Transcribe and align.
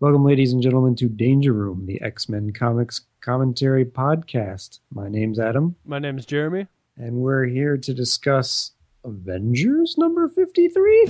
Welcome, 0.00 0.24
ladies 0.24 0.52
and 0.54 0.62
gentlemen, 0.62 0.96
to 0.96 1.08
Danger 1.08 1.52
Room, 1.52 1.84
the 1.86 2.00
X 2.00 2.28
Men 2.28 2.52
Comics 2.52 3.02
commentary 3.20 3.84
podcast. 3.84 4.80
My 4.90 5.08
name's 5.08 5.38
Adam, 5.38 5.76
My 5.84 5.98
name's 5.98 6.24
Jeremy. 6.24 6.66
and 6.96 7.16
we're 7.16 7.44
here 7.44 7.76
to 7.76 7.92
discuss 7.94 8.72
Avengers 9.04 9.96
number 9.98 10.28
53. 10.28 11.04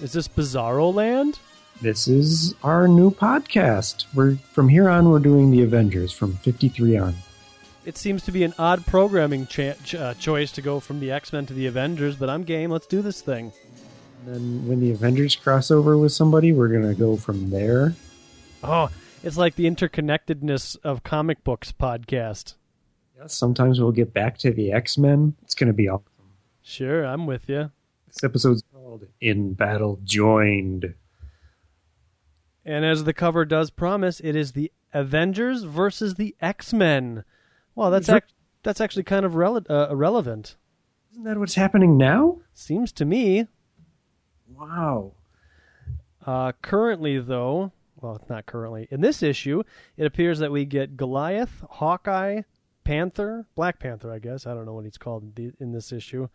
Is 0.00 0.12
this 0.12 0.28
Bizarro 0.28 0.94
Land? 0.94 1.40
This 1.80 2.06
is 2.06 2.54
our 2.62 2.86
new 2.86 3.10
podcast. 3.10 4.04
We're 4.14 4.36
from 4.52 4.68
here 4.68 4.88
on, 4.88 5.10
we're 5.10 5.18
doing 5.18 5.50
the 5.50 5.62
Avengers 5.62 6.12
from 6.12 6.34
53 6.36 6.96
on. 6.96 7.14
It 7.84 7.96
seems 7.96 8.24
to 8.24 8.32
be 8.32 8.44
an 8.44 8.54
odd 8.60 8.86
programming 8.86 9.46
cha- 9.48 9.74
ch- 9.84 9.96
uh, 9.96 10.14
choice 10.14 10.52
to 10.52 10.62
go 10.62 10.78
from 10.78 11.00
the 11.00 11.10
X 11.10 11.32
Men 11.32 11.46
to 11.46 11.52
the 11.54 11.66
Avengers, 11.66 12.14
but 12.14 12.30
I'm 12.30 12.44
game. 12.44 12.70
Let's 12.70 12.86
do 12.86 13.02
this 13.02 13.20
thing. 13.22 13.52
And 14.24 14.34
then 14.34 14.68
when 14.68 14.78
the 14.78 14.92
Avengers 14.92 15.34
cross 15.34 15.70
over 15.70 15.96
with 15.98 16.12
somebody, 16.12 16.52
we're 16.52 16.68
going 16.68 16.86
to 16.86 16.94
go 16.94 17.16
from 17.16 17.50
there. 17.50 17.94
Oh, 18.62 18.90
it's 19.24 19.36
like 19.36 19.56
the 19.56 19.64
interconnectedness 19.64 20.76
of 20.84 21.02
comic 21.02 21.42
books 21.42 21.72
podcast. 21.72 22.54
Yes, 23.16 23.34
sometimes 23.34 23.80
we'll 23.80 23.90
get 23.90 24.14
back 24.14 24.38
to 24.38 24.52
the 24.52 24.70
X 24.70 24.96
Men. 24.96 25.34
It's 25.42 25.56
going 25.56 25.68
to 25.68 25.72
be 25.72 25.88
awesome. 25.88 26.04
Sure, 26.62 27.04
I'm 27.04 27.26
with 27.26 27.48
you. 27.48 27.72
This 28.06 28.22
episode's 28.22 28.62
called 28.88 29.06
In 29.20 29.52
Battle 29.52 30.00
Joined. 30.02 30.94
And 32.64 32.84
as 32.86 33.04
the 33.04 33.12
cover 33.12 33.44
does 33.44 33.70
promise, 33.70 34.18
it 34.20 34.34
is 34.34 34.52
the 34.52 34.72
Avengers 34.94 35.64
versus 35.64 36.14
the 36.14 36.34
X 36.40 36.72
Men. 36.72 37.24
Well, 37.74 37.90
that's 37.90 38.08
ac- 38.08 38.24
that's 38.62 38.80
actually 38.80 39.02
kind 39.02 39.26
of 39.26 39.32
rele- 39.32 39.68
uh, 39.68 39.88
irrelevant. 39.90 40.56
Isn't 41.12 41.24
that 41.24 41.36
what's 41.36 41.54
happening 41.54 41.98
now? 41.98 42.40
Seems 42.54 42.90
to 42.92 43.04
me. 43.04 43.46
Wow. 44.48 45.12
Uh, 46.24 46.52
currently, 46.62 47.18
though, 47.18 47.72
well, 48.00 48.22
not 48.30 48.46
currently. 48.46 48.88
In 48.90 49.02
this 49.02 49.22
issue, 49.22 49.64
it 49.98 50.06
appears 50.06 50.38
that 50.38 50.50
we 50.50 50.64
get 50.64 50.96
Goliath, 50.96 51.62
Hawkeye, 51.72 52.42
Panther, 52.84 53.44
Black 53.54 53.78
Panther, 53.78 54.10
I 54.10 54.18
guess. 54.18 54.46
I 54.46 54.54
don't 54.54 54.64
know 54.64 54.72
what 54.72 54.84
he's 54.84 54.98
called 54.98 55.24
in, 55.24 55.32
the, 55.34 55.52
in 55.62 55.72
this 55.72 55.92
issue, 55.92 56.28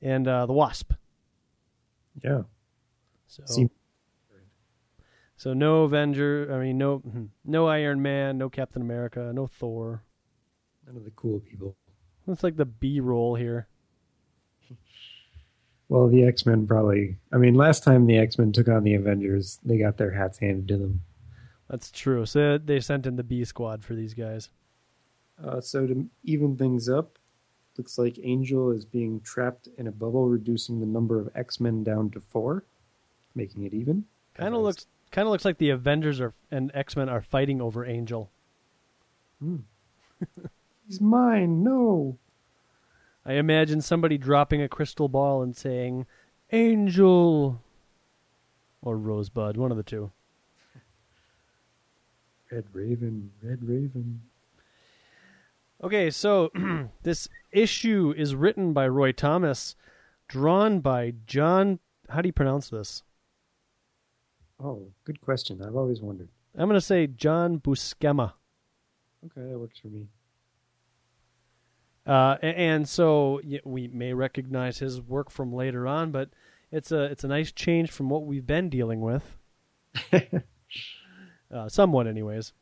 and 0.00 0.26
uh, 0.26 0.46
the 0.46 0.52
Wasp. 0.52 0.92
Yeah. 2.22 2.42
So, 3.26 3.42
Seem- 3.46 3.70
so 5.36 5.54
no 5.54 5.84
Avenger. 5.84 6.48
I 6.52 6.58
mean, 6.58 6.78
no, 6.78 6.98
hmm, 6.98 7.24
no 7.44 7.66
Iron 7.66 8.02
Man, 8.02 8.38
no 8.38 8.48
Captain 8.48 8.82
America, 8.82 9.32
no 9.34 9.46
Thor. 9.46 10.04
None 10.86 10.96
of 10.96 11.04
the 11.04 11.10
cool 11.12 11.40
people. 11.40 11.76
It's 12.28 12.44
like 12.44 12.56
the 12.56 12.64
B 12.64 13.00
roll 13.00 13.34
here. 13.34 13.68
Well, 15.88 16.08
the 16.08 16.24
X 16.24 16.46
Men 16.46 16.66
probably. 16.66 17.16
I 17.32 17.36
mean, 17.36 17.54
last 17.54 17.84
time 17.84 18.06
the 18.06 18.16
X 18.16 18.38
Men 18.38 18.52
took 18.52 18.68
on 18.68 18.84
the 18.84 18.94
Avengers, 18.94 19.58
they 19.64 19.78
got 19.78 19.98
their 19.98 20.10
hats 20.12 20.38
handed 20.38 20.68
to 20.68 20.78
them. 20.78 21.02
That's 21.68 21.90
true. 21.90 22.24
So 22.26 22.58
they 22.58 22.80
sent 22.80 23.06
in 23.06 23.16
the 23.16 23.22
B 23.22 23.44
squad 23.44 23.84
for 23.84 23.94
these 23.94 24.14
guys. 24.14 24.50
Uh, 25.42 25.60
so 25.60 25.86
to 25.86 26.06
even 26.22 26.56
things 26.56 26.88
up, 26.88 27.18
looks 27.76 27.98
like 27.98 28.18
Angel 28.22 28.70
is 28.70 28.84
being 28.84 29.20
trapped 29.20 29.68
in 29.78 29.86
a 29.86 29.92
bubble, 29.92 30.28
reducing 30.28 30.80
the 30.80 30.86
number 30.86 31.18
of 31.18 31.30
X 31.34 31.60
Men 31.60 31.82
down 31.82 32.10
to 32.10 32.20
four, 32.20 32.64
making 33.34 33.64
it 33.64 33.74
even. 33.74 34.04
Kind 34.34 34.54
of 34.54 34.62
looks, 34.62 34.86
kind 35.10 35.26
of 35.26 35.32
looks 35.32 35.44
like 35.44 35.58
the 35.58 35.70
Avengers 35.70 36.20
are 36.20 36.34
and 36.50 36.70
X 36.74 36.96
Men 36.96 37.08
are 37.08 37.22
fighting 37.22 37.60
over 37.60 37.84
Angel. 37.84 38.30
Hmm. 39.40 39.56
He's 40.86 41.00
mine. 41.00 41.62
No. 41.62 42.18
I 43.24 43.34
imagine 43.34 43.80
somebody 43.80 44.18
dropping 44.18 44.62
a 44.62 44.68
crystal 44.68 45.08
ball 45.08 45.42
and 45.42 45.56
saying, 45.56 46.06
Angel. 46.50 47.60
Or 48.82 48.96
Rosebud, 48.96 49.56
one 49.56 49.70
of 49.70 49.76
the 49.76 49.82
two. 49.84 50.10
Red 52.50 52.64
Raven. 52.72 53.30
Red 53.42 53.62
Raven. 53.62 54.20
Okay, 55.82 56.10
so 56.10 56.50
this 57.02 57.28
issue 57.50 58.14
is 58.16 58.36
written 58.36 58.72
by 58.72 58.86
Roy 58.86 59.10
Thomas, 59.10 59.74
drawn 60.28 60.78
by 60.78 61.14
John. 61.26 61.80
How 62.08 62.20
do 62.20 62.28
you 62.28 62.32
pronounce 62.32 62.70
this? 62.70 63.02
Oh, 64.62 64.92
good 65.04 65.20
question. 65.20 65.60
I've 65.60 65.74
always 65.74 66.00
wondered. 66.00 66.28
I'm 66.56 66.68
going 66.68 66.78
to 66.78 66.80
say 66.80 67.08
John 67.08 67.58
Buscema. 67.58 68.34
Okay, 69.24 69.48
that 69.50 69.58
works 69.58 69.80
for 69.80 69.88
me. 69.88 70.06
Uh, 72.06 72.36
and 72.42 72.88
so 72.88 73.40
we 73.64 73.88
may 73.88 74.12
recognize 74.12 74.78
his 74.78 75.00
work 75.00 75.30
from 75.30 75.52
later 75.52 75.86
on, 75.86 76.10
but 76.10 76.30
it's 76.72 76.90
a 76.90 77.04
it's 77.04 77.22
a 77.22 77.28
nice 77.28 77.52
change 77.52 77.92
from 77.92 78.08
what 78.08 78.24
we've 78.24 78.46
been 78.46 78.68
dealing 78.68 79.00
with, 79.00 79.36
uh, 81.52 81.68
somewhat, 81.68 82.08
anyways. 82.08 82.52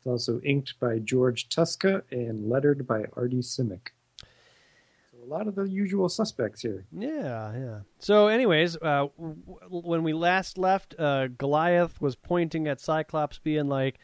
It's 0.00 0.06
also 0.06 0.40
inked 0.40 0.80
by 0.80 0.98
George 0.98 1.50
Tuska 1.50 2.02
and 2.10 2.48
lettered 2.48 2.86
by 2.86 3.04
Artie 3.12 3.42
Simek. 3.42 3.88
So 5.10 5.18
a 5.22 5.28
lot 5.28 5.46
of 5.46 5.54
the 5.54 5.64
usual 5.64 6.08
suspects 6.08 6.62
here. 6.62 6.86
Yeah, 6.90 7.52
yeah. 7.54 7.78
So, 7.98 8.28
anyways, 8.28 8.76
uh, 8.76 9.08
w- 9.18 9.36
when 9.68 10.02
we 10.02 10.14
last 10.14 10.56
left, 10.56 10.94
uh, 10.98 11.28
Goliath 11.28 12.00
was 12.00 12.16
pointing 12.16 12.66
at 12.66 12.80
Cyclops, 12.80 13.38
being 13.40 13.68
like, 13.68 13.98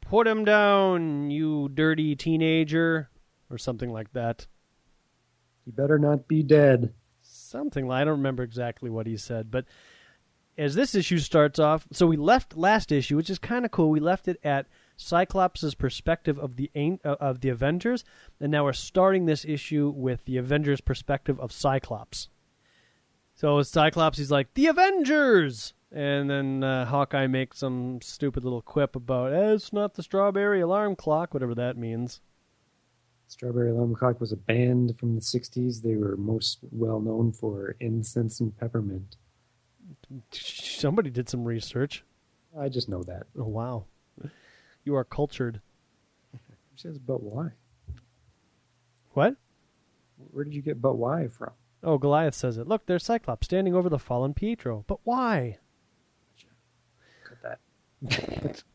"Put 0.00 0.26
him 0.26 0.46
down, 0.46 1.30
you 1.30 1.68
dirty 1.68 2.16
teenager," 2.16 3.10
or 3.50 3.58
something 3.58 3.92
like 3.92 4.14
that. 4.14 4.46
He 5.66 5.72
better 5.72 5.98
not 5.98 6.26
be 6.26 6.42
dead. 6.42 6.94
Something 7.20 7.86
like 7.86 8.00
I 8.00 8.04
don't 8.04 8.16
remember 8.16 8.42
exactly 8.42 8.88
what 8.88 9.06
he 9.06 9.18
said, 9.18 9.50
but 9.50 9.66
as 10.56 10.74
this 10.74 10.94
issue 10.94 11.18
starts 11.18 11.58
off, 11.58 11.86
so 11.92 12.06
we 12.06 12.16
left 12.16 12.56
last 12.56 12.90
issue, 12.90 13.16
which 13.16 13.28
is 13.28 13.38
kind 13.38 13.66
of 13.66 13.70
cool. 13.70 13.90
We 13.90 14.00
left 14.00 14.26
it 14.26 14.40
at 14.42 14.66
Cyclops' 14.96 15.74
perspective 15.74 16.38
of 16.38 16.56
the 16.56 16.70
uh, 16.76 17.16
of 17.20 17.40
the 17.40 17.48
Avengers, 17.48 18.04
and 18.40 18.52
now 18.52 18.64
we're 18.64 18.72
starting 18.72 19.26
this 19.26 19.44
issue 19.44 19.92
with 19.94 20.24
the 20.24 20.36
Avengers' 20.36 20.80
perspective 20.80 21.38
of 21.40 21.52
Cyclops. 21.52 22.28
So 23.34 23.62
Cyclops, 23.62 24.18
he's 24.18 24.30
like 24.30 24.54
the 24.54 24.66
Avengers, 24.66 25.74
and 25.90 26.30
then 26.30 26.62
uh, 26.62 26.86
Hawkeye 26.86 27.26
makes 27.26 27.58
some 27.58 28.00
stupid 28.02 28.44
little 28.44 28.62
quip 28.62 28.94
about 28.94 29.32
eh, 29.32 29.52
it's 29.52 29.72
not 29.72 29.94
the 29.94 30.02
strawberry 30.02 30.60
alarm 30.60 30.96
clock, 30.96 31.34
whatever 31.34 31.54
that 31.54 31.76
means. 31.76 32.20
Strawberry 33.32 33.70
Alarm 33.70 33.94
Clock 33.94 34.20
was 34.20 34.30
a 34.30 34.36
band 34.36 34.98
from 34.98 35.14
the 35.14 35.20
60s. 35.22 35.80
They 35.80 35.96
were 35.96 36.18
most 36.18 36.58
well 36.70 37.00
known 37.00 37.32
for 37.32 37.76
Incense 37.80 38.40
and 38.40 38.54
Peppermint. 38.54 39.16
Somebody 40.30 41.08
did 41.08 41.30
some 41.30 41.44
research. 41.44 42.04
I 42.58 42.68
just 42.68 42.90
know 42.90 43.02
that. 43.04 43.22
Oh 43.38 43.44
wow, 43.44 43.86
you 44.84 44.94
are 44.94 45.04
cultured. 45.04 45.60
Says 46.76 46.98
but 46.98 47.22
why? 47.22 47.50
What? 49.12 49.36
Where 50.30 50.44
did 50.44 50.54
you 50.54 50.62
get 50.62 50.80
but 50.80 50.94
why 50.94 51.28
from? 51.28 51.52
Oh, 51.82 51.98
Goliath 51.98 52.34
says 52.34 52.58
it. 52.58 52.66
Look, 52.66 52.86
there's 52.86 53.04
Cyclops 53.04 53.46
standing 53.46 53.74
over 53.74 53.88
the 53.88 53.98
fallen 53.98 54.34
Pietro. 54.34 54.84
But 54.86 54.98
why? 55.04 55.58
Cut 57.24 57.58
that. 58.02 58.62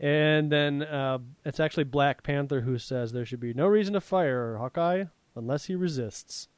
And 0.00 0.52
then 0.52 0.82
uh, 0.82 1.18
it's 1.46 1.60
actually 1.60 1.84
Black 1.84 2.22
Panther 2.22 2.60
who 2.60 2.76
says 2.76 3.12
there 3.12 3.24
should 3.24 3.40
be 3.40 3.54
no 3.54 3.66
reason 3.66 3.94
to 3.94 4.02
fire 4.02 4.58
Hawkeye 4.58 5.04
unless 5.34 5.64
he 5.64 5.74
resists. 5.74 6.48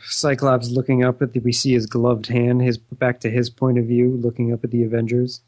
Cyclops 0.00 0.70
looking 0.70 1.04
up 1.04 1.22
at 1.22 1.32
the, 1.32 1.38
we 1.38 1.52
see 1.52 1.72
his 1.72 1.86
gloved 1.86 2.26
hand, 2.26 2.60
his 2.60 2.76
back 2.76 3.20
to 3.20 3.30
his 3.30 3.50
point 3.50 3.78
of 3.78 3.84
view, 3.84 4.16
looking 4.16 4.52
up 4.52 4.64
at 4.64 4.72
the 4.72 4.82
Avengers. 4.82 5.42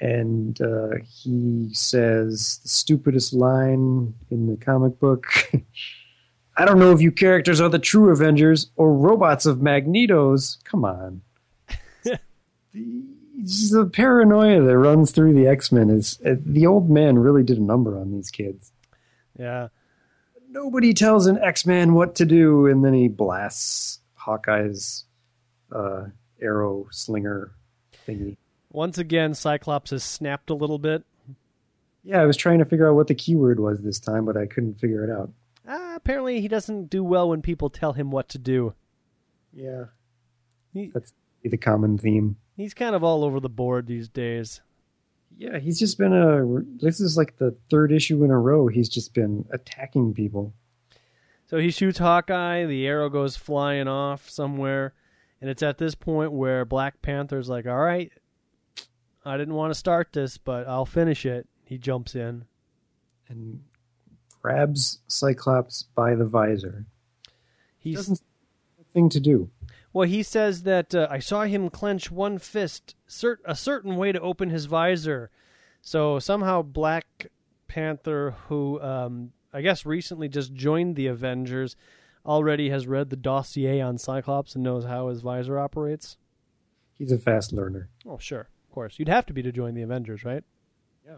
And 0.00 0.60
uh, 0.60 0.98
he 1.04 1.70
says 1.72 2.60
the 2.62 2.68
stupidest 2.68 3.32
line 3.32 4.14
in 4.30 4.46
the 4.46 4.56
comic 4.56 4.98
book. 5.00 5.26
I 6.56 6.64
don't 6.64 6.78
know 6.78 6.92
if 6.92 7.00
you 7.00 7.12
characters 7.12 7.60
are 7.60 7.68
the 7.68 7.78
true 7.78 8.10
Avengers 8.10 8.70
or 8.76 8.92
robots 8.92 9.46
of 9.46 9.58
Magnetos. 9.58 10.62
Come 10.64 10.84
on. 10.84 11.22
the, 12.72 13.90
paranoia 13.92 14.60
that 14.62 14.76
runs 14.76 15.12
through 15.12 15.34
the 15.34 15.46
X 15.46 15.70
Men 15.70 15.88
is 15.88 16.18
uh, 16.26 16.34
the 16.44 16.66
old 16.66 16.90
man 16.90 17.18
really 17.18 17.44
did 17.44 17.58
a 17.58 17.62
number 17.62 17.96
on 17.96 18.12
these 18.12 18.30
kids. 18.30 18.72
Yeah. 19.38 19.68
Nobody 20.50 20.94
tells 20.94 21.26
an 21.26 21.38
X 21.38 21.64
Man 21.64 21.94
what 21.94 22.16
to 22.16 22.24
do, 22.24 22.66
and 22.66 22.84
then 22.84 22.94
he 22.94 23.06
blasts 23.06 24.00
Hawkeye's 24.14 25.04
uh, 25.70 26.06
arrow 26.40 26.88
slinger 26.90 27.52
thingy. 28.06 28.36
Once 28.70 28.98
again, 28.98 29.34
Cyclops 29.34 29.90
has 29.90 30.04
snapped 30.04 30.50
a 30.50 30.54
little 30.54 30.78
bit. 30.78 31.04
Yeah, 32.04 32.20
I 32.20 32.26
was 32.26 32.36
trying 32.36 32.58
to 32.58 32.64
figure 32.64 32.88
out 32.88 32.94
what 32.94 33.06
the 33.08 33.14
keyword 33.14 33.60
was 33.60 33.80
this 33.80 33.98
time, 33.98 34.24
but 34.24 34.36
I 34.36 34.46
couldn't 34.46 34.78
figure 34.80 35.04
it 35.04 35.10
out. 35.10 35.30
Uh, 35.66 35.92
apparently, 35.96 36.40
he 36.40 36.48
doesn't 36.48 36.88
do 36.90 37.02
well 37.04 37.28
when 37.28 37.42
people 37.42 37.70
tell 37.70 37.92
him 37.92 38.10
what 38.10 38.28
to 38.30 38.38
do. 38.38 38.74
Yeah, 39.52 39.86
He, 40.72 40.90
that's 40.94 41.12
the 41.42 41.56
common 41.56 41.98
theme. 41.98 42.36
he's 42.56 42.74
kind 42.74 42.94
of 42.94 43.02
all 43.02 43.24
over 43.24 43.40
the 43.40 43.48
board 43.48 43.86
these 43.86 44.08
days. 44.08 44.60
Yeah, 45.36 45.58
he's 45.58 45.78
just 45.78 45.98
been 45.98 46.12
a. 46.12 46.44
This 46.82 47.00
is 47.00 47.16
like 47.16 47.36
the 47.38 47.54
third 47.70 47.92
issue 47.92 48.24
in 48.24 48.30
a 48.30 48.38
row. 48.38 48.66
He's 48.68 48.88
just 48.88 49.14
been 49.14 49.44
attacking 49.50 50.14
people. 50.14 50.52
So 51.46 51.58
he 51.58 51.70
shoots 51.70 51.98
Hawkeye. 51.98 52.64
The 52.66 52.86
arrow 52.86 53.08
goes 53.08 53.36
flying 53.36 53.88
off 53.88 54.28
somewhere, 54.28 54.94
and 55.40 55.48
it's 55.48 55.62
at 55.62 55.78
this 55.78 55.94
point 55.94 56.32
where 56.32 56.64
Black 56.64 57.00
Panther's 57.02 57.48
like, 57.48 57.66
"All 57.66 57.78
right, 57.78 58.10
I 59.24 59.36
didn't 59.36 59.54
want 59.54 59.72
to 59.72 59.78
start 59.78 60.12
this, 60.12 60.38
but 60.38 60.66
I'll 60.68 60.86
finish 60.86 61.24
it." 61.26 61.46
He 61.64 61.78
jumps 61.78 62.14
in. 62.14 62.44
and 63.28 63.62
grabs 64.40 65.00
Cyclops 65.06 65.82
by 65.94 66.14
the 66.14 66.24
visor. 66.24 66.86
He's 67.78 67.96
Doesn't 67.96 68.20
thing 68.94 69.08
to 69.10 69.20
do. 69.20 69.50
well. 69.92 70.08
He 70.08 70.22
says 70.22 70.62
that 70.62 70.94
uh, 70.94 71.06
I 71.10 71.18
saw 71.18 71.42
him 71.42 71.68
clench 71.68 72.10
one 72.10 72.38
fist, 72.38 72.94
cert- 73.08 73.38
a 73.44 73.54
certain 73.54 73.96
way 73.96 74.12
to 74.12 74.20
open 74.20 74.48
his 74.50 74.64
visor. 74.64 75.30
So 75.82 76.18
somehow 76.18 76.62
Black 76.62 77.26
Panther, 77.68 78.34
who 78.48 78.80
um, 78.80 79.32
I 79.52 79.60
guess 79.60 79.84
recently 79.84 80.28
just 80.28 80.54
joined 80.54 80.96
the 80.96 81.06
Avengers, 81.08 81.76
already 82.24 82.70
has 82.70 82.86
read 82.86 83.10
the 83.10 83.16
dossier 83.16 83.80
on 83.82 83.98
Cyclops 83.98 84.54
and 84.54 84.64
knows 84.64 84.84
how 84.84 85.08
his 85.08 85.20
visor 85.20 85.58
operates. 85.58 86.16
He's 86.94 87.12
a 87.12 87.18
fast 87.18 87.52
learner. 87.52 87.90
Oh, 88.06 88.18
sure, 88.18 88.48
of 88.68 88.74
course. 88.74 88.98
You'd 88.98 89.08
have 89.08 89.26
to 89.26 89.32
be 89.32 89.42
to 89.42 89.52
join 89.52 89.74
the 89.74 89.82
Avengers, 89.82 90.24
right? 90.24 90.44
Yeah. 91.06 91.16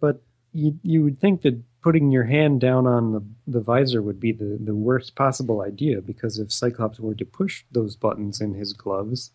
But 0.00 0.22
you 0.52 0.78
you 0.82 1.02
would 1.02 1.18
think 1.18 1.42
that 1.42 1.60
putting 1.82 2.10
your 2.10 2.24
hand 2.24 2.60
down 2.60 2.86
on 2.86 3.12
the, 3.12 3.22
the 3.46 3.60
visor 3.60 4.00
would 4.00 4.18
be 4.18 4.32
the, 4.32 4.58
the 4.58 4.74
worst 4.74 5.14
possible 5.14 5.60
idea 5.60 6.00
because 6.00 6.38
if 6.38 6.50
Cyclops 6.50 6.98
were 6.98 7.14
to 7.14 7.26
push 7.26 7.64
those 7.70 7.94
buttons 7.94 8.40
in 8.40 8.54
his 8.54 8.72
gloves, 8.72 9.32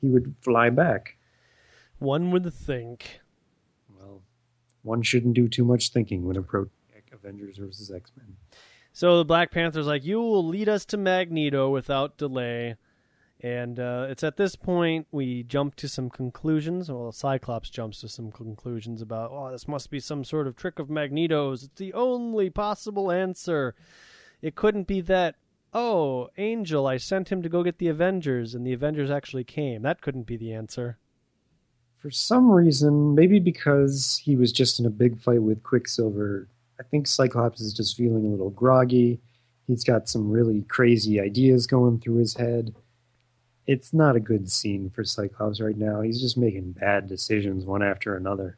he 0.00 0.08
would 0.08 0.36
fly 0.40 0.70
back. 0.70 1.16
One 1.98 2.30
would 2.30 2.52
think. 2.54 3.20
Well, 3.98 4.22
one 4.82 5.02
shouldn't 5.02 5.34
do 5.34 5.48
too 5.48 5.64
much 5.64 5.90
thinking 5.90 6.26
when 6.26 6.36
approaching 6.36 6.70
Avengers 7.12 7.58
versus 7.58 7.90
X 7.90 8.12
Men. 8.16 8.36
So 8.92 9.18
the 9.18 9.24
Black 9.24 9.50
Panther's 9.50 9.86
like, 9.86 10.04
"You 10.04 10.20
will 10.20 10.46
lead 10.46 10.68
us 10.68 10.84
to 10.86 10.96
Magneto 10.96 11.70
without 11.70 12.16
delay." 12.16 12.76
And 13.42 13.80
uh, 13.80 14.06
it's 14.10 14.22
at 14.22 14.36
this 14.36 14.54
point 14.54 15.06
we 15.10 15.44
jump 15.44 15.74
to 15.76 15.88
some 15.88 16.10
conclusions. 16.10 16.90
Well, 16.90 17.10
Cyclops 17.10 17.70
jumps 17.70 18.00
to 18.00 18.08
some 18.08 18.30
conclusions 18.30 19.00
about, 19.00 19.30
oh, 19.32 19.50
this 19.50 19.66
must 19.66 19.90
be 19.90 19.98
some 19.98 20.24
sort 20.24 20.46
of 20.46 20.56
trick 20.56 20.78
of 20.78 20.90
Magneto's. 20.90 21.64
It's 21.64 21.78
the 21.78 21.94
only 21.94 22.50
possible 22.50 23.10
answer. 23.10 23.74
It 24.42 24.56
couldn't 24.56 24.86
be 24.86 25.00
that, 25.02 25.36
oh, 25.72 26.28
Angel, 26.36 26.86
I 26.86 26.98
sent 26.98 27.30
him 27.30 27.42
to 27.42 27.48
go 27.48 27.62
get 27.62 27.78
the 27.78 27.88
Avengers, 27.88 28.54
and 28.54 28.66
the 28.66 28.72
Avengers 28.74 29.10
actually 29.10 29.44
came. 29.44 29.82
That 29.82 30.02
couldn't 30.02 30.26
be 30.26 30.36
the 30.36 30.52
answer. 30.52 30.98
For 31.98 32.10
some 32.10 32.50
reason, 32.50 33.14
maybe 33.14 33.38
because 33.38 34.20
he 34.22 34.36
was 34.36 34.52
just 34.52 34.80
in 34.80 34.86
a 34.86 34.90
big 34.90 35.18
fight 35.18 35.42
with 35.42 35.62
Quicksilver, 35.62 36.48
I 36.78 36.82
think 36.82 37.06
Cyclops 37.06 37.60
is 37.60 37.74
just 37.74 37.96
feeling 37.96 38.24
a 38.24 38.28
little 38.28 38.50
groggy. 38.50 39.20
He's 39.66 39.84
got 39.84 40.08
some 40.08 40.30
really 40.30 40.62
crazy 40.62 41.20
ideas 41.20 41.66
going 41.66 42.00
through 42.00 42.16
his 42.16 42.34
head. 42.34 42.74
It's 43.70 43.92
not 43.92 44.16
a 44.16 44.20
good 44.20 44.50
scene 44.50 44.90
for 44.90 45.04
Cyclops 45.04 45.60
right 45.60 45.76
now. 45.76 46.00
He's 46.00 46.20
just 46.20 46.36
making 46.36 46.72
bad 46.72 47.06
decisions 47.06 47.64
one 47.64 47.84
after 47.84 48.16
another. 48.16 48.56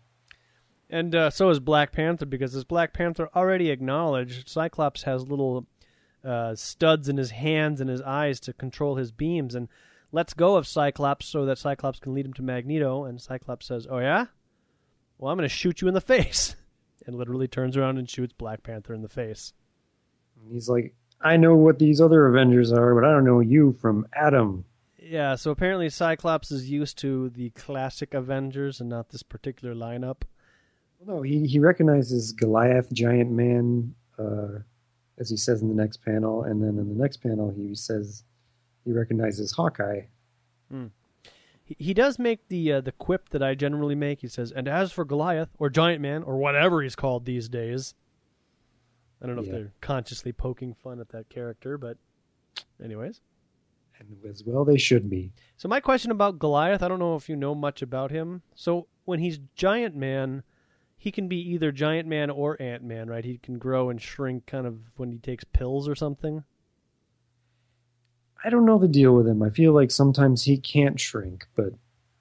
And 0.88 1.14
uh, 1.14 1.28
so 1.28 1.50
is 1.50 1.60
Black 1.60 1.92
Panther, 1.92 2.24
because 2.24 2.54
as 2.54 2.64
Black 2.64 2.94
Panther 2.94 3.28
already 3.36 3.68
acknowledged, 3.68 4.48
Cyclops 4.48 5.02
has 5.02 5.28
little 5.28 5.66
uh, 6.24 6.54
studs 6.54 7.10
in 7.10 7.18
his 7.18 7.30
hands 7.30 7.82
and 7.82 7.90
his 7.90 8.00
eyes 8.00 8.40
to 8.40 8.54
control 8.54 8.96
his 8.96 9.12
beams, 9.12 9.54
and 9.54 9.68
lets 10.12 10.32
go 10.32 10.56
of 10.56 10.66
Cyclops 10.66 11.26
so 11.26 11.44
that 11.44 11.58
Cyclops 11.58 11.98
can 11.98 12.14
lead 12.14 12.24
him 12.24 12.32
to 12.32 12.42
Magneto. 12.42 13.04
And 13.04 13.20
Cyclops 13.20 13.66
says, 13.66 13.86
"Oh 13.90 13.98
yeah, 13.98 14.26
well 15.18 15.30
I'm 15.30 15.36
going 15.36 15.46
to 15.46 15.54
shoot 15.54 15.82
you 15.82 15.88
in 15.88 15.94
the 15.94 16.00
face," 16.14 16.56
and 17.06 17.16
literally 17.16 17.48
turns 17.48 17.76
around 17.76 17.98
and 17.98 18.08
shoots 18.08 18.32
Black 18.32 18.62
Panther 18.62 18.94
in 18.94 19.02
the 19.02 19.08
face. 19.10 19.52
And 20.40 20.50
he's 20.50 20.70
like, 20.70 20.94
I 21.20 21.36
know 21.36 21.54
what 21.54 21.78
these 21.78 22.00
other 22.00 22.26
Avengers 22.26 22.72
are, 22.72 22.94
but 22.94 23.04
I 23.04 23.12
don't 23.12 23.24
know 23.24 23.40
you 23.40 23.72
from 23.80 24.06
Adam. 24.14 24.64
Yeah, 25.12 25.34
so 25.34 25.50
apparently 25.50 25.90
Cyclops 25.90 26.50
is 26.50 26.70
used 26.70 26.96
to 27.00 27.28
the 27.28 27.50
classic 27.50 28.14
Avengers 28.14 28.80
and 28.80 28.88
not 28.88 29.10
this 29.10 29.22
particular 29.22 29.74
lineup. 29.74 30.22
Well, 30.98 31.16
no, 31.16 31.22
he, 31.22 31.46
he 31.46 31.58
recognizes 31.58 32.32
Goliath, 32.32 32.90
Giant 32.94 33.30
Man, 33.30 33.94
uh, 34.18 34.60
as 35.18 35.28
he 35.28 35.36
says 35.36 35.60
in 35.60 35.68
the 35.68 35.74
next 35.74 36.02
panel, 36.02 36.44
and 36.44 36.62
then 36.62 36.78
in 36.78 36.88
the 36.88 36.94
next 36.94 37.18
panel 37.18 37.50
he 37.54 37.74
says 37.74 38.24
he 38.86 38.92
recognizes 38.92 39.52
Hawkeye. 39.52 40.00
He, 41.62 41.76
he 41.78 41.92
does 41.92 42.18
make 42.18 42.48
the 42.48 42.72
uh, 42.72 42.80
the 42.80 42.92
quip 42.92 43.28
that 43.30 43.42
I 43.42 43.54
generally 43.54 43.94
make. 43.94 44.22
He 44.22 44.28
says, 44.28 44.50
"And 44.50 44.66
as 44.66 44.92
for 44.92 45.04
Goliath 45.04 45.50
or 45.58 45.68
Giant 45.68 46.00
Man 46.00 46.22
or 46.22 46.38
whatever 46.38 46.80
he's 46.80 46.96
called 46.96 47.26
these 47.26 47.50
days." 47.50 47.94
I 49.20 49.26
don't 49.26 49.36
know 49.36 49.42
if 49.42 49.50
they're 49.50 49.72
consciously 49.82 50.32
poking 50.32 50.72
fun 50.72 51.00
at 51.00 51.10
that 51.10 51.28
character, 51.28 51.76
but 51.76 51.98
anyways. 52.82 53.20
And 54.08 54.30
as 54.30 54.42
well 54.44 54.64
they 54.64 54.78
should 54.78 55.08
be. 55.08 55.32
So 55.56 55.68
my 55.68 55.80
question 55.80 56.10
about 56.10 56.38
Goliath, 56.38 56.82
I 56.82 56.88
don't 56.88 56.98
know 56.98 57.14
if 57.16 57.28
you 57.28 57.36
know 57.36 57.54
much 57.54 57.82
about 57.82 58.10
him. 58.10 58.42
So 58.54 58.86
when 59.04 59.20
he's 59.20 59.38
Giant 59.54 59.94
Man, 59.94 60.42
he 60.96 61.10
can 61.10 61.28
be 61.28 61.36
either 61.52 61.70
Giant 61.72 62.08
Man 62.08 62.30
or 62.30 62.60
Ant 62.60 62.82
Man, 62.82 63.08
right? 63.08 63.24
He 63.24 63.38
can 63.38 63.58
grow 63.58 63.90
and 63.90 64.00
shrink 64.00 64.46
kind 64.46 64.66
of 64.66 64.78
when 64.96 65.12
he 65.12 65.18
takes 65.18 65.44
pills 65.44 65.88
or 65.88 65.94
something. 65.94 66.44
I 68.44 68.50
don't 68.50 68.64
know 68.64 68.78
the 68.78 68.88
deal 68.88 69.14
with 69.14 69.28
him. 69.28 69.42
I 69.42 69.50
feel 69.50 69.72
like 69.72 69.90
sometimes 69.90 70.44
he 70.44 70.56
can't 70.56 70.98
shrink, 70.98 71.46
but 71.54 71.74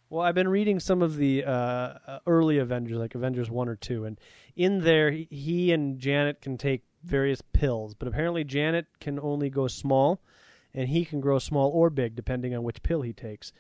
Well, 0.10 0.22
I've 0.22 0.36
been 0.36 0.50
reading 0.50 0.80
some 0.80 1.02
of 1.02 1.18
the 1.18 1.44
uh, 1.46 1.50
uh, 1.52 2.20
early 2.28 2.58
Avengers, 2.60 2.98
like 2.98 3.16
Avengers 3.16 3.50
1 3.50 3.68
or 3.68 3.76
2, 3.76 4.06
and 4.06 4.20
in 4.56 4.82
there, 4.82 5.10
he- 5.12 5.28
he 5.32 5.72
and 5.72 5.98
Janet 6.00 6.42
can 6.42 6.58
take 6.58 6.84
various 7.04 7.42
pills, 7.54 7.96
but 7.96 8.08
apparently 8.08 8.44
Janet 8.44 8.86
can 9.00 9.20
only 9.20 9.50
go 9.50 9.68
small, 9.68 10.22
and 10.74 10.90
he 10.90 11.06
can 11.06 11.20
grow 11.22 11.40
small 11.40 11.70
or 11.72 11.90
big, 11.90 12.16
depending 12.16 12.56
on 12.56 12.64
which 12.64 12.84
pill 12.84 13.02
he 13.02 13.14
takes. 13.14 13.52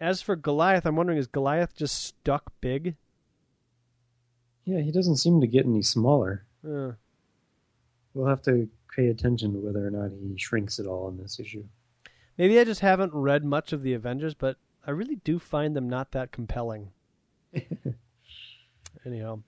As 0.00 0.20
for 0.22 0.36
Goliath, 0.36 0.84
I'm 0.86 0.96
wondering, 0.96 1.18
is 1.18 1.26
Goliath 1.26 1.74
just 1.76 2.02
stuck 2.04 2.52
big? 2.60 2.96
yeah, 4.66 4.80
he 4.80 4.90
doesn't 4.90 5.16
seem 5.18 5.40
to 5.42 5.46
get 5.46 5.66
any 5.66 5.82
smaller. 5.82 6.44
Uh, 6.66 6.92
We'll 8.14 8.28
have 8.28 8.42
to 8.42 8.68
pay 8.94 9.08
attention 9.08 9.52
to 9.52 9.58
whether 9.58 9.84
or 9.86 9.90
not 9.90 10.10
he 10.12 10.38
shrinks 10.38 10.78
at 10.78 10.86
all 10.86 11.08
in 11.08 11.18
this 11.18 11.40
issue. 11.40 11.64
maybe 12.38 12.58
I 12.60 12.64
just 12.64 12.80
haven't 12.80 13.12
read 13.12 13.44
much 13.44 13.72
of 13.72 13.82
the 13.82 13.92
Avengers, 13.92 14.34
but 14.34 14.56
I 14.86 14.92
really 14.92 15.16
do 15.16 15.38
find 15.40 15.74
them 15.74 15.88
not 15.88 16.12
that 16.12 16.30
compelling. 16.30 16.90
Anyhow. 19.04 19.40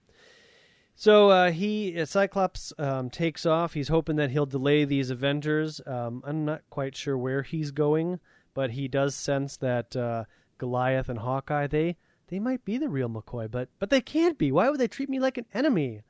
So 0.99 1.29
uh, 1.29 1.50
he 1.50 2.00
uh, 2.00 2.07
Cyclops 2.07 2.73
um, 2.79 3.11
takes 3.11 3.45
off. 3.45 3.75
He's 3.75 3.88
hoping 3.88 4.17
that 4.17 4.31
he'll 4.31 4.47
delay 4.47 4.87
these 4.87 5.11
Avengers. 5.11 5.79
Um, 5.87 6.23
I'm 6.26 6.47
not 6.47 6.62
quite 6.71 6.97
sure 6.97 7.19
where 7.19 7.43
he's 7.43 7.71
going, 7.71 8.19
but 8.55 8.71
he 8.71 8.88
does 8.88 9.15
sense 9.15 9.59
that 9.59 9.95
uh, 9.95 10.25
Goliath 10.57 11.11
and 11.11 11.19
Hawkeye 11.19 11.67
they 11.67 11.97
they 12.29 12.41
might 12.41 12.65
be 12.65 12.79
the 12.79 12.88
real 12.88 13.11
McCoy, 13.11 13.50
but 13.50 13.69
but 13.79 13.91
they 13.91 14.00
can't 14.00 14.38
be. 14.38 14.50
Why 14.50 14.71
would 14.71 14.81
they 14.81 14.88
treat 14.88 15.11
me 15.11 15.21
like 15.21 15.37
an 15.37 15.45
enemy? 15.53 16.00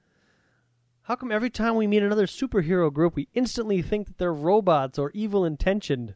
How 1.02 1.16
come 1.16 1.32
every 1.32 1.50
time 1.50 1.74
we 1.74 1.88
meet 1.88 2.04
another 2.04 2.26
superhero 2.26 2.92
group, 2.92 3.16
we 3.16 3.28
instantly 3.34 3.82
think 3.82 4.06
that 4.06 4.18
they're 4.18 4.32
robots 4.32 5.00
or 5.00 5.10
evil 5.14 5.44
intentioned? 5.44 6.14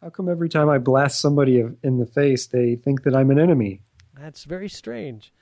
How 0.00 0.10
come 0.10 0.28
every 0.28 0.48
time 0.48 0.68
I 0.68 0.78
blast 0.78 1.20
somebody 1.20 1.62
in 1.82 1.98
the 1.98 2.06
face, 2.06 2.46
they 2.46 2.76
think 2.76 3.02
that 3.02 3.16
I'm 3.16 3.30
an 3.30 3.38
enemy? 3.38 3.82
That's 4.16 4.44
very 4.44 4.68
strange. 4.68 5.32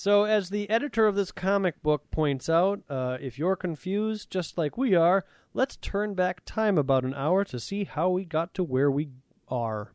So, 0.00 0.22
as 0.22 0.50
the 0.50 0.70
editor 0.70 1.08
of 1.08 1.16
this 1.16 1.32
comic 1.32 1.82
book 1.82 2.08
points 2.12 2.48
out, 2.48 2.82
uh, 2.88 3.18
if 3.20 3.36
you're 3.36 3.56
confused, 3.56 4.30
just 4.30 4.56
like 4.56 4.78
we 4.78 4.94
are, 4.94 5.24
let's 5.54 5.74
turn 5.74 6.14
back 6.14 6.42
time 6.44 6.78
about 6.78 7.02
an 7.02 7.14
hour 7.14 7.42
to 7.46 7.58
see 7.58 7.82
how 7.82 8.08
we 8.08 8.24
got 8.24 8.54
to 8.54 8.62
where 8.62 8.92
we 8.92 9.08
are. 9.48 9.92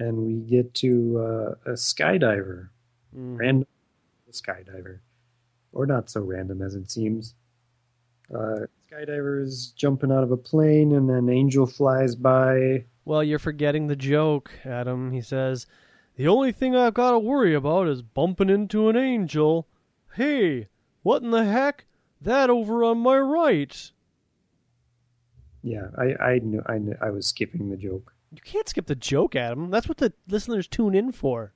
And 0.00 0.26
we 0.26 0.40
get 0.40 0.74
to 0.74 1.18
uh, 1.20 1.70
a 1.70 1.74
skydiver, 1.74 2.70
Mm. 3.16 3.38
random 3.38 3.68
skydiver, 4.32 4.98
or 5.72 5.86
not 5.86 6.10
so 6.10 6.22
random 6.22 6.60
as 6.60 6.74
it 6.74 6.90
seems. 6.90 7.36
Uh, 8.34 8.66
skydiver 8.90 9.40
is 9.40 9.68
jumping 9.76 10.10
out 10.10 10.24
of 10.24 10.32
a 10.32 10.36
plane, 10.36 10.96
and 10.96 11.08
then 11.08 11.28
Angel 11.28 11.68
flies 11.68 12.16
by. 12.16 12.86
Well, 13.04 13.22
you're 13.22 13.38
forgetting 13.38 13.86
the 13.86 13.94
joke, 13.94 14.50
Adam. 14.64 15.12
He 15.12 15.20
says, 15.20 15.68
The 16.20 16.28
only 16.28 16.52
thing 16.52 16.76
I've 16.76 16.92
got 16.92 17.12
to 17.12 17.18
worry 17.18 17.54
about 17.54 17.88
is 17.88 18.02
bumping 18.02 18.50
into 18.50 18.90
an 18.90 18.96
angel. 18.98 19.66
Hey, 20.16 20.68
what 21.02 21.22
in 21.22 21.30
the 21.30 21.46
heck? 21.46 21.86
That 22.20 22.50
over 22.50 22.84
on 22.84 22.98
my 22.98 23.16
right. 23.18 23.90
Yeah, 25.62 25.86
I 25.96 26.22
I 26.22 26.38
knew 26.40 26.62
I 26.66 26.76
knew, 26.76 26.94
I 27.00 27.08
was 27.08 27.26
skipping 27.26 27.70
the 27.70 27.78
joke. 27.78 28.12
You 28.34 28.42
can't 28.42 28.68
skip 28.68 28.84
the 28.84 28.94
joke, 28.94 29.34
Adam. 29.34 29.70
That's 29.70 29.88
what 29.88 29.96
the 29.96 30.12
listeners 30.28 30.68
tune 30.68 30.94
in 30.94 31.10
for. 31.10 31.54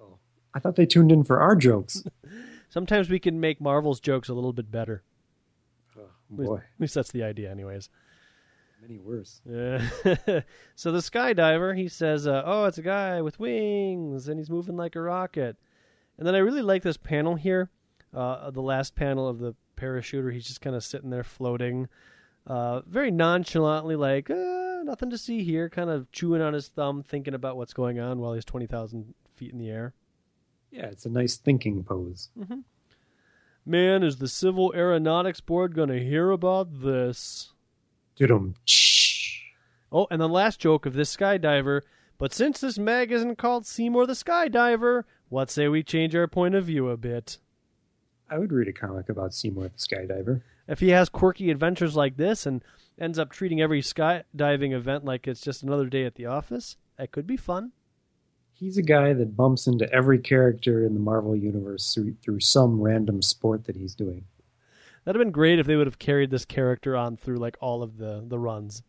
Oh, 0.00 0.18
I 0.54 0.60
thought 0.60 0.76
they 0.76 0.86
tuned 0.86 1.10
in 1.10 1.24
for 1.24 1.40
our 1.40 1.56
jokes. 1.56 2.04
Sometimes 2.68 3.10
we 3.10 3.18
can 3.18 3.40
make 3.40 3.60
Marvel's 3.60 3.98
jokes 3.98 4.28
a 4.28 4.34
little 4.34 4.52
bit 4.52 4.70
better. 4.70 5.02
Oh, 5.98 6.02
At 6.32 6.38
least- 6.38 6.48
boy, 6.48 6.56
At 6.58 6.62
least 6.80 6.94
that's 6.94 7.10
the 7.10 7.24
idea, 7.24 7.50
anyways. 7.50 7.90
Many 8.86 8.98
worse. 8.98 9.40
Yeah. 9.44 9.78
so 10.74 10.92
the 10.92 10.98
skydiver, 10.98 11.76
he 11.76 11.88
says, 11.88 12.26
uh, 12.26 12.42
"Oh, 12.44 12.64
it's 12.64 12.78
a 12.78 12.82
guy 12.82 13.22
with 13.22 13.40
wings, 13.40 14.28
and 14.28 14.38
he's 14.38 14.50
moving 14.50 14.76
like 14.76 14.96
a 14.96 15.00
rocket." 15.00 15.56
And 16.18 16.26
then 16.26 16.34
I 16.34 16.38
really 16.38 16.62
like 16.62 16.82
this 16.82 16.96
panel 16.96 17.34
here, 17.34 17.70
uh, 18.14 18.50
the 18.50 18.62
last 18.62 18.94
panel 18.94 19.28
of 19.28 19.38
the 19.38 19.54
parachuter. 19.76 20.32
He's 20.32 20.46
just 20.46 20.60
kind 20.60 20.76
of 20.76 20.84
sitting 20.84 21.10
there 21.10 21.24
floating, 21.24 21.88
uh, 22.46 22.80
very 22.86 23.10
nonchalantly, 23.10 23.96
like 23.96 24.30
uh, 24.30 24.82
nothing 24.84 25.10
to 25.10 25.18
see 25.18 25.42
here, 25.42 25.68
kind 25.68 25.90
of 25.90 26.10
chewing 26.12 26.40
on 26.40 26.54
his 26.54 26.68
thumb, 26.68 27.02
thinking 27.02 27.34
about 27.34 27.56
what's 27.56 27.74
going 27.74 27.98
on 28.00 28.18
while 28.18 28.34
he's 28.34 28.44
twenty 28.44 28.66
thousand 28.66 29.14
feet 29.34 29.52
in 29.52 29.58
the 29.58 29.70
air. 29.70 29.94
Yeah, 30.70 30.86
it's 30.86 31.06
a 31.06 31.10
nice 31.10 31.36
thinking 31.36 31.84
pose. 31.84 32.28
Man, 33.68 34.04
is 34.04 34.18
the 34.18 34.28
Civil 34.28 34.72
Aeronautics 34.76 35.40
Board 35.40 35.74
going 35.74 35.88
to 35.88 35.98
hear 35.98 36.30
about 36.30 36.82
this? 36.82 37.52
Oh, 39.92 40.06
and 40.10 40.20
the 40.20 40.28
last 40.28 40.58
joke 40.58 40.86
of 40.86 40.94
this 40.94 41.14
skydiver. 41.14 41.82
But 42.18 42.32
since 42.32 42.60
this 42.60 42.78
mag 42.78 43.12
isn't 43.12 43.36
called 43.36 43.66
Seymour 43.66 44.06
the 44.06 44.14
Skydiver, 44.14 45.04
what 45.28 45.50
say 45.50 45.68
we 45.68 45.82
change 45.82 46.14
our 46.16 46.26
point 46.26 46.54
of 46.54 46.64
view 46.64 46.88
a 46.88 46.96
bit? 46.96 47.38
I 48.30 48.38
would 48.38 48.52
read 48.52 48.68
a 48.68 48.72
comic 48.72 49.08
about 49.08 49.34
Seymour 49.34 49.68
the 49.68 49.78
Skydiver. 49.78 50.42
If 50.66 50.80
he 50.80 50.88
has 50.90 51.08
quirky 51.08 51.50
adventures 51.50 51.94
like 51.94 52.16
this 52.16 52.46
and 52.46 52.64
ends 52.98 53.18
up 53.18 53.30
treating 53.30 53.60
every 53.60 53.82
skydiving 53.82 54.72
event 54.72 55.04
like 55.04 55.28
it's 55.28 55.42
just 55.42 55.62
another 55.62 55.86
day 55.86 56.04
at 56.04 56.14
the 56.14 56.26
office, 56.26 56.76
that 56.96 57.12
could 57.12 57.26
be 57.26 57.36
fun. 57.36 57.72
He's 58.52 58.78
a 58.78 58.82
guy 58.82 59.12
that 59.12 59.36
bumps 59.36 59.66
into 59.66 59.92
every 59.92 60.18
character 60.18 60.84
in 60.84 60.94
the 60.94 61.00
Marvel 61.00 61.36
universe 61.36 61.92
through, 61.92 62.16
through 62.22 62.40
some 62.40 62.80
random 62.80 63.20
sport 63.20 63.66
that 63.66 63.76
he's 63.76 63.94
doing. 63.94 64.24
That'd 65.06 65.18
have 65.18 65.24
been 65.24 65.32
great 65.32 65.58
if 65.58 65.66
they 65.66 65.76
would 65.76 65.86
have 65.86 65.98
carried 65.98 66.30
this 66.30 66.44
character 66.44 66.94
on 66.96 67.16
through 67.16 67.36
like 67.38 67.56
all 67.60 67.82
of 67.82 67.96
the 67.96 68.22
the 68.26 68.38
runs. 68.38 68.82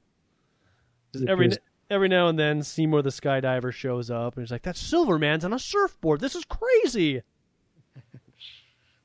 Just 1.14 1.28
every 1.28 1.52
every 1.90 2.10
now 2.10 2.28
and 2.28 2.38
then, 2.38 2.64
Seymour 2.64 3.04
the 3.04 3.12
Skydiver 3.12 3.72
shows 3.72 4.12
up 4.12 4.36
and 4.36 4.44
he's 4.44 4.52
like, 4.52 4.64
"That 4.64 4.76
Silverman's 4.76 5.46
on 5.46 5.54
a 5.54 5.60
surfboard. 5.60 6.20
This 6.20 6.36
is 6.36 6.44
crazy." 6.44 7.22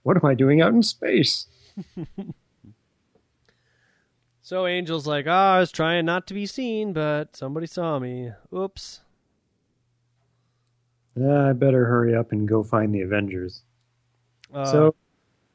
What 0.02 0.16
am 0.16 0.28
I 0.28 0.34
doing 0.34 0.60
out 0.60 0.72
in 0.72 0.82
space? 0.82 1.46
So 4.44 4.66
Angel's 4.66 5.06
like, 5.06 5.26
"Ah, 5.28 5.54
I 5.54 5.60
was 5.60 5.70
trying 5.70 6.04
not 6.04 6.26
to 6.26 6.34
be 6.34 6.46
seen, 6.46 6.92
but 6.92 7.36
somebody 7.36 7.66
saw 7.66 7.98
me. 8.00 8.32
Oops." 8.52 9.00
Ah, 11.18 11.48
I 11.50 11.52
better 11.52 11.86
hurry 11.86 12.14
up 12.16 12.32
and 12.32 12.46
go 12.46 12.64
find 12.64 12.92
the 12.92 13.02
Avengers. 13.02 13.62
Uh, 14.52 14.64
so 14.64 14.94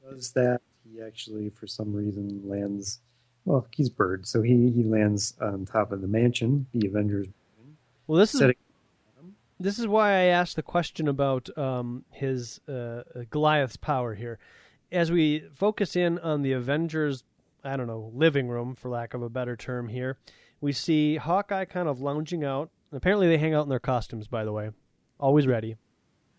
does 0.09 0.31
that 0.31 0.61
he 0.97 1.03
actually 1.03 1.49
for 1.49 1.67
some 1.67 1.93
reason 1.93 2.41
lands 2.45 2.99
well 3.45 3.67
he's 3.71 3.89
bird 3.89 4.27
so 4.27 4.41
he 4.41 4.71
he 4.71 4.83
lands 4.83 5.33
on 5.41 5.65
top 5.65 5.91
of 5.91 6.01
the 6.01 6.07
mansion 6.07 6.65
the 6.73 6.87
avengers 6.87 7.27
well, 8.07 8.19
this 8.19 8.33
is 8.33 8.53
this 9.59 9.79
is 9.79 9.87
why 9.87 10.11
I 10.11 10.23
asked 10.25 10.55
the 10.55 10.63
question 10.63 11.07
about 11.07 11.55
um, 11.57 12.05
his 12.11 12.61
uh, 12.69 13.03
Goliath's 13.29 13.75
power 13.75 14.13
here. 14.15 14.39
As 14.91 15.11
we 15.11 15.43
focus 15.55 15.95
in 15.95 16.19
on 16.19 16.41
the 16.41 16.53
Avengers, 16.53 17.23
I 17.63 17.75
don't 17.75 17.87
know, 17.87 18.11
living 18.13 18.47
room, 18.47 18.75
for 18.75 18.89
lack 18.89 19.13
of 19.13 19.21
a 19.21 19.29
better 19.29 19.57
term 19.57 19.89
here, 19.89 20.17
we 20.61 20.71
see 20.71 21.17
Hawkeye 21.17 21.65
kind 21.65 21.89
of 21.89 21.99
lounging 21.99 22.43
out. 22.43 22.69
Apparently, 22.93 23.27
they 23.27 23.37
hang 23.37 23.53
out 23.53 23.63
in 23.63 23.69
their 23.69 23.79
costumes, 23.79 24.27
by 24.27 24.45
the 24.45 24.53
way. 24.53 24.69
Always 25.19 25.47
ready. 25.47 25.75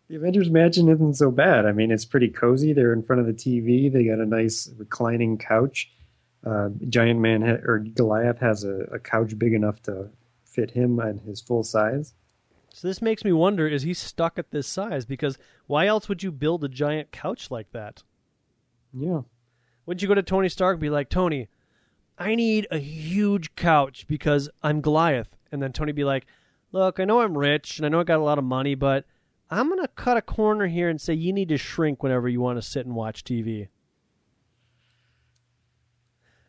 The 0.09 0.17
avengers 0.17 0.51
mansion 0.51 0.89
isn't 0.89 1.15
so 1.15 1.31
bad 1.31 1.67
i 1.67 1.73
mean 1.73 1.91
it's 1.91 2.05
pretty 2.05 2.29
cozy 2.29 2.73
they're 2.73 2.93
in 2.93 3.03
front 3.03 3.21
of 3.21 3.27
the 3.27 3.33
tv 3.33 3.93
they 3.93 4.05
got 4.05 4.19
a 4.19 4.27
nice 4.27 4.71
reclining 4.77 5.37
couch 5.39 5.91
uh, 6.47 6.69
giant 6.89 7.21
man 7.21 7.43
ha- 7.43 7.63
or 7.65 7.79
goliath 7.81 8.39
has 8.39 8.65
a, 8.65 8.85
a 8.93 8.99
couch 8.99 9.39
big 9.39 9.53
enough 9.53 9.83
to 9.83 10.09
fit 10.45 10.71
him 10.71 10.99
and 10.99 11.21
his 11.21 11.41
full 11.41 11.63
size 11.63 12.15
So 12.73 12.89
this 12.89 13.03
makes 13.03 13.25
me 13.25 13.33
wonder 13.33 13.67
is 13.67 13.83
he 13.83 13.95
stuck 13.95 14.39
at 14.39 14.51
this 14.51 14.67
size? 14.67 15.05
Because 15.05 15.37
why 15.67 15.87
else 15.87 16.09
would 16.09 16.23
you 16.23 16.31
build 16.33 16.65
a 16.65 16.69
giant 16.69 17.11
couch 17.13 17.51
like 17.51 17.71
that? 17.73 18.03
yeah 18.93 19.23
Wouldn't 19.85 20.03
you 20.03 20.09
go 20.09 20.15
to 20.15 20.23
Tony 20.23 20.49
Stark 20.49 20.75
and 20.75 20.81
be 20.81 20.91
like, 20.91 21.09
Tony, 21.09 21.49
I 22.19 22.35
need 22.35 22.67
a 22.71 22.79
huge 22.79 23.55
couch 23.57 24.07
because 24.09 24.49
I'm 24.63 24.81
Goliath? 24.81 25.37
And 25.53 25.63
then 25.63 25.73
Tony 25.73 25.93
be 25.93 26.05
like, 26.05 26.27
Look, 26.73 26.99
I 27.01 27.05
know 27.05 27.21
I'm 27.21 27.37
rich 27.37 27.79
and 27.79 27.87
I 27.87 27.89
know 27.89 28.01
I 28.01 28.05
got 28.05 28.19
a 28.21 28.25
lot 28.31 28.39
of 28.39 28.45
money, 28.45 28.75
but 28.75 29.05
I'm 29.51 29.69
going 29.69 29.81
to 29.81 29.89
cut 29.89 30.17
a 30.17 30.23
corner 30.23 30.67
here 30.67 30.89
and 30.89 31.01
say 31.01 31.15
you 31.15 31.33
need 31.33 31.49
to 31.49 31.57
shrink 31.59 32.03
whenever 32.03 32.29
you 32.29 32.41
want 32.41 32.59
to 32.59 32.63
sit 32.63 32.85
and 32.87 32.95
watch 32.95 33.25
TV. 33.25 33.69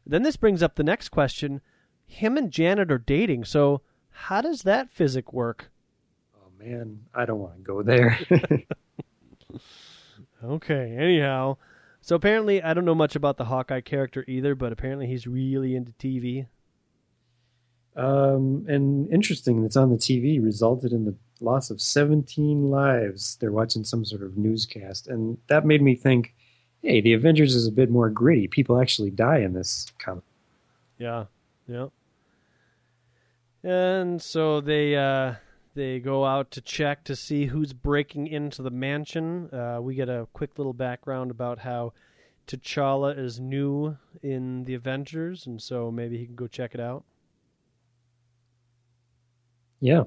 Then 0.06 0.24
this 0.24 0.38
brings 0.38 0.62
up 0.63 0.75
the 0.75 0.84
next 0.84 1.10
question. 1.10 1.62
Him 2.06 2.38
and 2.38 2.51
Janet 2.51 2.91
are 2.91 2.98
dating, 2.98 3.46
so 3.46 3.82
how 4.10 4.41
does 4.41 4.63
that 4.63 4.89
physic 4.89 5.32
work? 5.32 5.72
oh 6.36 6.51
man 6.63 7.00
i 7.13 7.24
don't 7.25 7.39
want 7.39 7.56
to 7.56 7.62
go 7.62 7.82
there 7.82 8.20
Okay, 10.44 10.96
anyhow. 10.98 11.58
So 12.01 12.15
apparently, 12.15 12.63
I 12.63 12.74
don't 12.74 12.86
know 12.86 12.96
much 12.96 13.15
about 13.15 13.38
the 13.38 13.46
Hawkeye 13.46 13.82
character 13.82 14.24
either, 14.27 14.56
but 14.56 14.72
apparently 14.72 15.08
he's 15.08 15.27
really 15.27 15.75
into 15.75 15.91
TV. 15.94 16.48
Um, 18.00 18.65
and 18.70 19.12
interesting, 19.12 19.62
that's 19.62 19.75
on 19.75 19.89
the 19.89 19.98
TV 19.98 20.41
resulted 20.41 20.94
in 20.94 21.03
the 21.03 21.15
loss 21.41 21.70
of 21.70 21.82
17 21.82 22.70
lives. 22.70 23.36
They're 23.41 23.51
watching 23.51 23.84
some 23.84 24.06
sort 24.06 24.24
of 24.24 24.38
newscast, 24.38 25.10
and 25.10 25.38
that 25.48 25.65
made 25.65 25.82
me 25.82 25.96
think, 25.96 26.34
hey, 26.82 27.01
the 27.01 27.12
Avengers 27.12 27.56
is 27.56 27.68
a 27.68 27.72
bit 27.74 27.91
more 27.91 28.10
gritty. 28.10 28.48
People 28.48 28.79
actually 28.79 29.12
die 29.12 29.39
in 29.39 29.51
this 29.51 29.91
comic. 30.00 30.24
Yeah, 30.98 31.25
yeah. 31.68 31.88
And 33.63 34.22
so 34.22 34.62
they 34.62 34.96
uh, 34.96 35.34
they 35.75 36.00
go 36.00 36.24
out 36.24 36.51
to 36.51 36.62
check 36.62 37.03
to 37.03 37.18
see 37.18 37.48
who's 37.48 37.74
breaking 37.74 38.27
into 38.27 38.62
the 38.62 38.70
mansion. 38.70 39.53
Uh, 39.53 39.79
we 39.82 39.96
get 39.96 40.08
a 40.08 40.25
quick 40.32 40.58
little 40.58 40.72
background 40.72 41.32
about 41.32 41.60
how 41.60 41.91
T'Challa 42.48 43.20
is 43.20 43.41
new 43.41 43.98
in 44.24 44.63
the 44.63 44.74
Avengers, 44.75 45.46
and 45.46 45.62
so 45.62 45.91
maybe 45.91 46.18
he 46.18 46.25
can 46.25 46.36
go 46.36 46.48
check 46.48 46.74
it 46.74 46.79
out. 46.79 47.03
Yeah, 49.81 50.03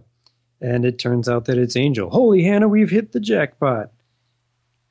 and 0.61 0.85
it 0.85 0.99
turns 0.99 1.29
out 1.29 1.47
that 1.47 1.59
it's 1.59 1.77
Angel. 1.77 2.11
Holy 2.11 2.43
Hannah, 2.43 2.69
we've 2.69 2.91
hit 2.91 3.13
the 3.13 3.21
jackpot. 3.21 3.91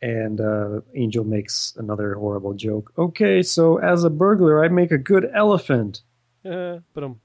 And 0.04 0.42
uh, 0.42 0.82
Angel 0.96 1.24
makes 1.24 1.76
another 1.78 2.16
horrible 2.16 2.56
joke. 2.56 2.92
Okay, 2.98 3.44
so 3.44 3.78
as 3.78 4.04
a 4.04 4.10
burglar, 4.10 4.64
I 4.64 4.68
make 4.68 4.92
a 4.92 4.98
good 4.98 5.30
elephant. 5.32 6.02
but 6.94 7.04
um, 7.04 7.22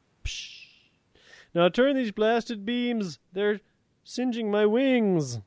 now 1.55 1.71
turn 1.71 1.97
these 1.97 2.13
blasted 2.13 2.67
beams. 2.67 3.19
They're 3.33 3.61
singeing 4.05 4.51
my 4.51 4.67
wings. 4.67 5.41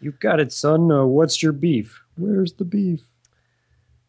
You've 0.00 0.18
got 0.18 0.40
it, 0.40 0.52
son. 0.52 0.90
Uh, 0.90 1.04
what's 1.04 1.42
your 1.42 1.52
beef? 1.52 2.02
Where's 2.16 2.54
the 2.54 2.64
beef? 2.64 3.02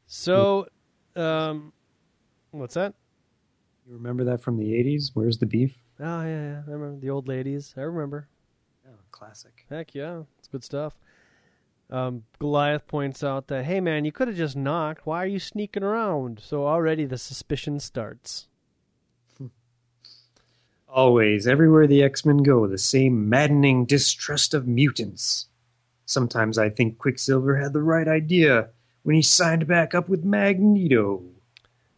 So, 0.08 0.68
um, 1.16 1.72
what's 2.50 2.74
that? 2.74 2.96
You 3.88 3.94
remember 3.94 4.24
that 4.24 4.42
from 4.42 4.58
the 4.58 4.72
80s? 4.72 5.12
Where's 5.14 5.38
the 5.38 5.46
beef? 5.46 5.76
Oh 6.00 6.22
yeah, 6.24 6.28
yeah, 6.28 6.62
I 6.68 6.72
remember 6.72 7.00
the 7.00 7.10
old 7.10 7.28
ladies. 7.28 7.74
I 7.78 7.82
remember. 7.82 8.28
Oh, 8.88 9.00
classic. 9.12 9.66
Heck 9.70 9.96
yeah, 9.96 10.24
it's 10.38 10.48
good 10.48 10.64
stuff. 10.64 10.98
Um, 11.90 12.24
Goliath 12.40 12.88
points 12.88 13.24
out 13.24 13.48
that, 13.48 13.66
hey 13.66 13.80
man, 13.80 14.06
you 14.06 14.12
could 14.12 14.28
have 14.28 14.38
just 14.38 14.56
knocked. 14.56 15.06
Why 15.06 15.24
are 15.24 15.28
you 15.28 15.40
sneaking 15.40 15.84
around? 15.84 16.42
So 16.44 16.66
already 16.66 17.06
the 17.06 17.18
suspicion 17.18 17.80
starts. 17.80 18.48
Always, 20.90 21.48
everywhere 21.48 21.88
the 21.88 22.04
X 22.04 22.26
Men 22.26 22.38
go, 22.38 22.68
the 22.68 22.78
same 22.78 23.30
maddening 23.30 23.86
distrust 23.86 24.54
of 24.54 24.68
mutants. 24.68 25.48
Sometimes 26.06 26.58
I 26.58 26.70
think 26.70 26.98
Quicksilver 26.98 27.58
had 27.58 27.74
the 27.74 27.84
right 27.84 28.08
idea 28.08 28.70
when 29.04 29.16
he 29.16 29.22
signed 29.22 29.68
back 29.68 29.96
up 29.96 30.10
with 30.10 30.24
Magneto. 30.24 31.24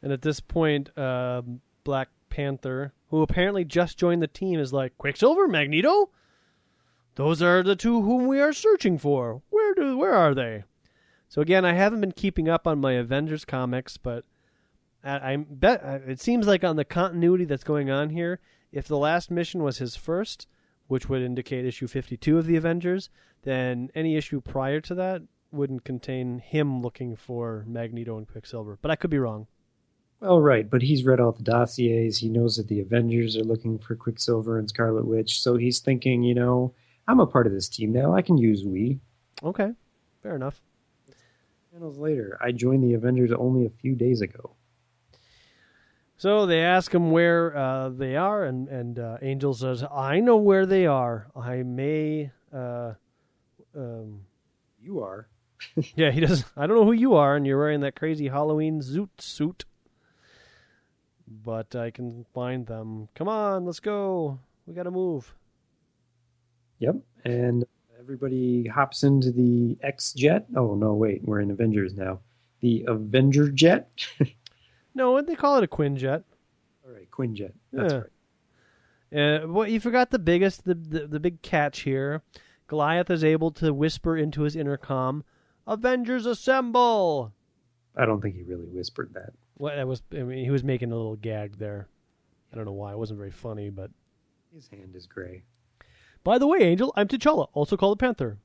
And 0.01 0.11
at 0.11 0.21
this 0.21 0.39
point, 0.39 0.95
um, 0.97 1.61
Black 1.83 2.09
Panther, 2.29 2.93
who 3.09 3.21
apparently 3.21 3.63
just 3.63 3.97
joined 3.97 4.21
the 4.21 4.27
team, 4.27 4.59
is 4.59 4.73
like, 4.73 4.97
Quicksilver, 4.97 5.47
Magneto? 5.47 6.09
Those 7.15 7.41
are 7.41 7.63
the 7.63 7.75
two 7.75 8.01
whom 8.01 8.27
we 8.27 8.39
are 8.39 8.53
searching 8.53 8.97
for. 8.97 9.41
Where 9.49 9.73
do 9.73 9.97
where 9.97 10.13
are 10.13 10.35
they? 10.35 10.65
So 11.29 11.41
again, 11.41 11.65
I 11.65 11.73
haven't 11.73 12.01
been 12.01 12.11
keeping 12.11 12.47
up 12.47 12.67
on 12.67 12.79
my 12.79 12.93
Avengers 12.93 13.43
comics, 13.43 13.97
but 13.97 14.23
I, 15.03 15.33
I 15.33 15.37
bet 15.37 15.83
it 16.07 16.21
seems 16.21 16.47
like 16.47 16.63
on 16.63 16.75
the 16.75 16.85
continuity 16.85 17.45
that's 17.45 17.63
going 17.63 17.89
on 17.89 18.09
here, 18.09 18.39
if 18.71 18.87
the 18.87 18.97
last 18.97 19.31
mission 19.31 19.63
was 19.63 19.79
his 19.79 19.95
first, 19.95 20.47
which 20.87 21.09
would 21.09 21.21
indicate 21.21 21.65
issue 21.65 21.87
52 21.87 22.37
of 22.37 22.45
the 22.45 22.55
Avengers, 22.55 23.09
then 23.43 23.89
any 23.95 24.15
issue 24.15 24.39
prior 24.39 24.79
to 24.81 24.95
that 24.95 25.23
wouldn't 25.51 25.85
contain 25.85 26.39
him 26.39 26.81
looking 26.81 27.15
for 27.15 27.63
Magneto 27.67 28.17
and 28.17 28.27
Quicksilver. 28.27 28.77
But 28.81 28.91
I 28.91 28.95
could 28.95 29.09
be 29.09 29.19
wrong. 29.19 29.47
Well, 30.19 30.41
right, 30.41 30.67
but 30.67 30.81
he's 30.81 31.05
read 31.05 31.19
all 31.19 31.31
the 31.31 31.43
dossiers. 31.43 32.17
He 32.17 32.29
knows 32.29 32.57
that 32.57 32.67
the 32.67 32.79
Avengers 32.79 33.37
are 33.37 33.43
looking 33.43 33.77
for 33.77 33.95
Quicksilver 33.95 34.57
and 34.57 34.67
Scarlet 34.67 35.05
Witch, 35.05 35.41
so 35.41 35.57
he's 35.57 35.79
thinking, 35.79 36.23
you 36.23 36.33
know, 36.33 36.73
I'm 37.07 37.19
a 37.19 37.27
part 37.27 37.45
of 37.45 37.53
this 37.53 37.69
team 37.69 37.93
now. 37.93 38.15
I 38.15 38.23
can 38.23 38.37
use 38.37 38.65
we. 38.65 38.99
Okay, 39.43 39.71
fair 40.23 40.35
enough. 40.35 40.59
Panels 41.71 41.99
later, 41.99 42.37
I 42.41 42.51
joined 42.51 42.83
the 42.83 42.95
Avengers 42.95 43.31
only 43.31 43.65
a 43.65 43.69
few 43.69 43.95
days 43.95 44.21
ago. 44.21 44.55
So 46.17 46.47
they 46.47 46.61
ask 46.61 46.91
him 46.91 47.11
where 47.11 47.55
uh, 47.55 47.89
they 47.89 48.15
are, 48.15 48.43
and 48.43 48.67
and 48.69 48.97
uh, 48.97 49.17
Angel 49.21 49.53
says, 49.53 49.83
"I 49.83 50.19
know 50.19 50.37
where 50.37 50.65
they 50.65 50.87
are. 50.87 51.27
I 51.35 51.61
may." 51.61 52.31
Uh, 52.51 52.93
um, 53.75 54.21
You 54.81 55.01
are. 55.03 55.27
yeah, 55.95 56.09
he 56.09 56.19
doesn't. 56.19 56.47
I 56.55 56.65
don't 56.65 56.77
know 56.77 56.85
who 56.85 56.93
you 56.93 57.13
are, 57.13 57.35
and 57.35 57.45
you're 57.45 57.59
wearing 57.59 57.81
that 57.81 57.95
crazy 57.95 58.29
Halloween 58.29 58.81
zoot 58.81 59.09
suit. 59.19 59.65
But 61.27 61.75
I 61.75 61.91
can 61.91 62.25
find 62.33 62.65
them. 62.65 63.09
Come 63.15 63.27
on, 63.27 63.65
let's 63.65 63.79
go. 63.81 64.39
We 64.65 64.73
got 64.73 64.83
to 64.83 64.91
move. 64.91 65.33
Yep. 66.79 66.95
And 67.25 67.65
everybody 67.99 68.67
hops 68.67 69.03
into 69.03 69.31
the 69.31 69.77
X 69.81 70.13
jet. 70.13 70.45
Oh, 70.55 70.75
no, 70.75 70.93
wait. 70.93 71.21
We're 71.23 71.41
in 71.41 71.51
Avengers 71.51 71.93
now. 71.95 72.19
The 72.61 72.85
Avenger 72.87 73.49
jet. 73.51 73.89
No, 74.95 75.21
they 75.21 75.35
call 75.35 75.59
it 75.59 75.63
a 75.63 75.67
Quinjet. 75.67 76.23
All 76.83 76.91
right, 76.91 77.07
Quinjet. 77.11 77.51
That's 77.71 77.93
Yeah. 77.93 78.01
right. 79.11 79.43
Uh, 79.43 79.47
well, 79.47 79.67
you 79.67 79.79
forgot 79.79 80.09
the 80.09 80.17
biggest, 80.17 80.65
the, 80.65 80.73
the 80.73 81.05
the 81.05 81.19
big 81.19 81.43
catch 81.43 81.81
here. 81.81 82.23
Goliath 82.65 83.11
is 83.11 83.23
able 83.23 83.51
to 83.51 83.71
whisper 83.75 84.17
into 84.17 84.41
his 84.41 84.55
intercom, 84.55 85.23
"Avengers 85.67 86.25
assemble!" 86.25 87.31
I 87.95 88.07
don't 88.07 88.21
think 88.21 88.37
he 88.37 88.41
really 88.41 88.65
whispered 88.65 89.13
that. 89.13 89.33
Well, 89.57 89.75
that 89.75 89.87
was. 89.87 90.01
I 90.11 90.23
mean, 90.23 90.43
he 90.43 90.51
was 90.51 90.63
making 90.63 90.91
a 90.91 90.95
little 90.95 91.15
gag 91.15 91.57
there. 91.57 91.87
I 92.51 92.55
don't 92.55 92.65
know 92.65 92.73
why. 92.73 92.91
It 92.91 92.97
wasn't 92.97 93.17
very 93.19 93.31
funny, 93.31 93.69
but 93.69 93.91
His 94.53 94.67
hand 94.67 94.95
is 94.95 95.05
gray. 95.07 95.43
by 96.23 96.37
the 96.37 96.47
way, 96.47 96.59
Angel, 96.59 96.93
I'm 96.95 97.07
T'Challa, 97.07 97.47
also 97.53 97.75
called 97.77 97.97
the 97.97 98.05
Panther. 98.05 98.37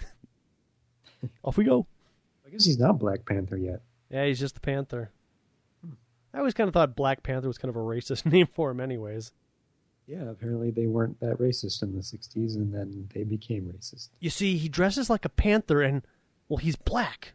Off 1.44 1.56
we 1.56 1.64
go. 1.64 1.86
I 2.46 2.50
guess 2.50 2.64
he's 2.64 2.78
not 2.78 2.98
Black 2.98 3.24
Panther 3.26 3.56
yet. 3.56 3.82
Yeah, 4.10 4.26
he's 4.26 4.38
just 4.40 4.54
the 4.54 4.60
Panther. 4.60 5.10
I 6.32 6.38
always 6.38 6.54
kind 6.54 6.68
of 6.68 6.74
thought 6.74 6.96
Black 6.96 7.22
Panther 7.22 7.46
was 7.48 7.58
kind 7.58 7.70
of 7.70 7.76
a 7.76 7.80
racist 7.80 8.26
name 8.32 8.48
for 8.52 8.70
him, 8.70 8.80
anyways. 8.80 9.32
Yeah, 10.06 10.28
apparently 10.28 10.70
they 10.70 10.86
weren't 10.86 11.18
that 11.20 11.38
racist 11.38 11.82
in 11.82 11.94
the 11.94 12.00
60s, 12.02 12.56
and 12.56 12.74
then 12.74 13.08
they 13.14 13.24
became 13.24 13.72
racist. 13.74 14.10
You 14.20 14.30
see, 14.30 14.56
he 14.58 14.68
dresses 14.68 15.08
like 15.08 15.24
a 15.24 15.28
panther, 15.30 15.80
and 15.80 16.02
well, 16.48 16.58
he's 16.58 16.76
black. 16.76 17.32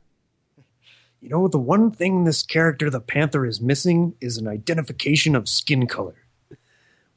You 1.22 1.30
know, 1.30 1.48
the 1.48 1.60
one 1.60 1.92
thing 1.92 2.24
this 2.24 2.44
character, 2.44 2.90
the 2.90 3.02
Panther, 3.02 3.46
is 3.46 3.60
missing 3.60 4.16
is 4.22 4.38
an 4.38 4.48
identification 4.48 5.36
of 5.36 5.50
skin 5.50 5.86
color. 5.86 6.16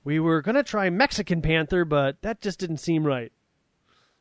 We 0.04 0.18
were 0.18 0.42
gonna 0.42 0.64
try 0.64 0.90
Mexican 0.90 1.40
Panther, 1.40 1.85
but 1.85 2.21
that 2.23 2.40
just 2.40 2.59
didn't 2.59 2.78
seem 2.78 3.06
right. 3.06 3.30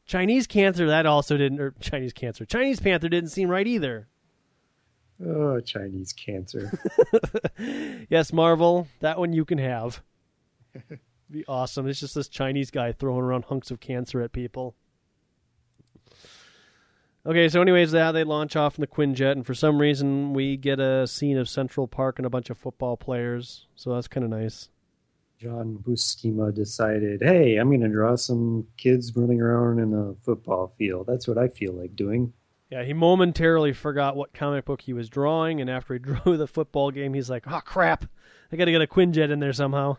Chinese 0.06 0.46
Panther, 0.46 0.88
that 0.88 1.06
also 1.06 1.38
didn't. 1.38 1.60
Or 1.60 1.74
Chinese 1.80 2.14
Cancer, 2.14 2.46
Chinese 2.46 2.80
Panther 2.80 3.10
didn't 3.10 3.30
seem 3.32 3.50
right 3.50 3.66
either. 3.66 4.08
Oh, 5.26 5.60
Chinese 5.60 6.14
cancer. 6.14 6.72
Yes, 8.10 8.34
Marvel, 8.34 8.88
that 9.02 9.20
one 9.20 9.34
you 9.34 9.46
can 9.46 9.60
have. 9.60 10.02
Be 11.32 11.46
awesome. 11.48 11.88
It's 11.88 12.00
just 12.00 12.16
this 12.16 12.28
Chinese 12.28 12.72
guy 12.72 12.92
throwing 12.92 13.22
around 13.22 13.46
hunks 13.46 13.70
of 13.70 13.80
cancer 13.80 14.22
at 14.22 14.32
people. 14.32 14.76
Okay, 17.24 17.50
so 17.50 17.62
anyways, 17.62 17.92
that 17.92 18.14
they 18.14 18.24
launch 18.24 18.56
off 18.56 18.78
in 18.78 18.82
the 18.82 18.88
Quinjet, 18.88 19.34
and 19.34 19.46
for 19.46 19.54
some 19.54 19.78
reason 19.80 20.34
we 20.34 20.58
get 20.58 20.80
a 20.80 21.06
scene 21.06 21.38
of 21.38 21.48
Central 21.48 21.88
Park 21.88 22.18
and 22.18 22.26
a 22.26 22.32
bunch 22.32 22.50
of 22.50 22.58
football 22.58 22.98
players. 22.98 23.68
So 23.76 23.94
that's 23.94 24.08
kind 24.08 24.24
of 24.24 24.32
nice. 24.32 24.70
John 25.38 25.78
Buscema 25.88 26.54
decided, 26.54 27.22
hey, 27.22 27.58
I'm 27.58 27.70
going 27.70 27.82
to 27.82 27.90
draw 27.90 28.16
some 28.16 28.68
kids 28.78 29.16
running 29.16 29.42
around 29.42 29.80
in 29.80 29.94
a 29.94 30.14
football 30.24 30.74
field. 30.78 31.08
That's 31.08 31.28
what 31.28 31.38
I 31.38 31.48
feel 31.48 31.74
like 31.74 31.96
doing. 31.96 32.34
Yeah, 32.72 32.84
he 32.84 32.94
momentarily 32.94 33.74
forgot 33.74 34.16
what 34.16 34.34
comic 34.34 34.66
book 34.66 34.82
he 34.82 34.94
was 34.94 35.10
drawing, 35.10 35.60
and 35.62 35.70
after 35.70 35.94
he 35.94 36.00
drew 36.00 36.38
the 36.38 36.48
football 36.48 36.90
game, 36.90 37.14
he's 37.14 37.30
like, 37.30 37.44
"Oh 37.48 37.60
crap, 37.60 38.06
I 38.52 38.56
got 38.56 38.66
to 38.66 38.72
get 38.72 38.82
a 38.82 38.88
Quinjet 38.88 39.30
in 39.30 39.40
there 39.40 39.54
somehow." 39.54 39.98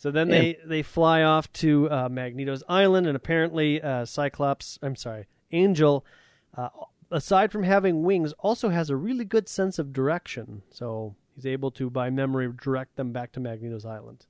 So 0.00 0.10
then 0.10 0.28
they 0.28 0.56
they 0.64 0.82
fly 0.82 1.22
off 1.24 1.52
to 1.52 1.90
uh, 1.90 2.08
Magneto's 2.08 2.64
island, 2.66 3.06
and 3.06 3.14
apparently 3.14 3.82
uh, 3.82 4.06
Cyclops, 4.06 4.78
I'm 4.80 4.96
sorry, 4.96 5.26
Angel, 5.52 6.06
uh, 6.56 6.70
aside 7.10 7.52
from 7.52 7.64
having 7.64 8.02
wings, 8.02 8.32
also 8.38 8.70
has 8.70 8.88
a 8.88 8.96
really 8.96 9.26
good 9.26 9.46
sense 9.46 9.78
of 9.78 9.92
direction. 9.92 10.62
So 10.70 11.16
he's 11.34 11.44
able 11.44 11.70
to, 11.72 11.90
by 11.90 12.08
memory, 12.08 12.50
direct 12.62 12.96
them 12.96 13.12
back 13.12 13.32
to 13.32 13.40
Magneto's 13.40 13.84
island. 13.84 14.24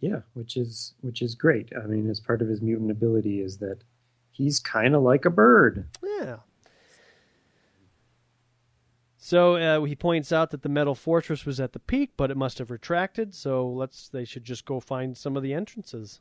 Yeah, 0.00 0.20
which 0.34 0.58
is 0.58 0.92
which 1.00 1.22
is 1.22 1.34
great. 1.34 1.72
I 1.74 1.86
mean, 1.86 2.10
as 2.10 2.20
part 2.20 2.42
of 2.42 2.48
his 2.48 2.60
mutant 2.60 2.90
ability 2.90 3.40
is 3.40 3.56
that 3.56 3.78
he's 4.32 4.58
kind 4.58 4.94
of 4.94 5.02
like 5.02 5.24
a 5.24 5.30
bird. 5.30 5.88
Yeah. 6.02 6.36
So 9.24 9.54
uh, 9.54 9.84
he 9.84 9.94
points 9.94 10.32
out 10.32 10.50
that 10.50 10.62
the 10.62 10.68
metal 10.68 10.96
fortress 10.96 11.46
was 11.46 11.60
at 11.60 11.74
the 11.74 11.78
peak, 11.78 12.10
but 12.16 12.32
it 12.32 12.36
must 12.36 12.58
have 12.58 12.72
retracted. 12.72 13.36
So 13.36 13.68
let's 13.68 14.08
they 14.08 14.24
should 14.24 14.42
just 14.42 14.64
go 14.64 14.80
find 14.80 15.16
some 15.16 15.36
of 15.36 15.44
the 15.44 15.54
entrances. 15.54 16.20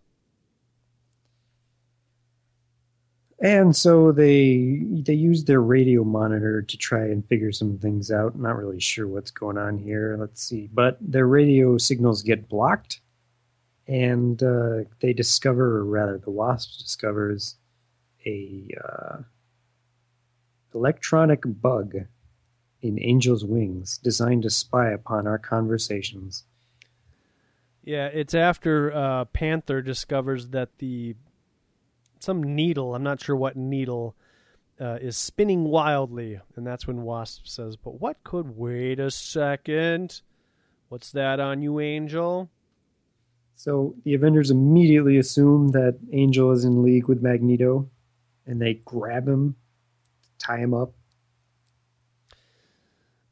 And 3.40 3.76
so 3.76 4.12
they 4.12 4.84
they 4.88 5.16
use 5.16 5.46
their 5.46 5.62
radio 5.62 6.04
monitor 6.04 6.62
to 6.62 6.78
try 6.78 7.06
and 7.06 7.28
figure 7.28 7.52
some 7.52 7.80
things 7.80 8.12
out. 8.12 8.38
Not 8.38 8.56
really 8.56 8.80
sure 8.80 9.08
what's 9.08 9.32
going 9.32 9.58
on 9.58 9.80
here. 9.80 10.16
Let's 10.20 10.44
see. 10.44 10.70
But 10.72 11.00
their 11.02 11.26
radio 11.26 11.80
signals 11.80 12.22
get 12.22 12.48
blocked, 12.48 13.02
and 13.88 14.44
uh, 14.44 14.84
they 15.00 15.14
discover, 15.14 15.78
or 15.78 15.86
rather, 15.86 16.20
the 16.20 16.30
Wasp 16.30 16.78
discovers 16.78 17.56
a 18.28 18.68
uh, 18.80 19.18
electronic 20.76 21.42
bug 21.48 21.96
in 22.82 22.98
Angel's 23.00 23.46
wings 23.46 23.98
designed 23.98 24.44
to 24.44 24.50
spy 24.50 24.89
upon 24.89 25.28
our 25.28 25.38
conversations. 25.38 26.46
Yeah, 27.84 28.08
it's 28.08 28.36
after 28.36 28.94
uh, 28.94 29.26
Panther 29.26 29.82
discovers 29.82 30.50
that 30.50 30.78
the 30.78 31.15
some 32.20 32.44
needle, 32.44 32.94
I'm 32.94 33.04
not 33.04 33.22
sure 33.22 33.36
what 33.36 33.56
needle, 33.56 34.15
uh, 34.80 34.98
is 35.02 35.17
spinning 35.17 35.63
wildly, 35.63 36.39
and 36.56 36.65
that's 36.65 36.86
when 36.86 37.02
Wasp 37.02 37.48
says, 37.48 37.76
"But 37.76 38.00
what 38.00 38.24
could? 38.24 38.56
Wait 38.56 39.00
a 39.00 39.10
second, 39.10 40.22
what's 40.89 41.12
that 41.12 41.39
on 41.39 41.62
you, 41.62 41.80
Angel?" 41.80 42.50
So 43.56 43.96
the 44.04 44.13
Avengers 44.13 44.50
immediately 44.50 45.17
assume 45.17 45.70
that 45.70 46.00
Angel 46.12 46.52
is 46.52 46.65
in 46.65 46.84
league 46.84 47.08
with 47.08 47.22
Magneto, 47.22 47.89
and 48.46 48.62
they 48.62 48.76
grab 48.76 49.28
him, 49.28 49.56
tie 50.39 50.58
him 50.58 50.74
up. 50.74 50.94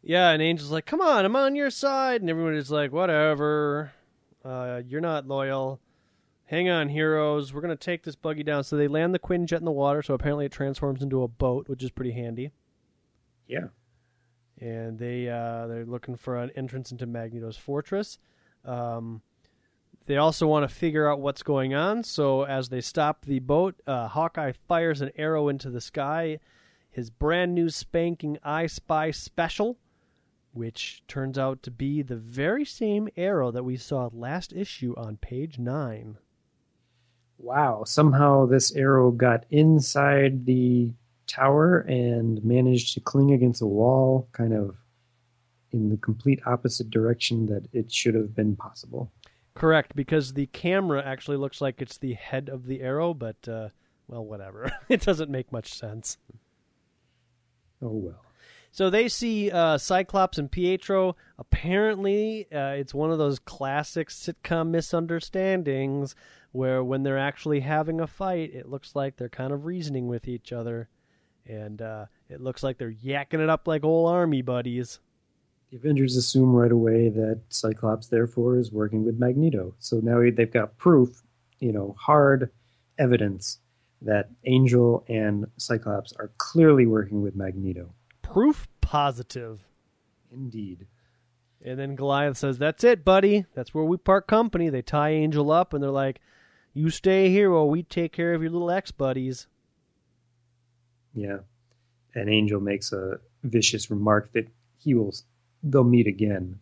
Yeah, 0.01 0.29
and 0.29 0.41
Angel's 0.41 0.71
like, 0.71 0.85
"Come 0.85 1.01
on, 1.01 1.25
I'm 1.25 1.35
on 1.35 1.55
your 1.55 1.69
side," 1.69 2.21
and 2.21 2.29
everybody's 2.29 2.71
like, 2.71 2.91
"Whatever, 2.91 3.91
uh, 4.45 4.81
you're 4.85 5.01
not 5.01 5.27
loyal." 5.27 5.79
Hang 6.45 6.69
on, 6.69 6.89
heroes. 6.89 7.53
We're 7.53 7.61
gonna 7.61 7.75
take 7.75 8.03
this 8.03 8.15
buggy 8.15 8.43
down. 8.43 8.63
So 8.63 8.75
they 8.75 8.87
land 8.87 9.13
the 9.13 9.19
Quinjet 9.19 9.59
in 9.59 9.65
the 9.65 9.71
water. 9.71 10.01
So 10.01 10.13
apparently 10.13 10.45
it 10.45 10.51
transforms 10.51 11.03
into 11.03 11.21
a 11.21 11.27
boat, 11.27 11.69
which 11.69 11.83
is 11.83 11.91
pretty 11.91 12.11
handy. 12.11 12.51
Yeah. 13.47 13.67
And 14.59 14.97
they 14.97 15.29
uh, 15.29 15.67
they're 15.67 15.85
looking 15.85 16.15
for 16.15 16.37
an 16.37 16.51
entrance 16.55 16.91
into 16.91 17.05
Magneto's 17.05 17.57
fortress. 17.57 18.17
Um, 18.65 19.21
they 20.05 20.17
also 20.17 20.47
want 20.47 20.67
to 20.67 20.73
figure 20.73 21.07
out 21.07 21.19
what's 21.19 21.43
going 21.43 21.75
on. 21.75 22.03
So 22.03 22.43
as 22.43 22.69
they 22.69 22.81
stop 22.81 23.25
the 23.25 23.37
boat, 23.37 23.79
uh, 23.85 24.07
Hawkeye 24.07 24.53
fires 24.67 25.01
an 25.01 25.11
arrow 25.15 25.49
into 25.49 25.69
the 25.69 25.81
sky. 25.81 26.39
His 26.89 27.11
brand 27.11 27.53
new 27.53 27.69
spanking 27.69 28.39
I 28.43 28.65
Spy 28.65 29.11
special, 29.11 29.77
which 30.53 31.03
turns 31.07 31.37
out 31.37 31.63
to 31.63 31.71
be 31.71 32.01
the 32.01 32.15
very 32.15 32.65
same 32.65 33.09
arrow 33.15 33.51
that 33.51 33.63
we 33.63 33.77
saw 33.77 34.09
last 34.11 34.53
issue 34.53 34.93
on 34.97 35.17
page 35.17 35.59
nine. 35.59 36.17
Wow. 37.37 37.83
Somehow 37.85 38.45
this 38.45 38.75
arrow 38.75 39.11
got 39.11 39.45
inside 39.49 40.45
the 40.45 40.91
tower 41.27 41.79
and 41.79 42.43
managed 42.43 42.93
to 42.95 42.99
cling 42.99 43.31
against 43.31 43.61
a 43.61 43.67
wall, 43.67 44.27
kind 44.31 44.53
of 44.53 44.75
in 45.71 45.89
the 45.89 45.97
complete 45.97 46.41
opposite 46.45 46.89
direction 46.89 47.45
that 47.45 47.67
it 47.71 47.91
should 47.91 48.15
have 48.15 48.35
been 48.35 48.55
possible. 48.55 49.11
Correct, 49.53 49.95
because 49.95 50.33
the 50.33 50.47
camera 50.47 51.03
actually 51.03 51.37
looks 51.37 51.61
like 51.61 51.81
it's 51.81 51.97
the 51.97 52.13
head 52.13 52.49
of 52.49 52.65
the 52.65 52.81
arrow, 52.81 53.13
but 53.13 53.47
uh, 53.47 53.69
well, 54.07 54.25
whatever. 54.25 54.71
it 54.89 55.01
doesn't 55.01 55.29
make 55.29 55.51
much 55.51 55.73
sense. 55.73 56.17
Oh 57.81 57.91
well. 57.91 58.25
So 58.71 58.89
they 58.89 59.07
see 59.07 59.49
uh, 59.51 59.77
Cyclops 59.77 60.37
and 60.37 60.51
Pietro. 60.51 61.15
Apparently, 61.37 62.47
uh, 62.51 62.71
it's 62.71 62.93
one 62.93 63.11
of 63.11 63.17
those 63.17 63.39
classic 63.39 64.09
sitcom 64.09 64.69
misunderstandings 64.69 66.15
where 66.51 66.83
when 66.83 67.03
they're 67.03 67.17
actually 67.17 67.61
having 67.61 67.99
a 67.99 68.07
fight, 68.07 68.53
it 68.53 68.69
looks 68.69 68.95
like 68.95 69.17
they're 69.17 69.29
kind 69.29 69.53
of 69.53 69.65
reasoning 69.65 70.07
with 70.07 70.27
each 70.27 70.51
other. 70.51 70.87
And 71.45 71.81
uh, 71.81 72.05
it 72.29 72.41
looks 72.41 72.61
like 72.61 72.77
they're 72.77 72.91
yakking 72.91 73.41
it 73.41 73.49
up 73.49 73.67
like 73.67 73.83
old 73.83 74.11
army 74.11 74.41
buddies. 74.41 74.99
The 75.71 75.77
Avengers 75.77 76.15
assume 76.15 76.53
right 76.53 76.71
away 76.71 77.09
that 77.09 77.41
Cyclops, 77.49 78.07
therefore, 78.07 78.57
is 78.57 78.71
working 78.71 79.05
with 79.05 79.19
Magneto. 79.19 79.75
So 79.79 79.99
now 80.01 80.19
they've 80.19 80.51
got 80.51 80.77
proof, 80.77 81.23
you 81.59 81.71
know, 81.71 81.95
hard 81.99 82.51
evidence 82.97 83.59
that 84.01 84.29
Angel 84.45 85.03
and 85.07 85.45
Cyclops 85.57 86.13
are 86.13 86.31
clearly 86.37 86.85
working 86.85 87.21
with 87.21 87.35
Magneto. 87.35 87.93
Proof 88.31 88.67
positive. 88.81 89.61
Indeed. 90.31 90.85
And 91.65 91.79
then 91.79 91.95
Goliath 91.95 92.37
says, 92.37 92.57
That's 92.57 92.83
it, 92.83 93.03
buddy. 93.03 93.45
That's 93.55 93.73
where 93.73 93.83
we 93.83 93.97
part 93.97 94.27
company. 94.27 94.69
They 94.69 94.81
tie 94.81 95.09
Angel 95.09 95.51
up 95.51 95.73
and 95.73 95.83
they're 95.83 95.89
like, 95.89 96.21
You 96.73 96.89
stay 96.89 97.29
here 97.29 97.51
while 97.51 97.69
we 97.69 97.83
take 97.83 98.13
care 98.13 98.33
of 98.33 98.41
your 98.41 98.51
little 98.51 98.71
ex 98.71 98.91
buddies. 98.91 99.47
Yeah. 101.13 101.39
And 102.13 102.29
Angel 102.29 102.59
makes 102.59 102.93
a 102.93 103.19
vicious 103.43 103.89
remark 103.89 104.31
that 104.33 104.47
he 104.77 104.93
will 104.93 105.13
they'll 105.63 105.83
meet 105.83 106.07
again 106.07 106.59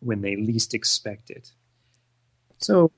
when 0.00 0.20
they 0.20 0.36
least 0.36 0.74
expect 0.74 1.30
it. 1.30 1.52
So 2.58 2.90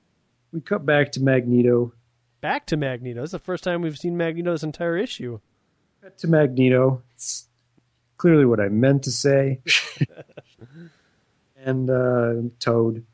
we 0.51 0.61
cut 0.61 0.85
back 0.85 1.11
to 1.13 1.21
Magneto. 1.21 1.93
Back 2.41 2.65
to 2.67 2.77
Magneto. 2.77 3.21
This 3.21 3.29
is 3.29 3.31
the 3.31 3.39
first 3.39 3.63
time 3.63 3.81
we've 3.81 3.97
seen 3.97 4.17
Magneto 4.17 4.51
this 4.51 4.63
entire 4.63 4.97
issue. 4.97 5.39
Cut 6.01 6.17
to 6.19 6.27
Magneto. 6.27 7.01
It's 7.15 7.46
clearly 8.17 8.45
what 8.45 8.59
I 8.59 8.69
meant 8.69 9.03
to 9.03 9.11
say. 9.11 9.61
and 11.57 11.89
uh, 11.89 12.33
Toad. 12.59 13.05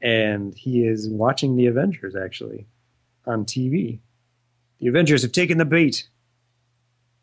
And 0.00 0.54
he 0.54 0.84
is 0.84 1.08
watching 1.08 1.56
the 1.56 1.66
Avengers 1.66 2.16
actually 2.16 2.66
on 3.26 3.44
TV. 3.44 4.00
The 4.80 4.88
Avengers 4.88 5.22
have 5.22 5.32
taken 5.32 5.58
the 5.58 5.64
bait. 5.64 6.08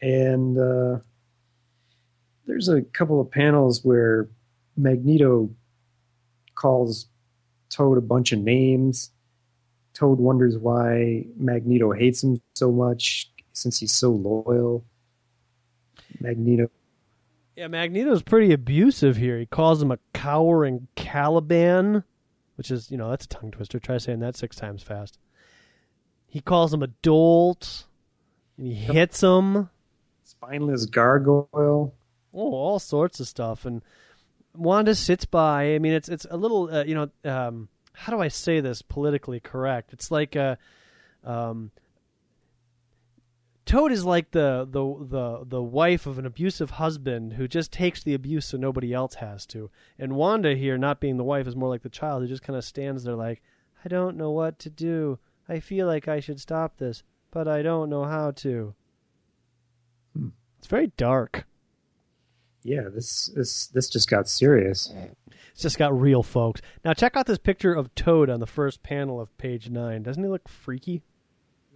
And 0.02 0.58
uh, 0.58 1.00
there's 2.46 2.70
a 2.70 2.82
couple 2.82 3.20
of 3.20 3.30
panels 3.30 3.84
where 3.84 4.30
Magneto 4.78 5.50
calls 6.56 7.08
Toad 7.70 7.98
a 7.98 8.02
bunch 8.02 8.32
of 8.32 8.40
names. 8.40 9.12
Toad 9.94 10.20
wonders 10.20 10.58
why 10.58 11.26
Magneto 11.36 11.92
hates 11.92 12.24
him 12.24 12.42
so 12.56 12.72
much 12.72 13.30
since 13.54 13.80
he's 13.80 13.92
so 13.92 14.10
loyal. 14.12 14.86
Magneto. 16.20 16.70
Yeah, 17.60 17.68
Magneto's 17.68 18.24
pretty 18.24 18.54
abusive 18.54 19.18
here. 19.18 19.38
He 19.38 19.46
calls 19.46 19.82
him 19.82 19.92
a 19.92 20.00
cowering 20.14 20.88
Caliban, 20.96 22.06
which 22.56 22.72
is, 22.72 22.90
you 22.90 22.96
know, 22.96 23.10
that's 23.10 23.26
a 23.26 23.28
tongue 23.28 23.52
twister. 23.52 23.80
Try 23.80 23.98
saying 23.98 24.22
that 24.22 24.38
six 24.38 24.56
times 24.56 24.82
fast. 24.82 25.20
He 26.26 26.40
calls 26.40 26.74
him 26.74 26.82
a 26.82 26.88
dolt, 26.88 27.84
and 28.58 28.66
he 28.66 28.74
hits 28.74 29.22
him. 29.22 29.70
Spineless 30.24 30.86
gargoyle. 30.86 31.94
Oh, 32.34 32.54
all 32.54 32.80
sorts 32.80 33.20
of 33.20 33.28
stuff. 33.28 33.66
And 33.66 33.84
Wanda 34.56 34.96
sits 34.96 35.26
by. 35.26 35.76
I 35.76 35.80
mean, 35.80 35.92
it's 35.92 36.08
it's 36.08 36.26
a 36.32 36.38
little, 36.38 36.74
uh, 36.74 36.86
you 36.86 36.96
know, 36.96 37.10
um, 37.30 37.68
how 37.92 38.14
do 38.14 38.22
I 38.22 38.30
say 38.30 38.62
this 38.62 38.82
politically 38.82 39.42
correct? 39.42 39.92
It's 39.92 40.10
like 40.10 40.38
a, 40.38 40.58
um, 41.26 41.72
Toad 43.70 43.92
is 43.92 44.04
like 44.04 44.32
the, 44.32 44.68
the 44.68 44.82
the 44.82 45.46
the 45.46 45.62
wife 45.62 46.08
of 46.08 46.18
an 46.18 46.26
abusive 46.26 46.72
husband 46.72 47.34
who 47.34 47.48
just 47.48 47.72
takes 47.72 48.02
the 48.02 48.16
abuse 48.16 48.48
so 48.48 48.58
nobody 48.58 48.96
else 48.96 49.14
has 49.14 49.46
to. 49.46 49.70
And 50.00 50.16
Wanda 50.16 50.56
here, 50.56 50.76
not 50.76 51.00
being 51.00 51.18
the 51.18 51.24
wife, 51.24 51.46
is 51.46 51.56
more 51.56 51.70
like 51.70 51.84
the 51.84 51.90
child 51.90 52.24
who 52.24 52.28
just 52.28 52.42
kind 52.42 52.58
of 52.58 52.66
stands 52.66 53.04
there 53.04 53.14
like, 53.14 53.44
I 53.86 53.88
don't 53.88 54.18
know 54.18 54.32
what 54.32 54.58
to 54.60 54.72
do. 54.72 55.20
I 55.48 55.60
feel 55.60 55.86
like 55.86 56.08
I 56.08 56.20
should 56.20 56.40
stop 56.40 56.78
this, 56.78 57.04
but 57.30 57.48
I 57.48 57.62
don't 57.62 57.92
know 57.92 58.06
how 58.06 58.32
to. 58.32 58.74
Hmm. 60.18 60.30
It's 60.58 60.66
very 60.66 60.88
dark. 60.98 61.46
Yeah, 62.64 62.90
this 62.92 63.30
this 63.36 63.68
this 63.68 63.88
just 63.88 64.10
got 64.10 64.28
serious. 64.28 64.92
It's 65.52 65.62
just 65.62 65.78
got 65.78 65.96
real, 65.96 66.24
folks. 66.24 66.60
Now 66.84 66.94
check 66.94 67.16
out 67.16 67.28
this 67.28 67.38
picture 67.38 67.76
of 67.76 67.94
Toad 67.94 68.32
on 68.32 68.40
the 68.40 68.48
first 68.48 68.82
panel 68.82 69.22
of 69.22 69.38
page 69.38 69.70
nine. 69.70 70.02
Doesn't 70.02 70.24
he 70.24 70.28
look 70.28 70.50
freaky? 70.50 71.04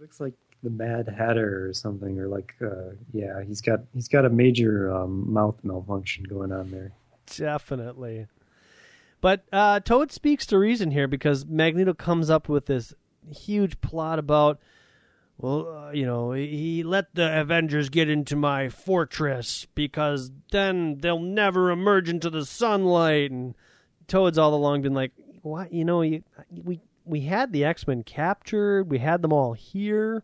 looks 0.04 0.20
like 0.20 0.34
the 0.64 0.70
Mad 0.70 1.08
Hatter 1.08 1.68
or 1.68 1.72
something, 1.72 2.18
or 2.18 2.26
like 2.26 2.54
uh, 2.60 2.94
yeah, 3.12 3.42
he's 3.44 3.60
got 3.60 3.80
he's 3.94 4.08
got 4.08 4.24
a 4.24 4.30
major 4.30 4.92
um, 4.92 5.32
mouth 5.32 5.56
malfunction 5.62 6.24
going 6.24 6.50
on 6.50 6.70
there. 6.70 6.92
Definitely. 7.36 8.26
But 9.20 9.44
uh, 9.52 9.80
Toad 9.80 10.12
speaks 10.12 10.44
to 10.46 10.58
reason 10.58 10.90
here 10.90 11.08
because 11.08 11.46
Magneto 11.46 11.94
comes 11.94 12.28
up 12.28 12.48
with 12.48 12.66
this 12.66 12.92
huge 13.30 13.80
plot 13.80 14.18
about, 14.18 14.60
well, 15.38 15.66
uh, 15.66 15.92
you 15.92 16.04
know, 16.04 16.32
he 16.32 16.82
let 16.82 17.14
the 17.14 17.40
Avengers 17.40 17.88
get 17.88 18.10
into 18.10 18.36
my 18.36 18.68
fortress 18.68 19.66
because 19.74 20.30
then 20.52 20.98
they'll 20.98 21.18
never 21.20 21.70
emerge 21.70 22.10
into 22.10 22.28
the 22.28 22.44
sunlight. 22.44 23.30
And 23.30 23.54
Toad's 24.08 24.36
all 24.36 24.54
along 24.54 24.82
been 24.82 24.92
like, 24.92 25.12
what? 25.40 25.72
You 25.72 25.86
know, 25.86 26.02
you, 26.02 26.22
we 26.50 26.80
we 27.06 27.20
had 27.20 27.52
the 27.52 27.64
X 27.64 27.86
Men 27.86 28.02
captured. 28.02 28.90
We 28.90 28.98
had 28.98 29.22
them 29.22 29.32
all 29.32 29.54
here. 29.54 30.22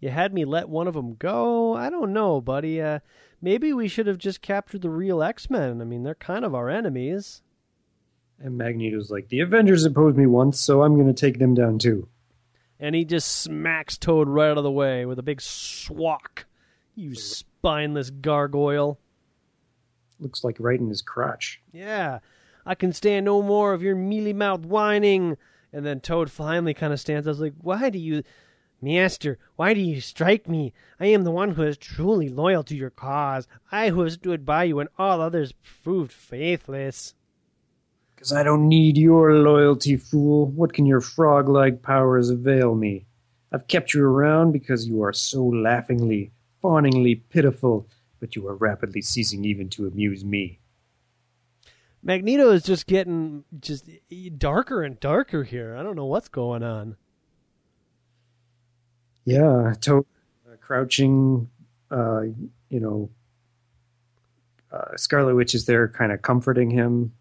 You 0.00 0.10
had 0.10 0.34
me 0.34 0.44
let 0.44 0.68
one 0.68 0.88
of 0.88 0.94
them 0.94 1.14
go. 1.14 1.74
I 1.74 1.90
don't 1.90 2.12
know, 2.12 2.40
buddy. 2.40 2.80
Uh, 2.80 3.00
maybe 3.40 3.72
we 3.72 3.88
should 3.88 4.06
have 4.06 4.18
just 4.18 4.42
captured 4.42 4.82
the 4.82 4.90
real 4.90 5.22
X 5.22 5.48
Men. 5.48 5.80
I 5.80 5.84
mean, 5.84 6.02
they're 6.02 6.14
kind 6.14 6.44
of 6.44 6.54
our 6.54 6.68
enemies. 6.68 7.42
And 8.38 8.58
Magneto's 8.58 9.10
like, 9.10 9.28
the 9.28 9.40
Avengers 9.40 9.84
opposed 9.84 10.18
me 10.18 10.26
once, 10.26 10.60
so 10.60 10.82
I'm 10.82 10.94
going 10.94 11.06
to 11.06 11.18
take 11.18 11.38
them 11.38 11.54
down 11.54 11.78
too. 11.78 12.08
And 12.78 12.94
he 12.94 13.06
just 13.06 13.40
smacks 13.40 13.96
Toad 13.96 14.28
right 14.28 14.50
out 14.50 14.58
of 14.58 14.64
the 14.64 14.70
way 14.70 15.06
with 15.06 15.18
a 15.18 15.22
big 15.22 15.40
swack. 15.40 16.44
You 16.94 17.14
spineless 17.14 18.10
gargoyle. 18.10 18.98
Looks 20.20 20.44
like 20.44 20.56
right 20.58 20.78
in 20.78 20.88
his 20.88 21.00
crotch. 21.00 21.62
Yeah, 21.72 22.18
I 22.66 22.74
can 22.74 22.92
stand 22.92 23.24
no 23.24 23.42
more 23.42 23.72
of 23.72 23.82
your 23.82 23.96
mealy 23.96 24.34
mouthed 24.34 24.66
whining. 24.66 25.38
And 25.72 25.84
then 25.84 26.00
Toad 26.00 26.30
finally 26.30 26.74
kind 26.74 26.92
of 26.92 27.00
stands. 27.00 27.26
I 27.26 27.30
was 27.30 27.40
like, 27.40 27.54
why 27.60 27.90
do 27.90 27.98
you, 27.98 28.22
Master, 28.80 29.38
why 29.56 29.72
do 29.72 29.80
you 29.80 30.00
strike 30.00 30.48
me? 30.48 30.72
I 31.00 31.06
am 31.06 31.24
the 31.24 31.30
one 31.30 31.52
who 31.52 31.62
is 31.62 31.78
truly 31.78 32.28
loyal 32.28 32.62
to 32.64 32.76
your 32.76 32.90
cause. 32.90 33.48
I 33.72 33.88
who 33.88 34.02
have 34.02 34.12
stood 34.12 34.44
by 34.44 34.64
you 34.64 34.76
when 34.76 34.88
all 34.98 35.20
others 35.20 35.54
proved 35.82 36.12
faithless. 36.12 37.14
Because 38.14 38.32
I 38.32 38.42
don't 38.42 38.68
need 38.68 38.96
your 38.96 39.34
loyalty, 39.34 39.96
fool. 39.96 40.46
What 40.46 40.72
can 40.72 40.86
your 40.86 41.00
frog 41.00 41.48
like 41.48 41.82
powers 41.82 42.30
avail 42.30 42.74
me? 42.74 43.06
I've 43.52 43.68
kept 43.68 43.94
you 43.94 44.04
around 44.04 44.52
because 44.52 44.86
you 44.86 45.02
are 45.02 45.12
so 45.12 45.44
laughingly, 45.44 46.32
fawningly 46.60 47.16
pitiful, 47.16 47.88
but 48.20 48.36
you 48.36 48.46
are 48.48 48.54
rapidly 48.54 49.02
ceasing 49.02 49.44
even 49.44 49.68
to 49.70 49.86
amuse 49.86 50.24
me. 50.24 50.60
Magneto 52.02 52.50
is 52.50 52.62
just 52.62 52.86
getting 52.86 53.44
just 53.58 53.88
darker 54.38 54.82
and 54.82 55.00
darker 55.00 55.44
here. 55.44 55.76
I 55.76 55.82
don't 55.82 55.96
know 55.96 56.06
what's 56.06 56.28
going 56.28 56.62
on. 56.62 56.96
Yeah, 59.26 59.74
Toad 59.80 60.06
uh, 60.48 60.56
crouching, 60.60 61.50
uh, 61.90 62.22
you 62.70 62.80
know, 62.80 63.10
uh, 64.72 64.96
Scarlet 64.96 65.34
Witch 65.34 65.54
is 65.54 65.66
there 65.66 65.88
kind 65.88 66.12
of 66.12 66.22
comforting 66.22 66.70
him. 66.70 67.12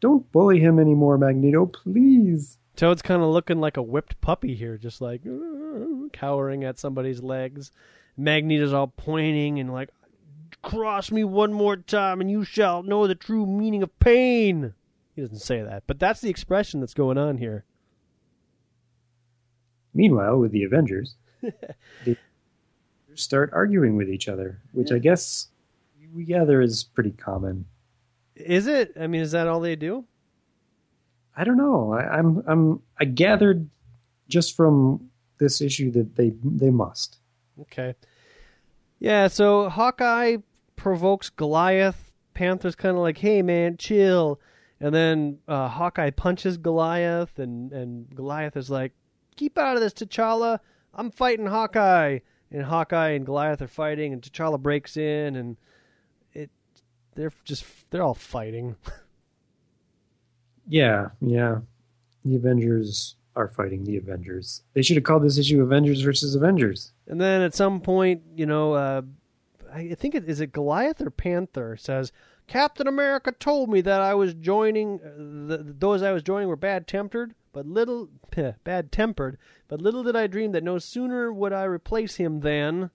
Don't 0.00 0.30
bully 0.32 0.60
him 0.60 0.78
anymore, 0.78 1.18
Magneto, 1.18 1.66
please. 1.66 2.58
Toad's 2.76 3.02
kind 3.02 3.22
of 3.22 3.28
looking 3.28 3.60
like 3.60 3.76
a 3.76 3.82
whipped 3.82 4.20
puppy 4.20 4.54
here, 4.54 4.78
just 4.78 5.00
like 5.00 5.22
cowering 6.12 6.64
at 6.64 6.78
somebody's 6.78 7.20
legs. 7.20 7.72
Magneto's 8.16 8.72
all 8.72 8.86
pointing 8.86 9.58
and 9.58 9.72
like, 9.72 9.90
cross 10.62 11.10
me 11.10 11.24
one 11.24 11.52
more 11.52 11.76
time 11.76 12.20
and 12.20 12.30
you 12.30 12.44
shall 12.44 12.84
know 12.84 13.06
the 13.08 13.14
true 13.16 13.46
meaning 13.46 13.82
of 13.82 13.98
pain. 13.98 14.74
He 15.16 15.22
doesn't 15.22 15.38
say 15.38 15.60
that, 15.60 15.82
but 15.86 15.98
that's 15.98 16.20
the 16.20 16.30
expression 16.30 16.80
that's 16.80 16.94
going 16.94 17.18
on 17.18 17.38
here. 17.38 17.64
Meanwhile, 19.92 20.38
with 20.38 20.52
the 20.52 20.64
Avengers, 20.64 21.16
start 23.14 23.50
arguing 23.52 23.96
with 23.96 24.08
each 24.08 24.28
other, 24.28 24.60
which 24.72 24.92
I 24.92 24.98
guess 24.98 25.48
we 26.14 26.24
gather 26.24 26.60
is 26.60 26.84
pretty 26.84 27.12
common. 27.12 27.66
Is 28.34 28.66
it? 28.66 28.92
I 28.98 29.06
mean, 29.06 29.20
is 29.20 29.32
that 29.32 29.48
all 29.48 29.60
they 29.60 29.76
do? 29.76 30.04
I 31.36 31.44
don't 31.44 31.56
know. 31.56 31.92
I, 31.92 32.18
I'm 32.18 32.42
I'm 32.46 32.82
I 32.98 33.04
gathered 33.04 33.68
just 34.28 34.56
from 34.56 35.10
this 35.38 35.60
issue 35.60 35.90
that 35.92 36.16
they 36.16 36.32
they 36.44 36.70
must. 36.70 37.18
Okay. 37.60 37.94
Yeah, 38.98 39.28
so 39.28 39.68
Hawkeye 39.68 40.36
provokes 40.76 41.28
Goliath. 41.30 42.12
Panther's 42.34 42.74
kind 42.74 42.96
of 42.96 43.02
like, 43.02 43.18
"Hey, 43.18 43.42
man, 43.42 43.76
chill." 43.76 44.40
And 44.80 44.94
then 44.94 45.38
uh, 45.46 45.68
Hawkeye 45.68 46.10
punches 46.10 46.56
Goliath, 46.56 47.38
and, 47.38 47.72
and 47.72 48.14
Goliath 48.14 48.56
is 48.56 48.70
like, 48.70 48.92
"Keep 49.36 49.58
out 49.58 49.76
of 49.76 49.82
this, 49.82 49.92
T'Challa. 49.92 50.60
I'm 50.94 51.10
fighting 51.10 51.46
Hawkeye." 51.46 52.20
And 52.50 52.64
Hawkeye 52.64 53.10
and 53.10 53.24
Goliath 53.24 53.62
are 53.62 53.66
fighting, 53.66 54.12
and 54.12 54.20
T'Challa 54.20 54.60
breaks 54.60 54.98
in, 54.98 55.36
and 55.36 55.56
it 56.34 56.50
they're 57.14 57.32
just 57.44 57.64
they're 57.90 58.02
all 58.02 58.14
fighting. 58.14 58.76
Yeah, 60.66 61.08
yeah. 61.20 61.58
The 62.24 62.36
Avengers 62.36 63.16
are 63.34 63.48
fighting 63.48 63.84
the 63.84 63.96
Avengers. 63.96 64.62
They 64.74 64.82
should 64.82 64.96
have 64.96 65.04
called 65.04 65.22
this 65.22 65.38
issue 65.38 65.62
Avengers 65.62 66.02
versus 66.02 66.34
Avengers. 66.34 66.92
And 67.06 67.20
then 67.20 67.42
at 67.42 67.54
some 67.54 67.80
point, 67.80 68.22
you 68.34 68.46
know, 68.46 68.74
uh, 68.74 69.02
I 69.72 69.94
think 69.94 70.14
it 70.14 70.28
is 70.28 70.40
it 70.40 70.52
Goliath 70.52 71.00
or 71.00 71.10
Panther 71.10 71.76
says 71.76 72.12
Captain 72.46 72.86
America 72.86 73.32
told 73.32 73.70
me 73.70 73.80
that 73.80 74.00
I 74.00 74.14
was 74.14 74.34
joining 74.34 75.00
uh, 75.00 75.56
the, 75.56 75.74
those 75.78 76.02
I 76.02 76.12
was 76.12 76.22
joining 76.22 76.48
were 76.48 76.56
bad 76.56 76.86
tempered, 76.86 77.34
but 77.52 77.66
little 77.66 78.08
bad 78.64 78.90
tempered. 78.92 79.38
But 79.68 79.80
little 79.80 80.02
did 80.02 80.16
I 80.16 80.26
dream 80.26 80.52
that 80.52 80.62
no 80.64 80.78
sooner 80.78 81.32
would 81.32 81.52
I 81.52 81.64
replace 81.64 82.16
him 82.16 82.40
than. 82.40 82.90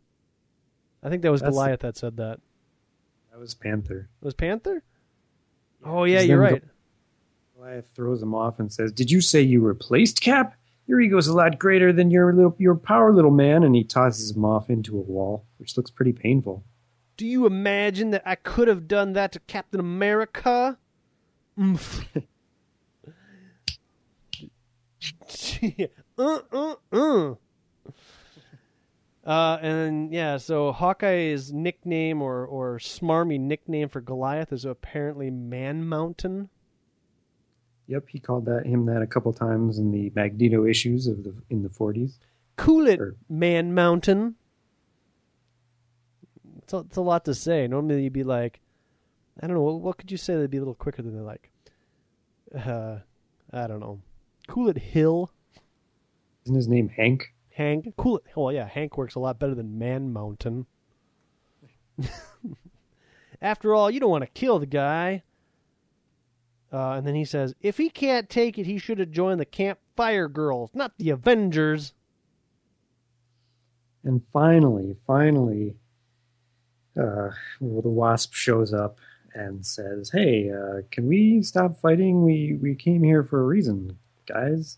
I 1.04 1.10
think 1.10 1.22
that 1.22 1.32
was 1.32 1.42
That's 1.42 1.52
the- 1.56 1.60
Goliath 1.62 1.80
that 1.82 1.98
said 1.98 2.18
that. 2.18 2.40
That 3.32 3.40
was 3.40 3.54
Panther. 3.54 4.10
It 4.22 4.26
was 4.26 4.34
Panther? 4.34 4.84
Oh 5.86 6.06
yeah, 6.06 6.16
Because 6.18 6.28
you're 6.30 6.40
right. 6.40 6.64
Goliath 7.56 7.90
throws 7.96 8.22
him 8.22 8.34
off 8.34 8.60
and 8.60 8.72
says, 8.74 8.92
"Did 8.92 9.12
you 9.12 9.22
say 9.22 9.42
you 9.42 9.62
replaced 9.62 10.22
Cap? 10.22 10.56
Your 10.88 11.00
ego's 11.02 11.28
a 11.28 11.34
lot 11.36 11.60
greater 11.60 11.92
than 11.94 12.10
your 12.12 12.34
little 12.34 12.56
your 12.58 12.76
power, 12.76 13.14
little 13.14 13.30
man." 13.32 13.64
And 13.64 13.76
he 13.76 13.84
tosses 13.84 14.36
him 14.36 14.44
off 14.44 14.70
into 14.72 14.98
a 14.98 15.02
wall, 15.02 15.46
which 15.58 15.78
looks 15.78 15.92
pretty 15.92 16.14
painful. 16.14 16.64
Do 17.16 17.26
you 17.28 17.46
imagine 17.46 18.10
that 18.12 18.24
I 18.26 18.36
could 18.36 18.68
have 18.68 18.88
done 18.88 19.14
that 19.14 19.32
to 19.34 19.40
Captain 19.42 19.80
America? 19.80 20.78
Uh, 26.18 26.40
uh, 26.52 26.76
uh. 26.92 27.36
Uh, 29.26 29.58
and 29.62 30.14
yeah, 30.14 30.38
so 30.38 30.72
Hawkeye's 30.72 31.52
nickname 31.52 32.22
or, 32.22 32.46
or 32.46 32.78
smarmy 32.80 33.40
nickname 33.40 33.90
for 33.90 34.00
Goliath 34.00 34.54
is 34.54 34.64
apparently 34.64 35.30
Man 35.30 35.88
Mountain. 35.88 36.50
Yep, 37.88 38.06
he 38.10 38.20
called 38.20 38.46
that 38.46 38.66
him 38.66 38.86
that 38.86 39.02
a 39.02 39.08
couple 39.08 39.34
times 39.34 39.80
in 39.80 39.92
the 39.92 40.12
Magneto 40.16 40.66
issues 40.66 41.08
of 41.08 41.24
the 41.24 41.34
in 41.50 41.64
the 41.64 41.70
forties. 41.70 42.20
Cool 42.56 42.88
it, 42.88 43.00
Or- 43.00 43.16
Man 43.30 43.74
Mountain. 43.74 44.36
It's 46.64 46.74
a, 46.74 46.78
it's 46.80 46.98
a 46.98 47.02
lot 47.02 47.26
to 47.26 47.34
say. 47.34 47.68
Normally 47.68 48.04
you'd 48.04 48.14
be 48.14 48.24
like, 48.24 48.60
I 49.42 49.48
don't 49.48 49.56
know, 49.56 49.62
what, 49.62 49.82
what 49.82 49.98
could 49.98 50.12
you 50.12 50.18
say 50.18 50.36
that'd 50.36 50.52
be 50.52 50.58
a 50.58 50.62
little 50.62 50.74
quicker 50.74 51.02
than 51.02 51.14
they're 51.14 51.24
like? 51.24 51.52
Uh, 52.54 53.00
I 53.54 53.68
don't 53.68 53.80
know. 53.80 54.02
Cool 54.48 54.70
it, 54.70 54.78
Hill. 54.78 55.32
Isn't 56.46 56.56
his 56.56 56.68
name 56.68 56.90
Hank? 56.90 57.34
Hank. 57.54 57.94
Cool 57.98 58.18
it. 58.18 58.24
Well, 58.36 58.52
yeah, 58.52 58.68
Hank 58.68 58.98
works 58.98 59.16
a 59.16 59.20
lot 59.20 59.40
better 59.40 59.56
than 59.56 59.78
Man 59.78 60.12
Mountain. 60.14 60.66
After 63.42 63.76
all, 63.76 63.92
you 63.92 64.00
don't 64.00 64.10
want 64.10 64.24
to 64.24 64.30
kill 64.30 64.60
the 64.60 64.66
guy. 64.66 65.24
Uh, 66.72 66.94
and 66.94 67.08
then 67.08 67.16
he 67.16 67.26
says, 67.26 67.54
if 67.62 67.78
he 67.78 67.90
can't 67.90 68.30
take 68.30 68.58
it, 68.58 68.66
he 68.66 68.78
should 68.78 69.00
have 69.00 69.12
joined 69.12 69.40
the 69.40 69.46
Camp 69.46 69.80
Fire 69.96 70.28
Girls, 70.28 70.70
not 70.74 70.94
the 70.98 71.10
Avengers. 71.10 71.94
And 74.04 74.22
finally, 74.32 74.96
finally, 75.06 75.76
uh, 76.98 77.30
well, 77.60 77.82
the 77.82 77.90
Wasp 77.90 78.34
shows 78.34 78.74
up 78.74 79.00
and 79.34 79.66
says, 79.66 80.12
"Hey, 80.12 80.50
uh, 80.50 80.82
can 80.92 81.08
we 81.08 81.42
stop 81.42 81.78
fighting? 81.78 82.24
We 82.24 82.58
we 82.62 82.74
came 82.76 83.04
here 83.04 83.24
for 83.24 83.42
a 83.42 83.46
reason, 83.46 83.98
guys." 84.28 84.78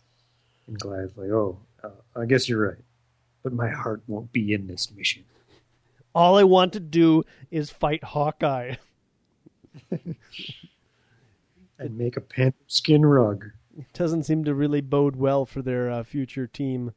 And 0.68 0.80
Goliath's 0.80 1.18
like, 1.18 1.30
"Oh, 1.30 1.60
uh, 1.84 1.90
I 2.16 2.26
guess 2.26 2.48
you're 2.48 2.68
right, 2.68 2.84
but 3.44 3.54
my 3.54 3.70
heart 3.70 4.02
won't 4.08 4.32
be 4.32 4.54
in 4.54 4.68
this 4.68 4.92
mission." 4.92 5.24
All 6.16 6.38
I 6.38 6.44
want 6.44 6.74
to 6.74 6.80
do 6.80 7.24
is 7.52 7.70
fight 7.70 8.04
Hawkeye. 8.04 8.76
And 11.82 11.98
make 11.98 12.18
a 12.18 12.22
panther 12.22 12.58
skin 12.68 13.06
rug. 13.06 13.52
Doesn't 13.94 14.24
seem 14.24 14.44
to 14.44 14.54
really 14.54 14.82
bode 14.82 15.16
well 15.16 15.46
for 15.46 15.62
their 15.62 15.90
uh, 15.90 16.04
future 16.04 16.46
team. 16.46 16.92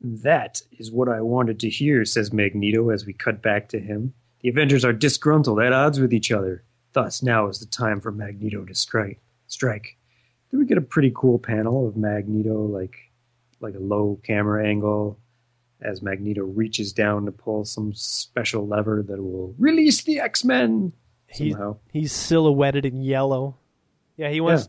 That 0.00 0.62
is 0.72 0.90
what 0.90 1.08
I 1.08 1.20
wanted 1.20 1.60
to 1.60 1.70
hear," 1.70 2.04
says 2.04 2.32
Magneto 2.32 2.90
as 2.90 3.06
we 3.06 3.12
cut 3.12 3.40
back 3.40 3.68
to 3.68 3.78
him. 3.78 4.14
The 4.40 4.48
Avengers 4.48 4.84
are 4.84 4.92
disgruntled, 4.92 5.60
at 5.60 5.72
odds 5.72 6.00
with 6.00 6.12
each 6.12 6.32
other. 6.32 6.64
Thus, 6.92 7.22
now 7.22 7.46
is 7.46 7.60
the 7.60 7.66
time 7.66 8.00
for 8.00 8.10
Magneto 8.10 8.64
to 8.64 8.74
strike. 8.74 9.20
Strike. 9.48 9.96
Then 10.50 10.60
we 10.60 10.66
get 10.66 10.78
a 10.78 10.82
pretty 10.82 11.12
cool 11.14 11.38
panel 11.38 11.86
of 11.88 11.96
Magneto, 11.96 12.62
like 12.66 12.96
like 13.60 13.74
a 13.74 13.80
low 13.80 14.20
camera 14.22 14.66
angle, 14.66 15.18
as 15.80 16.00
Magneto 16.00 16.44
reaches 16.44 16.92
down 16.92 17.24
to 17.24 17.32
pull 17.32 17.64
some 17.64 17.92
special 17.92 18.66
lever 18.66 19.02
that 19.02 19.20
will 19.20 19.54
release 19.58 20.02
the 20.04 20.20
X 20.20 20.44
Men 20.44 20.92
He- 21.26 21.50
somehow. 21.50 21.76
He's 21.92 22.12
silhouetted 22.12 22.84
in 22.86 23.02
yellow. 23.02 23.56
Yeah, 24.16 24.30
he 24.30 24.40
wants 24.40 24.68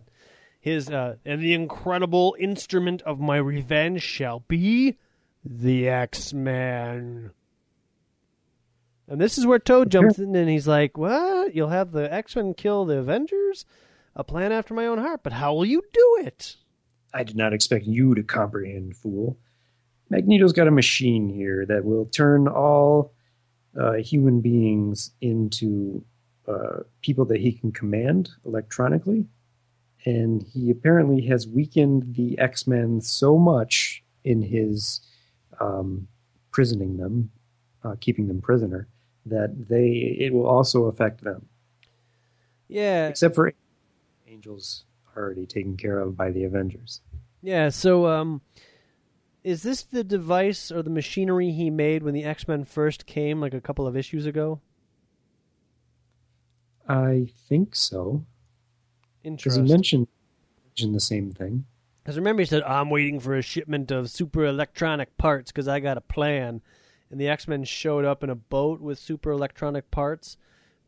his 0.59 0.89
uh 0.89 1.15
and 1.25 1.41
the 1.41 1.53
incredible 1.53 2.35
instrument 2.39 3.01
of 3.03 3.19
my 3.19 3.37
revenge 3.37 4.01
shall 4.01 4.41
be 4.47 4.97
the 5.45 5.87
X-Men. 5.87 7.31
And 9.07 9.19
this 9.21 9.37
is 9.37 9.45
where 9.47 9.57
Toad 9.57 9.89
jumps 9.89 10.19
in 10.19 10.35
and 10.35 10.49
he's 10.49 10.67
like, 10.67 10.97
"What? 10.97 11.55
You'll 11.55 11.69
have 11.69 11.91
the 11.91 12.11
X-Men 12.13 12.53
kill 12.53 12.85
the 12.85 12.97
Avengers? 12.97 13.65
A 14.19 14.23
plan 14.25 14.51
after 14.51 14.73
my 14.73 14.85
own 14.85 14.97
heart, 14.97 15.21
but 15.23 15.31
how 15.31 15.53
will 15.53 15.63
you 15.63 15.81
do 15.93 16.17
it?" 16.25 16.57
I 17.13 17.23
did 17.23 17.37
not 17.37 17.53
expect 17.53 17.85
you 17.85 18.13
to 18.15 18.21
comprehend, 18.21 18.97
fool. 18.97 19.37
Magneto's 20.09 20.51
got 20.51 20.67
a 20.67 20.71
machine 20.71 21.29
here 21.29 21.65
that 21.65 21.85
will 21.85 22.05
turn 22.05 22.45
all 22.49 23.13
uh, 23.79 23.93
human 23.93 24.41
beings 24.41 25.11
into 25.21 26.03
uh, 26.49 26.79
people 27.01 27.23
that 27.25 27.39
he 27.39 27.53
can 27.53 27.71
command 27.71 28.31
electronically. 28.45 29.25
And 30.05 30.43
he 30.43 30.69
apparently 30.69 31.21
has 31.27 31.47
weakened 31.47 32.15
the 32.15 32.37
X 32.39 32.67
Men 32.67 32.99
so 32.99 33.37
much 33.37 34.03
in 34.25 34.41
his 34.41 34.99
um, 35.61 36.09
prisoning 36.51 36.97
them, 36.97 37.31
uh, 37.85 37.95
keeping 38.01 38.27
them 38.27 38.41
prisoner, 38.41 38.89
that 39.25 39.69
they 39.69 40.17
it 40.19 40.33
will 40.33 40.45
also 40.45 40.87
affect 40.87 41.23
them. 41.23 41.47
Yeah, 42.67 43.07
Except 43.07 43.33
for 43.33 43.53
angels 44.39 44.85
already 45.17 45.45
taken 45.45 45.75
care 45.75 45.99
of 45.99 46.15
by 46.15 46.31
the 46.31 46.45
Avengers. 46.45 47.01
Yeah, 47.41 47.69
so 47.69 48.07
um 48.07 48.41
is 49.43 49.63
this 49.63 49.83
the 49.83 50.03
device 50.03 50.71
or 50.71 50.81
the 50.81 50.89
machinery 50.89 51.51
he 51.51 51.69
made 51.69 52.03
when 52.03 52.13
the 52.13 52.23
X-Men 52.23 52.63
first 52.63 53.05
came 53.05 53.41
like 53.41 53.53
a 53.53 53.61
couple 53.61 53.85
of 53.85 53.97
issues 53.97 54.25
ago? 54.25 54.61
I 56.87 57.27
think 57.47 57.75
so. 57.75 58.25
Interesting. 59.23 59.63
Because 59.63 59.69
he 59.69 59.73
mentioned, 59.73 60.07
mentioned 60.67 60.95
the 60.95 60.99
same 60.99 61.31
thing. 61.31 61.65
Because 62.03 62.17
remember, 62.17 62.41
he 62.41 62.45
said, 62.47 62.63
I'm 62.63 62.89
waiting 62.89 63.19
for 63.19 63.35
a 63.35 63.41
shipment 63.41 63.91
of 63.91 64.09
super 64.09 64.45
electronic 64.45 65.17
parts 65.17 65.51
because 65.51 65.67
I 65.67 65.79
got 65.79 65.97
a 65.97 66.01
plan. 66.01 66.61
And 67.11 67.19
the 67.19 67.27
X 67.27 67.47
Men 67.47 67.63
showed 67.63 68.05
up 68.05 68.23
in 68.23 68.29
a 68.29 68.35
boat 68.35 68.81
with 68.81 68.99
super 68.99 69.31
electronic 69.31 69.89
parts. 69.91 70.37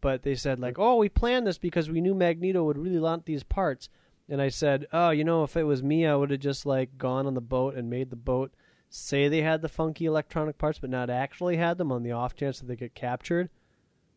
But 0.01 0.23
they 0.23 0.35
said, 0.35 0.59
like, 0.59 0.79
oh, 0.79 0.95
we 0.95 1.09
planned 1.09 1.45
this 1.47 1.59
because 1.59 1.89
we 1.89 2.01
knew 2.01 2.15
Magneto 2.15 2.63
would 2.63 2.77
really 2.77 2.99
want 2.99 3.25
these 3.25 3.43
parts. 3.43 3.87
And 4.27 4.41
I 4.41 4.49
said, 4.49 4.87
oh, 4.91 5.11
you 5.11 5.23
know, 5.23 5.43
if 5.43 5.55
it 5.55 5.63
was 5.63 5.83
me, 5.83 6.05
I 6.07 6.15
would 6.15 6.31
have 6.31 6.39
just, 6.39 6.65
like, 6.65 6.97
gone 6.97 7.27
on 7.27 7.35
the 7.35 7.41
boat 7.41 7.75
and 7.75 7.89
made 7.89 8.09
the 8.09 8.15
boat 8.15 8.51
say 8.89 9.27
they 9.27 9.41
had 9.41 9.61
the 9.61 9.69
funky 9.69 10.05
electronic 10.05 10.57
parts, 10.57 10.79
but 10.79 10.89
not 10.89 11.09
actually 11.09 11.57
had 11.57 11.77
them 11.77 11.91
on 11.91 12.03
the 12.03 12.11
off 12.11 12.35
chance 12.35 12.59
that 12.59 12.67
they 12.67 12.75
get 12.75 12.93
captured. 12.93 13.49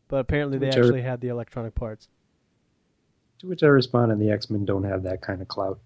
But 0.09 0.17
apparently 0.17 0.59
they 0.59 0.69
actually 0.69 1.03
had 1.03 1.21
the 1.21 1.29
electronic 1.29 1.75
parts. 1.75 2.09
To 3.41 3.49
which 3.49 3.63
I 3.63 3.67
responded, 3.67 4.19
the 4.19 4.31
X 4.31 4.51
Men 4.51 4.65
don't 4.65 4.85
have 4.85 5.03
that 5.05 5.21
kind 5.21 5.43
of 5.43 5.49
clout. 5.49 5.81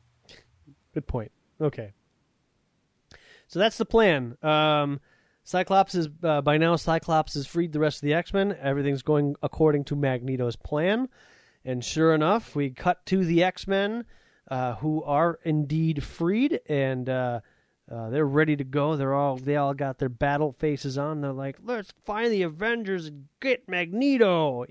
Good 0.95 1.07
point. 1.07 1.33
Okay. 1.61 1.93
So 3.47 3.59
that's 3.59 3.79
the 3.79 3.85
plan. 3.85 4.37
Um, 4.43 5.01
Cyclops 5.49 5.95
is 5.95 6.11
uh, 6.23 6.43
by 6.43 6.59
now. 6.59 6.77
Cyclops 6.77 7.33
has 7.33 7.47
freed 7.47 7.73
the 7.73 7.81
rest 7.81 7.97
of 7.97 8.03
the 8.03 8.13
X 8.13 8.35
Men. 8.35 8.55
Everything's 8.61 9.01
going 9.01 9.35
according 9.43 9.85
to 9.85 9.97
Magneto's 9.97 10.57
plan, 10.57 11.09
and 11.65 11.83
sure 11.83 12.15
enough, 12.15 12.55
we 12.55 12.69
cut 12.69 13.07
to 13.07 13.25
the 13.25 13.43
X 13.43 13.67
Men, 13.67 14.05
uh, 14.51 14.75
who 14.75 15.03
are 15.05 15.39
indeed 15.47 16.05
freed, 16.05 16.61
and 16.67 17.09
uh, 17.09 17.41
uh, 17.91 18.11
they're 18.11 18.27
ready 18.27 18.57
to 18.57 18.65
go. 18.65 18.95
They're 18.97 19.15
all 19.15 19.39
they 19.39 19.57
all 19.57 19.73
got 19.73 19.97
their 19.97 20.11
battle 20.11 20.53
faces 20.53 20.99
on. 20.99 21.23
They're 21.23 21.33
like, 21.33 21.57
"Let's 21.65 21.95
find 22.05 22.31
the 22.31 22.43
Avengers 22.43 23.07
and 23.07 23.29
get 23.41 23.67
Magneto." 23.67 24.67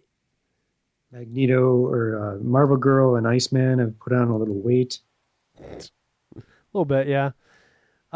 Magneto 1.12 1.88
or 1.88 2.36
uh, 2.36 2.44
Marvel 2.44 2.78
Girl 2.78 3.16
and 3.16 3.28
Iceman 3.28 3.80
have 3.80 4.00
put 4.00 4.14
on 4.14 4.28
a 4.28 4.38
little 4.38 4.62
weight. 4.62 5.00
A 5.60 5.82
little 6.72 6.86
bit, 6.86 7.08
yeah. 7.08 7.32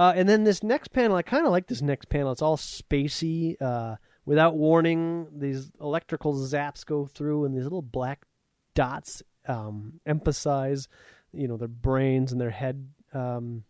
Uh, 0.02 0.14
and 0.16 0.28
then 0.28 0.44
this 0.44 0.64
next 0.64 0.88
panel, 0.94 1.16
I 1.16 1.22
kind 1.22 1.46
of 1.46 1.52
like 1.52 1.68
this 1.68 1.84
next 1.84 2.10
panel. 2.10 2.32
It's 2.32 2.42
all 2.42 2.58
spacey. 2.58 3.56
Uh, 3.62 3.98
without 4.26 4.56
warning, 4.56 5.28
these 5.32 5.70
electrical 5.80 6.34
zaps 6.34 6.84
go 6.84 7.06
through, 7.06 7.46
and 7.46 7.56
these 7.56 7.66
little 7.66 7.84
black 7.84 8.26
dots 8.74 9.22
um, 9.48 10.00
emphasize, 10.08 10.88
you 11.34 11.48
know, 11.48 11.56
their 11.56 11.68
brains 11.68 12.32
and 12.32 12.42
their 12.42 12.50
head 12.50 12.88
um, 13.14 13.64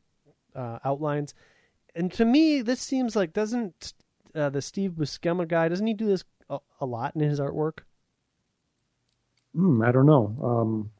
uh, 0.56 0.80
outlines. 0.86 1.34
And 1.96 2.10
to 2.14 2.24
me, 2.24 2.62
this 2.62 2.80
seems 2.80 3.14
like 3.14 3.34
doesn't 3.34 3.92
uh, 4.34 4.50
the 4.50 4.62
Steve 4.62 4.92
Buscema 4.92 5.46
guy 5.46 5.68
doesn't 5.68 5.86
he 5.86 5.94
do 5.94 6.08
this 6.08 6.24
a, 6.50 6.60
a 6.80 6.86
lot 6.86 7.14
in 7.14 7.20
his 7.20 7.42
artwork? 7.42 7.80
Hmm, 9.54 9.82
I 9.82 9.92
don't 9.92 10.06
know. 10.06 10.34
Um, 10.42 10.92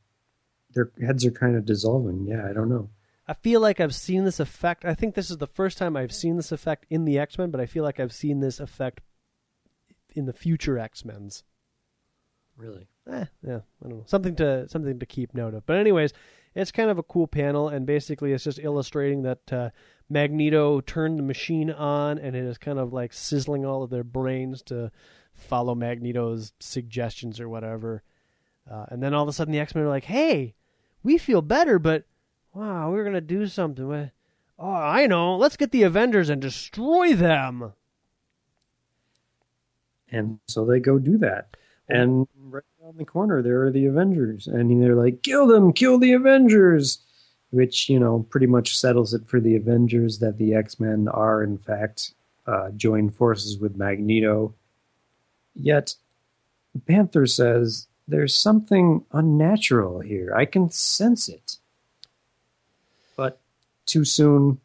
their 0.74 0.92
heads 1.02 1.26
are 1.26 1.32
kind 1.32 1.56
of 1.56 1.66
dissolving. 1.66 2.26
Yeah, 2.28 2.46
I 2.50 2.52
don't 2.52 2.68
know. 2.68 2.90
I 3.32 3.34
feel 3.34 3.62
like 3.62 3.80
I've 3.80 3.96
seen 3.96 4.26
this 4.26 4.42
effect. 4.42 4.84
I 4.84 4.94
think 4.94 5.16
this 5.16 5.32
is 5.32 5.38
the 5.38 5.48
first 5.48 5.78
time 5.78 5.96
I've 5.96 6.12
seen 6.12 6.36
this 6.36 6.52
effect 6.52 6.86
in 6.90 7.06
the 7.06 7.18
X 7.18 7.38
Men, 7.38 7.50
but 7.50 7.62
I 7.62 7.66
feel 7.66 7.82
like 7.82 7.98
I've 7.98 8.12
seen 8.12 8.42
this 8.42 8.60
effect 8.60 9.00
in 10.14 10.26
the 10.26 10.34
future 10.34 10.78
X 10.78 11.06
Men's. 11.06 11.46
Really? 12.58 12.90
Eh, 13.10 13.24
yeah, 13.42 13.60
I 13.82 13.88
don't 13.88 14.00
know. 14.00 14.04
Something 14.06 14.36
to 14.36 14.68
something 14.68 15.00
to 15.00 15.06
keep 15.06 15.34
note 15.34 15.54
of. 15.54 15.66
But 15.66 15.78
anyways, 15.78 16.12
it's 16.56 16.74
kind 16.74 16.90
of 16.90 16.98
a 16.98 17.04
cool 17.04 17.26
panel, 17.26 17.70
and 17.70 17.86
basically 17.86 18.34
it's 18.34 18.44
just 18.44 18.60
illustrating 18.60 19.22
that 19.22 19.54
uh, 19.54 19.70
Magneto 20.10 20.82
turned 20.82 21.18
the 21.18 21.24
machine 21.24 21.72
on, 21.72 22.18
and 22.18 22.36
it 22.36 22.44
is 22.44 22.58
kind 22.58 22.80
of 22.80 22.92
like 22.92 23.14
sizzling 23.14 23.66
all 23.66 23.82
of 23.82 23.92
their 23.92 24.04
brains 24.04 24.62
to 24.64 24.92
follow 25.34 25.74
Magneto's 25.74 26.52
suggestions 26.60 27.40
or 27.40 27.48
whatever. 27.48 28.04
Uh, 28.70 28.88
and 28.90 29.02
then 29.02 29.14
all 29.14 29.24
of 29.24 29.30
a 29.30 29.34
sudden, 29.34 29.54
the 29.54 29.60
X 29.62 29.74
Men 29.74 29.86
are 29.86 29.88
like, 29.88 30.04
"Hey, 30.04 30.54
we 31.02 31.18
feel 31.18 31.42
better, 31.42 31.80
but 31.80 32.04
wow, 32.54 32.92
we're 32.92 33.04
gonna 33.04 33.22
do 33.22 33.48
something. 33.48 33.88
with. 33.88 34.12
Oh, 34.58 34.72
I 34.72 35.08
know. 35.08 35.36
Let's 35.36 35.58
get 35.58 35.72
the 35.72 35.84
Avengers 35.84 36.30
and 36.30 36.42
destroy 36.42 37.14
them." 37.14 37.74
And 40.12 40.40
so 40.48 40.66
they 40.66 40.80
go 40.80 41.00
do 41.00 41.18
that. 41.20 41.56
And 41.88 42.28
right 42.50 42.64
around 42.84 42.98
the 42.98 43.06
corner, 43.06 43.42
there 43.42 43.64
are 43.64 43.72
the 43.72 43.86
Avengers. 43.86 44.48
And 44.48 44.82
they're 44.82 44.96
like, 44.96 45.24
kill 45.24 45.48
them, 45.48 45.74
kill 45.74 45.98
the 46.00 46.14
Avengers. 46.14 47.00
Which, 47.50 47.90
you 47.90 48.00
know, 48.00 48.26
pretty 48.30 48.48
much 48.48 48.78
settles 48.78 49.14
it 49.14 49.28
for 49.28 49.42
the 49.42 49.58
Avengers 49.58 50.20
that 50.20 50.38
the 50.38 50.54
X 50.54 50.80
Men 50.80 51.10
are, 51.10 51.44
in 51.44 51.58
fact, 51.58 52.14
uh, 52.48 52.70
joined 52.72 53.16
forces 53.16 53.58
with 53.58 53.76
Magneto. 53.76 54.54
Yet, 55.54 55.96
Panther 56.88 57.26
says, 57.26 57.88
there's 58.08 58.34
something 58.34 59.04
unnatural 59.12 60.00
here. 60.00 60.34
I 60.34 60.46
can 60.46 60.70
sense 60.70 61.28
it. 61.28 61.58
Too 63.92 64.06
soon, 64.06 64.58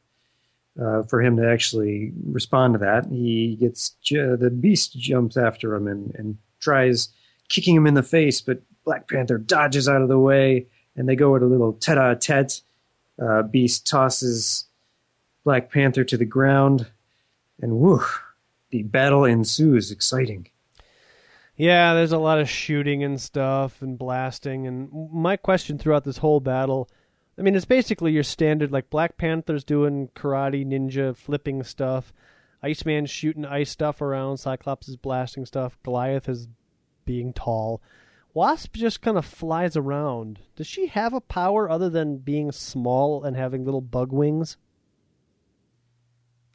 uh, 0.80 1.02
for 1.02 1.20
him 1.20 1.36
to 1.38 1.50
actually 1.50 2.12
respond 2.24 2.74
to 2.74 2.78
that. 2.78 3.06
He 3.10 3.56
gets 3.58 3.96
the 4.08 4.56
beast 4.60 4.96
jumps 4.96 5.36
after 5.36 5.74
him 5.74 5.88
and, 5.88 6.14
and 6.14 6.38
tries 6.60 7.08
kicking 7.48 7.74
him 7.74 7.88
in 7.88 7.94
the 7.94 8.04
face, 8.04 8.40
but 8.40 8.62
Black 8.84 9.08
Panther 9.08 9.38
dodges 9.38 9.88
out 9.88 10.02
of 10.02 10.08
the 10.08 10.18
way, 10.18 10.66
and 10.94 11.08
they 11.08 11.16
go 11.16 11.34
at 11.34 11.42
a 11.42 11.46
little 11.46 11.72
tete-a-tete. 11.72 12.62
Uh, 13.20 13.42
beast 13.42 13.84
tosses 13.86 14.66
Black 15.42 15.72
Panther 15.72 16.04
to 16.04 16.16
the 16.16 16.24
ground, 16.24 16.86
and 17.60 17.72
whoo, 17.80 18.04
the 18.70 18.84
battle 18.84 19.24
ensues. 19.24 19.90
Exciting. 19.90 20.48
Yeah, 21.56 21.94
there's 21.94 22.12
a 22.12 22.18
lot 22.18 22.38
of 22.38 22.48
shooting 22.48 23.02
and 23.02 23.20
stuff 23.20 23.82
and 23.82 23.98
blasting. 23.98 24.66
And 24.68 25.10
my 25.12 25.36
question 25.36 25.78
throughout 25.78 26.04
this 26.04 26.18
whole 26.18 26.40
battle 26.40 26.88
I 27.38 27.42
mean, 27.42 27.54
it's 27.54 27.66
basically 27.66 28.12
your 28.12 28.22
standard 28.22 28.72
like 28.72 28.88
Black 28.88 29.18
Panther's 29.18 29.64
doing 29.64 30.08
karate, 30.14 30.66
ninja, 30.66 31.16
flipping 31.16 31.62
stuff. 31.62 32.12
Iceman's 32.62 33.10
shooting 33.10 33.44
ice 33.44 33.70
stuff 33.70 34.00
around. 34.00 34.38
Cyclops 34.38 34.88
is 34.88 34.96
blasting 34.96 35.44
stuff. 35.44 35.78
Goliath 35.82 36.28
is 36.28 36.48
being 37.04 37.32
tall. 37.32 37.82
Wasp 38.32 38.74
just 38.74 39.02
kind 39.02 39.16
of 39.16 39.24
flies 39.24 39.76
around. 39.76 40.40
Does 40.56 40.66
she 40.66 40.88
have 40.88 41.12
a 41.12 41.20
power 41.20 41.70
other 41.70 41.88
than 41.88 42.18
being 42.18 42.52
small 42.52 43.24
and 43.24 43.36
having 43.36 43.64
little 43.64 43.80
bug 43.80 44.12
wings? 44.12 44.56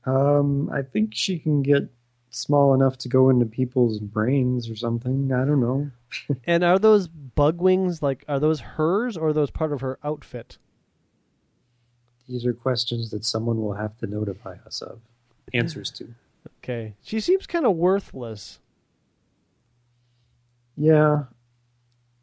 Um, 0.05 0.69
I 0.71 0.81
think 0.81 1.13
she 1.13 1.37
can 1.39 1.61
get 1.61 1.89
small 2.31 2.73
enough 2.73 2.97
to 2.99 3.09
go 3.09 3.29
into 3.29 3.45
people's 3.45 3.99
brains 3.99 4.69
or 4.69 4.75
something. 4.75 5.31
I 5.31 5.45
don't 5.45 5.59
know. 5.59 5.91
and 6.45 6.63
are 6.63 6.79
those 6.79 7.07
bug 7.07 7.61
wings 7.61 8.01
like 8.01 8.25
are 8.27 8.39
those 8.39 8.59
hers 8.59 9.17
or 9.17 9.29
are 9.29 9.33
those 9.33 9.51
part 9.51 9.71
of 9.71 9.81
her 9.81 9.99
outfit? 10.03 10.57
These 12.27 12.45
are 12.45 12.53
questions 12.53 13.11
that 13.11 13.25
someone 13.25 13.61
will 13.61 13.73
have 13.73 13.97
to 13.99 14.07
notify 14.07 14.55
us 14.65 14.81
of 14.81 14.99
answers 15.53 15.91
to. 15.91 16.13
Okay. 16.59 16.95
She 17.01 17.19
seems 17.19 17.45
kind 17.47 17.65
of 17.65 17.75
worthless. 17.75 18.59
Yeah. 20.77 21.23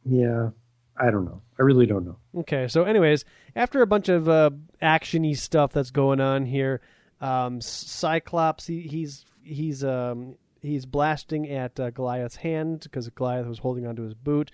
Yeah. 0.05 0.51
I 0.97 1.11
don't 1.11 1.25
know. 1.25 1.43
I 1.59 1.63
really 1.63 1.87
don't 1.87 2.05
know. 2.05 2.17
Okay. 2.39 2.69
So, 2.69 2.85
anyways, 2.85 3.25
after 3.55 3.83
a 3.83 3.87
bunch 3.87 4.09
of 4.09 4.29
uh, 4.29 4.51
actiony 4.83 5.37
stuff 5.37 5.73
that's 5.73 5.91
going 5.91 6.21
on 6.21 6.47
here, 6.47 6.81
um, 7.21 7.61
Cyclops 7.61 8.67
he, 8.67 8.83
he's 8.83 9.25
he's 9.43 9.85
um, 9.85 10.37
he's 10.63 10.87
blasting 10.87 11.49
at 11.51 11.79
uh, 11.79 11.91
Goliath's 11.91 12.37
hand 12.37 12.81
because 12.83 13.09
Goliath 13.11 13.47
was 13.47 13.59
holding 13.59 13.87
onto 13.87 14.03
his 14.03 14.15
boot. 14.15 14.51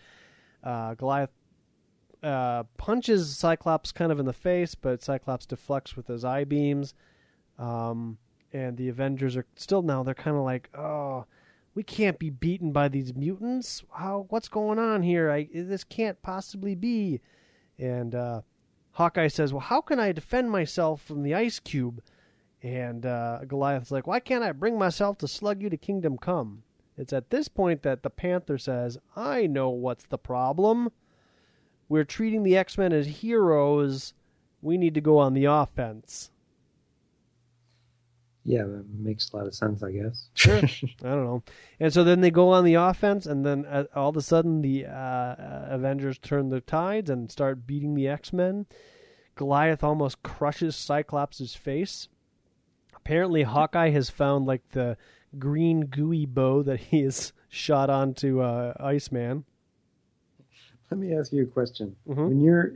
Uh, 0.63 0.95
Goliath 0.95 1.31
uh, 2.25 2.65
punches 2.79 3.37
Cyclops 3.37 3.93
kind 3.93 4.11
of 4.11 4.19
in 4.19 4.27
the 4.27 4.33
face, 4.33 4.75
but 4.75 5.03
Cyclops 5.03 5.47
deflects 5.47 5.97
with 5.97 6.07
his 6.07 6.25
eye 6.25 6.45
beams. 6.45 6.95
Um, 7.59 8.19
and 8.53 8.77
the 8.77 8.89
Avengers 8.89 9.37
are 9.37 9.47
still 9.57 9.83
now 9.83 10.03
they're 10.03 10.15
kind 10.15 10.37
of 10.37 10.43
like, 10.43 10.71
oh, 10.75 11.27
we 11.75 11.83
can't 11.83 12.19
be 12.19 12.31
beaten 12.31 12.73
by 12.73 12.89
these 12.89 13.15
mutants. 13.15 13.83
How? 13.93 14.27
What's 14.29 14.49
going 14.49 14.79
on 14.79 15.03
here? 15.03 15.31
I 15.31 15.49
this 15.53 15.85
can't 15.85 16.21
possibly 16.23 16.75
be. 16.75 17.21
And 17.79 18.15
uh, 18.15 18.43
Hawkeye 18.93 19.29
says, 19.29 19.53
well, 19.53 19.61
how 19.61 19.81
can 19.81 19.99
I 19.99 20.13
defend 20.13 20.51
myself 20.51 21.03
from 21.03 21.25
the 21.25 21.35
ice 21.35 21.59
cube? 21.59 22.01
And 22.63 23.05
uh, 23.05 23.41
Goliath's 23.47 23.91
like, 23.91 24.07
why 24.07 24.21
can't 24.21 24.45
I 24.45 24.53
bring 24.53 24.79
myself 24.79 25.19
to 25.19 25.29
slug 25.29 25.61
you 25.61 25.69
to 25.69 25.77
kingdom 25.77 26.17
come? 26.17 26.63
It's 26.97 27.13
at 27.13 27.31
this 27.31 27.49
point 27.49 27.83
that 27.83 28.05
the 28.05 28.11
Panther 28.11 28.57
says, 28.57 28.99
I 29.17 29.47
know 29.49 29.69
what's 29.69 30.07
the 30.07 30.17
problem 30.17 30.93
we're 31.89 32.05
treating 32.05 32.43
the 32.43 32.57
X 32.57 32.79
Men 32.79 32.93
as 32.93 33.07
heroes. 33.07 34.15
We 34.63 34.79
need 34.79 34.95
to 34.95 35.01
go 35.01 35.19
on 35.19 35.35
the 35.35 35.45
offense. 35.45 36.31
Yeah, 38.47 38.65
that 38.65 38.85
makes 38.91 39.31
a 39.33 39.37
lot 39.37 39.47
of 39.47 39.55
sense, 39.55 39.83
I 39.83 39.91
guess. 39.91 40.29
sure. 40.35 40.59
I 40.59 40.63
don't 41.03 41.25
know. 41.25 41.43
And 41.81 41.93
so 41.93 42.05
then 42.05 42.21
they 42.21 42.31
go 42.31 42.51
on 42.51 42.65
the 42.65 42.75
offense, 42.75 43.25
and 43.25 43.45
then 43.45 43.65
uh, 43.65 43.85
all 43.95 44.11
of 44.11 44.17
a 44.19 44.23
sudden 44.23 44.61
the 44.61 44.85
uh, 44.85 44.91
uh, 44.91 45.67
Avengers 45.71 46.19
turn 46.19 46.51
the 46.51 46.61
tides 46.61 47.09
and 47.09 47.31
start 47.31 47.67
beating 47.67 47.95
the 47.95 48.07
X 48.07 48.33
Men. 48.33 48.67
Goliath 49.35 49.83
almost 49.83 50.23
crushes 50.23 50.77
Cyclops' 50.77 51.55
face. 51.55 52.09
Apparently, 52.95 53.43
Hawkeye 53.43 53.91
has 53.91 54.11
found 54.11 54.47
like 54.47 54.69
the 54.73 54.97
green 55.39 55.87
gooey 55.87 56.27
bow 56.27 56.63
that 56.63 56.81
he 56.81 57.03
has 57.03 57.33
shot 57.49 57.89
onto 57.89 58.41
uh, 58.41 58.75
Iceman. 58.79 59.45
Let 60.95 61.01
me 61.01 61.17
ask 61.17 61.33
you 61.33 61.43
a 61.43 61.47
question. 61.47 61.97
Mm-hmm. 62.09 62.29
When 62.29 62.41
you're 62.41 62.73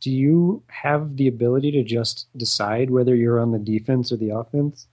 do 0.00 0.10
you 0.10 0.62
have 0.68 1.18
the 1.18 1.28
ability 1.28 1.70
to 1.72 1.84
just 1.84 2.28
decide 2.34 2.88
whether 2.88 3.14
you're 3.14 3.38
on 3.38 3.52
the 3.52 3.58
defense 3.58 4.10
or 4.10 4.16
the 4.16 4.30
offense? 4.30 4.86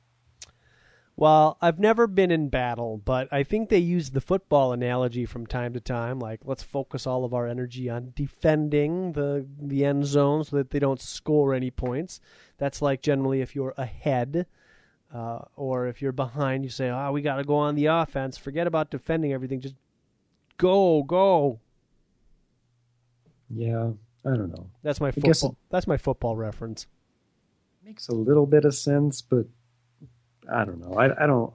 Well, 1.16 1.58
I've 1.62 1.80
never 1.80 2.06
been 2.06 2.30
in 2.30 2.50
battle, 2.50 3.02
but 3.04 3.30
I 3.32 3.44
think 3.44 3.70
they 3.70 3.78
use 3.78 4.10
the 4.10 4.20
football 4.20 4.74
analogy 4.74 5.26
from 5.26 5.48
time 5.48 5.72
to 5.72 5.80
time. 5.80 6.20
Like, 6.20 6.42
let's 6.44 6.64
focus 6.64 7.08
all 7.08 7.24
of 7.24 7.34
our 7.34 7.48
energy 7.48 7.90
on 7.90 8.12
defending 8.14 9.14
the 9.14 9.48
the 9.58 9.86
end 9.86 10.06
zone 10.06 10.44
so 10.44 10.58
that 10.58 10.72
they 10.72 10.80
don't 10.80 11.02
score 11.02 11.54
any 11.54 11.72
points. 11.72 12.20
That's 12.58 12.82
like 12.82 13.02
generally 13.02 13.40
if 13.40 13.56
you're 13.56 13.74
ahead, 13.78 14.48
uh, 15.14 15.40
or 15.56 15.88
if 15.88 16.02
you're 16.02 16.12
behind, 16.12 16.66
you 16.66 16.70
say, 16.70 16.90
"Oh, 16.90 17.14
we 17.14 17.22
got 17.22 17.38
to 17.38 17.46
go 17.46 17.56
on 17.56 17.76
the 17.76 17.86
offense. 17.86 18.38
Forget 18.38 18.68
about 18.68 18.92
defending 18.92 19.32
everything. 19.32 19.62
Just 19.62 19.76
Go, 20.58 21.04
go. 21.04 21.60
Yeah, 23.50 23.92
I 24.26 24.30
don't 24.30 24.50
know. 24.50 24.70
That's 24.84 25.00
my 25.00 25.12
football. 25.12 25.52
It, 25.52 25.58
that's 25.70 25.88
my 25.88 25.98
football 25.98 26.36
reference. 26.36 26.88
Makes 27.84 28.10
a 28.10 28.16
little 28.16 28.46
bit 28.46 28.66
of 28.66 28.76
sense, 28.76 29.22
but 29.22 29.46
I 30.52 30.66
don't 30.66 30.80
know. 30.80 30.98
I, 30.98 31.24
I 31.24 31.28
don't. 31.28 31.54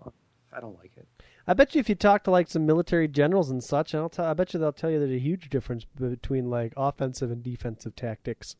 I 0.53 0.61
don't 0.61 0.79
like 0.79 0.93
it. 0.97 1.07
I 1.47 1.55
bet 1.55 1.75
you 1.75 1.81
if 1.81 1.89
you 1.89 1.95
talk 1.95 2.25
to 2.25 2.31
like 2.31 2.49
some 2.49 2.67
military 2.67 3.09
generals 3.09 3.51
and 3.51 3.63
such, 3.63 3.95
I'll 3.95 4.09
tell. 4.09 4.27
I 4.27 4.35
bet 4.35 4.55
you 4.55 4.61
they'll 4.61 4.73
tell 4.73 4.91
you 4.91 4.99
there's 4.99 5.11
a 5.11 5.19
huge 5.19 5.51
difference 5.51 5.85
between 5.85 6.49
like 6.49 6.73
offensive 6.77 7.31
and 7.31 7.43
defensive 7.43 7.97
tactics. 7.97 8.57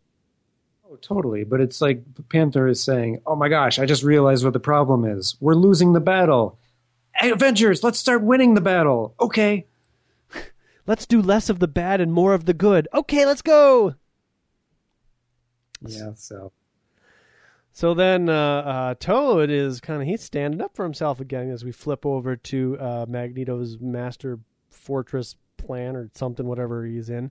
Oh, 0.91 0.97
totally. 0.97 1.45
But 1.45 1.61
it's 1.61 1.81
like 1.81 2.03
the 2.15 2.23
Panther 2.23 2.67
is 2.67 2.83
saying, 2.83 3.23
"Oh 3.27 3.37
my 3.37 3.49
gosh, 3.49 3.79
I 3.79 3.87
just 3.87 4.03
realized 4.03 4.45
what 4.45 4.53
the 4.53 4.61
problem 4.61 5.05
is. 5.05 5.37
We're 5.41 5.55
losing 5.55 5.93
the 5.93 6.01
battle. 6.01 6.59
Hey, 7.15 7.31
Avengers, 7.31 7.85
let's 7.85 7.99
start 7.99 8.23
winning 8.23 8.55
the 8.55 8.61
battle." 8.61 9.15
Okay. 9.21 9.67
Let's 10.87 11.07
do 11.07 11.23
less 11.23 11.49
of 11.49 11.59
the 11.59 11.69
bad 11.69 12.01
and 12.01 12.13
more 12.13 12.35
of 12.35 12.45
the 12.45 12.55
good. 12.55 12.89
Okay, 12.93 13.25
let's 13.25 13.43
go. 13.43 13.95
Yeah, 15.81 16.13
so. 16.15 16.53
So 17.73 17.95
then 17.95 18.29
uh, 18.29 18.33
uh, 18.35 18.95
Toad 18.95 19.49
is 19.49 19.81
kind 19.81 20.03
of 20.03 20.09
he's 20.09 20.23
standing 20.23 20.61
up 20.61 20.77
for 20.77 20.85
himself 20.85 21.21
again 21.21 21.51
as 21.51 21.65
we 21.65 21.73
flip 21.73 22.05
over 22.05 22.37
to 22.37 22.79
uh, 22.79 23.07
Magneto's 23.09 23.79
master 23.81 24.39
fortress 24.69 25.37
plan 25.57 25.97
or 25.97 26.11
something, 26.15 26.47
whatever 26.47 26.85
he's 26.85 27.09
in, 27.09 27.31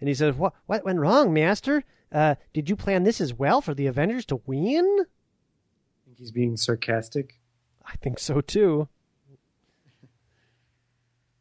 and 0.00 0.08
he 0.08 0.14
says, 0.14 0.34
"What 0.36 0.54
what 0.66 0.84
went 0.84 1.00
wrong, 1.00 1.34
Master? 1.34 1.84
Uh, 2.10 2.36
did 2.54 2.70
you 2.70 2.76
plan 2.76 3.02
this 3.02 3.20
as 3.20 3.34
well 3.34 3.60
for 3.60 3.74
the 3.74 3.86
Avengers 3.86 4.24
to 4.26 4.40
win?" 4.46 5.00
I 5.00 6.00
think 6.06 6.18
he's 6.18 6.32
being 6.32 6.56
sarcastic. 6.56 7.40
I 7.84 7.96
think 7.96 8.18
so 8.18 8.40
too. 8.40 8.88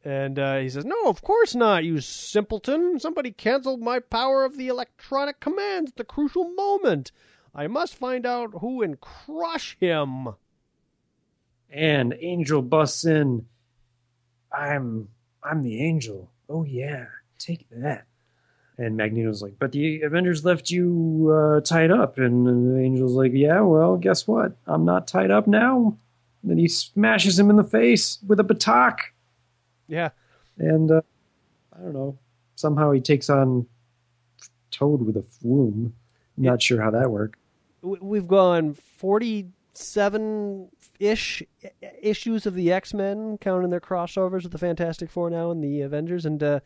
And 0.04 0.38
uh, 0.38 0.58
he 0.60 0.70
says, 0.70 0.86
No, 0.86 1.06
of 1.06 1.22
course 1.22 1.56
not, 1.56 1.84
you 1.84 2.02
simpleton. 2.02 3.00
Somebody 3.00 3.32
canceled 3.32 3.82
my 3.82 4.00
power 4.00 4.44
of 4.44 4.58
the 4.58 4.68
electronic 4.68 5.40
commands 5.40 5.92
at 5.92 5.98
the 5.98 6.04
crucial 6.04 6.50
moment. 6.54 7.12
I 7.56 7.68
must 7.68 7.96
find 7.96 8.26
out 8.26 8.52
who 8.60 8.82
and 8.82 9.00
crush 9.00 9.78
him. 9.80 10.30
And 11.70 12.16
Angel 12.20 12.62
busts 12.62 13.06
in. 13.06 13.46
I'm 14.52 15.08
I'm 15.44 15.64
the 15.64 15.84
angel. 15.84 16.30
Oh, 16.50 16.64
yeah, 16.64 17.06
take 17.38 17.68
that. 17.72 18.06
And 18.78 18.98
Magneto's 18.98 19.42
like, 19.42 19.56
but 19.60 19.72
the 19.72 20.02
Avengers 20.02 20.44
left 20.44 20.72
you 20.72 21.32
uh, 21.32 21.62
tied 21.62 21.92
up. 21.92 22.18
And 22.18 22.48
the 22.48 22.82
Angel's 22.82 23.14
like, 23.14 23.32
yeah, 23.34 23.62
well, 23.62 23.98
guess 23.98 24.28
what? 24.28 24.56
I'm 24.66 24.86
not 24.86 25.08
tied 25.08 25.32
up 25.32 25.48
now. 25.48 25.98
And 26.42 26.52
then 26.52 26.58
he 26.58 26.68
smashes 26.68 27.38
him 27.38 27.50
in 27.50 27.56
the 27.56 27.64
face 27.64 28.20
with 28.26 28.40
a 28.40 28.44
batak. 28.44 28.98
Yeah. 29.88 30.10
And 30.58 30.92
uh, 30.92 31.02
I 31.74 31.82
don't 31.82 31.94
know. 31.94 32.18
Somehow 32.56 32.92
he 32.92 33.02
takes 33.02 33.30
on 33.30 33.68
Toad 34.72 35.02
with 35.02 35.18
a 35.18 35.26
womb. 35.42 35.94
Not 36.38 36.62
sure 36.62 36.82
how 36.82 36.92
that 36.92 37.12
worked. 37.12 37.40
We've 37.82 38.28
gone 38.28 38.74
47 38.74 40.70
ish 41.00 41.44
issues 42.02 42.46
of 42.46 42.56
the 42.56 42.72
X 42.72 42.94
Men, 42.94 43.38
counting 43.40 43.70
their 43.70 43.82
crossovers 43.82 44.44
with 44.44 44.52
the 44.52 44.58
Fantastic 44.58 45.10
Four 45.10 45.30
now 45.30 45.52
and 45.52 45.64
the 45.64 45.82
Avengers. 45.82 46.26
And 46.26 46.42
uh, 46.42 46.60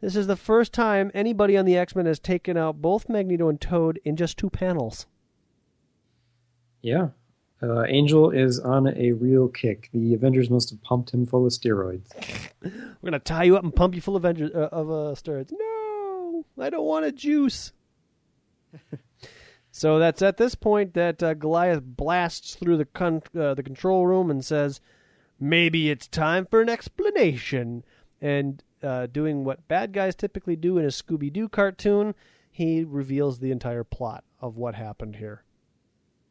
this 0.00 0.16
is 0.16 0.26
the 0.26 0.36
first 0.36 0.72
time 0.72 1.10
anybody 1.14 1.56
on 1.56 1.64
the 1.64 1.76
X 1.76 1.94
Men 1.94 2.06
has 2.06 2.18
taken 2.18 2.56
out 2.56 2.80
both 2.80 3.08
Magneto 3.08 3.48
and 3.48 3.60
Toad 3.60 4.00
in 4.04 4.16
just 4.16 4.38
two 4.38 4.50
panels. 4.50 5.06
Yeah. 6.80 7.08
Uh, 7.60 7.84
Angel 7.84 8.30
is 8.30 8.60
on 8.60 8.86
a 8.96 9.12
real 9.12 9.48
kick. 9.48 9.90
The 9.92 10.14
Avengers 10.14 10.48
must 10.48 10.70
have 10.70 10.82
pumped 10.82 11.10
him 11.10 11.26
full 11.26 11.44
of 11.44 11.52
steroids. 11.52 12.08
We're 12.62 12.70
gonna 13.04 13.18
tie 13.18 13.44
you 13.44 13.56
up 13.56 13.64
and 13.64 13.74
pump 13.74 13.94
you 13.94 14.00
full 14.00 14.16
of 14.16 14.24
Avengers 14.24 14.52
uh, 14.54 14.68
of 14.70 14.88
uh, 14.88 15.14
steroids. 15.14 15.50
No, 15.52 16.44
I 16.60 16.70
don't 16.70 16.86
want 16.86 17.06
a 17.06 17.12
juice. 17.12 17.72
so 19.72 19.98
that's 19.98 20.22
at 20.22 20.36
this 20.36 20.54
point 20.54 20.94
that 20.94 21.20
uh, 21.22 21.34
Goliath 21.34 21.82
blasts 21.82 22.54
through 22.54 22.76
the 22.76 22.84
con- 22.84 23.22
uh, 23.38 23.54
the 23.54 23.62
control 23.64 24.06
room 24.06 24.30
and 24.30 24.44
says, 24.44 24.80
"Maybe 25.40 25.90
it's 25.90 26.06
time 26.06 26.46
for 26.46 26.60
an 26.60 26.68
explanation." 26.68 27.84
And 28.20 28.62
uh, 28.82 29.06
doing 29.06 29.44
what 29.44 29.66
bad 29.66 29.92
guys 29.92 30.14
typically 30.14 30.54
do 30.54 30.78
in 30.78 30.84
a 30.84 30.88
Scooby 30.88 31.32
Doo 31.32 31.48
cartoon, 31.48 32.14
he 32.50 32.84
reveals 32.84 33.38
the 33.38 33.50
entire 33.50 33.84
plot 33.84 34.22
of 34.40 34.56
what 34.56 34.76
happened 34.76 35.16
here. 35.16 35.42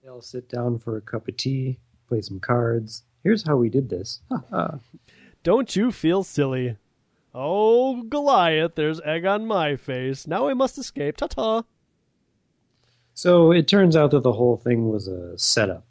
They'll 0.08 0.22
sit 0.22 0.48
down 0.48 0.80
for 0.80 0.96
a 0.96 1.02
cup 1.02 1.28
of 1.28 1.36
tea, 1.36 1.80
play 2.08 2.22
some 2.22 2.40
cards. 2.40 3.04
Here's 3.26 3.46
how 3.46 3.58
we 3.58 3.68
did 3.68 3.90
this. 3.90 4.22
Don't 5.44 5.76
you 5.76 5.92
feel 5.92 6.24
silly? 6.24 6.78
Oh, 7.36 8.04
Goliath, 8.04 8.76
there's 8.76 9.02
egg 9.02 9.26
on 9.26 9.46
my 9.46 9.76
face. 9.76 10.26
Now 10.26 10.48
I 10.48 10.54
must 10.54 10.78
escape. 10.78 11.18
Ta 11.18 11.28
ta. 11.28 11.64
So 13.16 13.52
it 13.52 13.68
turns 13.68 13.98
out 13.98 14.12
that 14.12 14.24
the 14.24 14.32
whole 14.32 14.56
thing 14.56 14.88
was 14.88 15.10
a 15.10 15.38
setup. 15.38 15.86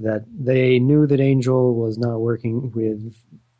That 0.00 0.24
they 0.36 0.80
knew 0.80 1.06
that 1.06 1.20
Angel 1.20 1.72
was 1.72 1.96
not 1.96 2.18
working 2.18 2.72
with 2.72 3.14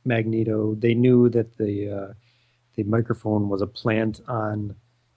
Magneto. 0.05 0.75
They 0.75 0.95
knew 0.95 1.29
that 1.29 1.57
the 1.57 1.89
uh, 1.89 2.13
the 2.75 2.83
microphone 2.83 3.49
was 3.49 3.63
a 3.63 3.69
plant 3.69 4.23
on 4.27 4.75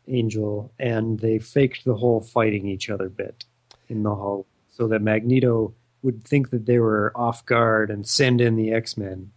Angel, 0.08 0.72
and 0.78 1.20
they 1.20 1.40
faked 1.40 1.84
the 1.84 1.96
whole 1.96 2.22
fighting 2.22 2.68
each 2.68 2.92
other 2.92 3.10
bit 3.10 3.46
in 3.90 4.04
the 4.04 4.14
hall 4.14 4.46
so 4.76 4.88
that 4.88 5.02
Magneto 5.02 5.74
would 6.02 6.24
think 6.24 6.50
that 6.50 6.66
they 6.66 6.80
were 6.80 7.12
off 7.16 7.46
guard 7.46 7.90
and 7.92 8.06
send 8.08 8.42
in 8.42 8.56
the 8.56 8.74
X 8.74 8.98
Men. 8.98 9.32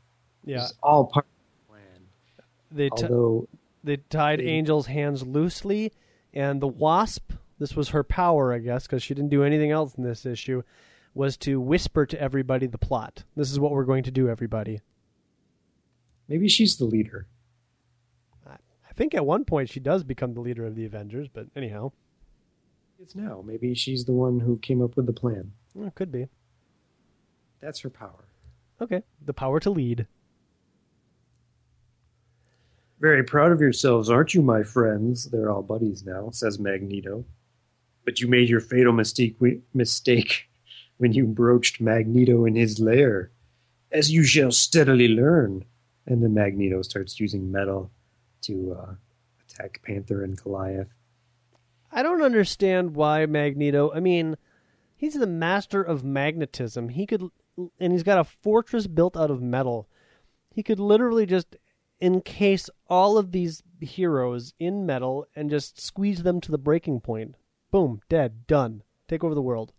Yeah, 0.45 0.66
all 0.82 1.05
part 1.07 1.26
of 1.26 1.66
the 1.68 1.72
plan. 1.72 2.07
They 2.70 2.89
t- 2.89 3.05
Although 3.05 3.49
they 3.84 3.99
tied 3.99 4.41
they- 4.41 4.49
Angel's 4.49 4.87
hands 4.87 5.24
loosely, 5.26 5.93
and 6.32 6.61
the 6.61 6.68
Wasp. 6.68 7.32
This 7.59 7.74
was 7.74 7.91
her 7.91 8.05
power, 8.05 8.53
I 8.53 8.59
guess, 8.59 8.87
because 8.87 9.03
she 9.03 9.14
didn't 9.14 9.30
do 9.30 9.43
anything 9.43 9.70
else 9.70 9.95
in 9.95 10.05
this 10.05 10.26
issue. 10.26 10.62
Was 11.14 11.37
to 11.39 11.59
whisper 11.59 12.05
to 12.05 12.20
everybody 12.20 12.66
the 12.66 12.76
plot. 12.76 13.24
This 13.34 13.51
is 13.51 13.59
what 13.59 13.72
we're 13.72 13.84
going 13.84 14.03
to 14.05 14.11
do, 14.11 14.28
everybody. 14.28 14.80
maybe 16.28 16.49
she's 16.49 16.76
the 16.76 16.84
leader. 16.84 17.26
I 18.47 18.93
think 18.97 19.14
at 19.14 19.24
one 19.26 19.45
point 19.45 19.68
she 19.68 19.80
does 19.80 20.05
become 20.05 20.32
the 20.34 20.41
leader 20.41 20.64
of 20.66 20.74
the 20.74 20.84
Avengers, 20.87 21.28
but 21.28 21.47
anyhow, 21.55 21.93
It's 23.01 23.15
now. 23.15 23.43
Maybe 23.45 23.75
she's 23.75 24.05
the 24.05 24.13
one 24.13 24.41
who 24.41 24.59
came 24.59 24.83
up 24.83 24.97
with 24.97 25.07
the 25.07 25.13
plan. 25.13 25.53
eh, 25.81 25.91
could 25.95 26.11
be. 26.11 26.29
That's 27.61 27.81
her 27.81 27.91
power. 27.91 28.25
Okay, 28.81 29.03
the 29.25 29.33
power 29.35 29.61
to 29.61 29.71
lead. 29.71 30.07
Very 33.01 33.23
proud 33.23 33.53
of 33.53 33.61
yourselves, 33.61 34.09
aren't 34.09 34.35
you, 34.35 34.43
my 34.43 34.63
friends? 34.63 35.27
They're 35.27 35.51
all 35.51 35.63
buddies 35.63 36.05
now, 36.05 36.31
says 36.31 36.59
Magneto. 36.59 37.25
But 38.05 38.21
you 38.21 38.29
made 38.29 38.49
your 38.49 38.61
fatal 38.61 38.93
mistake, 38.93 39.37
mistake 39.75 40.49
when 40.97 41.13
you 41.13 41.27
broached 41.27 41.81
Magneto 41.81 42.47
in 42.47 42.55
his 42.55 42.81
lair, 42.81 43.31
as 43.93 44.11
you 44.11 44.25
shall 44.25 44.51
steadily 44.53 45.09
learn. 45.09 45.65
And 46.07 46.23
then 46.23 46.33
Magneto 46.35 46.83
starts 46.83 47.21
using 47.21 47.53
metal 47.53 47.91
to 48.43 48.77
uh, 48.81 48.95
attack 49.45 49.83
Panther 49.83 50.23
and 50.23 50.41
Goliath. 50.41 50.89
I 51.93 52.03
don't 52.03 52.22
understand 52.22 52.95
why 52.95 53.26
Magneto. 53.26 53.91
I 53.95 54.01
mean, 54.01 54.37
he's 54.97 55.14
the 55.14 55.26
master 55.26 55.82
of 55.82 56.05
magnetism. 56.05 56.91
He 56.91 57.07
could, 57.07 57.22
and 57.80 57.93
he's 57.93 58.03
got 58.03 58.18
a 58.18 58.24
fortress 58.24 58.87
built 58.87 59.16
out 59.16 59.30
of 59.30 59.41
metal. 59.43 59.89
He 60.51 60.62
could 60.62 60.80
literally 60.80 61.26
just 61.26 61.57
encase 62.01 62.68
all 62.89 63.16
of 63.16 63.32
these 63.32 63.62
heroes 63.80 64.53
in 64.59 64.84
metal 64.87 65.26
and 65.34 65.49
just 65.51 65.80
squeeze 65.80 66.22
them 66.22 66.41
to 66.43 66.51
the 66.51 66.59
breaking 66.59 67.01
point. 67.01 67.34
Boom, 67.70 68.01
dead, 68.09 68.47
done. 68.47 68.82
Take 69.09 69.22
over 69.24 69.34
the 69.34 69.43
world. 69.43 69.72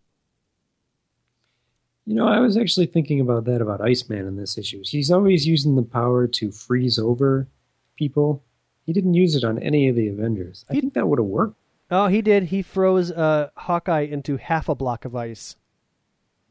You 2.05 2.15
know, 2.15 2.27
I 2.27 2.39
was 2.39 2.55
actually 2.57 2.85
thinking 2.85 3.19
about 3.19 3.43
that 3.45 3.61
about 3.61 3.81
Iceman 3.81 4.25
in 4.27 4.37
this 4.37 4.57
issue. 4.57 4.81
He's 4.85 5.11
always 5.11 5.45
using 5.45 5.75
the 5.75 5.83
power 5.83 6.25
to 6.27 6.51
freeze 6.51 6.97
over 6.97 7.47
people. 7.97 8.43
He 8.85 8.93
didn't 8.93 9.15
use 9.15 9.35
it 9.35 9.43
on 9.43 9.59
any 9.59 9.89
of 9.89 9.95
the 9.97 10.07
Avengers. 10.07 10.63
I 10.69 10.75
He- 10.75 10.79
think 10.81 10.93
that 10.93 11.07
would 11.09 11.19
have 11.19 11.25
worked. 11.27 11.57
Oh, 11.89 12.07
he 12.07 12.21
did. 12.21 12.45
He 12.45 12.61
froze 12.61 13.11
uh, 13.11 13.49
Hawkeye 13.55 14.01
into 14.01 14.37
half 14.37 14.67
a 14.67 14.75
block 14.75 15.05
of 15.05 15.15
ice 15.15 15.55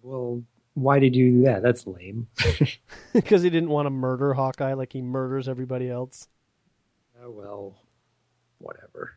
Well, 0.02 0.42
why 0.74 0.98
did 0.98 1.14
you 1.14 1.30
do 1.30 1.42
that? 1.44 1.62
That's 1.62 1.86
lame. 1.86 2.28
because 3.12 3.42
he 3.42 3.50
didn't 3.50 3.70
want 3.70 3.86
to 3.86 3.90
murder 3.90 4.34
Hawkeye 4.34 4.74
like 4.74 4.92
he 4.92 5.02
murders 5.02 5.48
everybody 5.48 5.90
else. 5.90 6.28
Oh, 7.22 7.30
well, 7.30 7.74
whatever. 8.58 9.12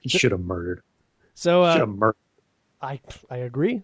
He 0.00 0.08
should 0.08 0.32
have 0.32 0.40
murdered. 0.40 0.82
So 1.34 1.62
Should 1.62 1.76
uh, 1.76 1.86
have 1.86 1.88
murdered. 1.88 2.16
I 2.82 3.00
I 3.30 3.36
agree. 3.38 3.82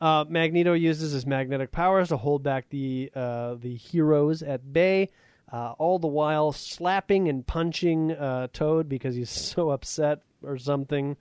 Uh, 0.00 0.24
Magneto 0.28 0.72
uses 0.72 1.12
his 1.12 1.26
magnetic 1.26 1.70
powers 1.70 2.08
to 2.08 2.16
hold 2.16 2.42
back 2.42 2.68
the 2.70 3.10
uh, 3.14 3.54
the 3.54 3.74
heroes 3.74 4.42
at 4.42 4.72
bay, 4.72 5.10
uh, 5.52 5.72
all 5.78 5.98
the 5.98 6.06
while 6.06 6.52
slapping 6.52 7.28
and 7.28 7.46
punching 7.46 8.12
uh, 8.12 8.48
Toad 8.52 8.88
because 8.88 9.14
he's 9.14 9.30
so 9.54 9.70
upset 9.70 10.22
or 10.46 10.58
something. 10.58 11.16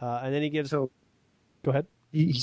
Uh, 0.00 0.20
and 0.24 0.34
then 0.34 0.42
he 0.42 0.50
gives. 0.50 0.70
So 0.70 0.90
Go 1.64 1.70
ahead. 1.70 1.86
he, 2.12 2.32
he 2.32 2.42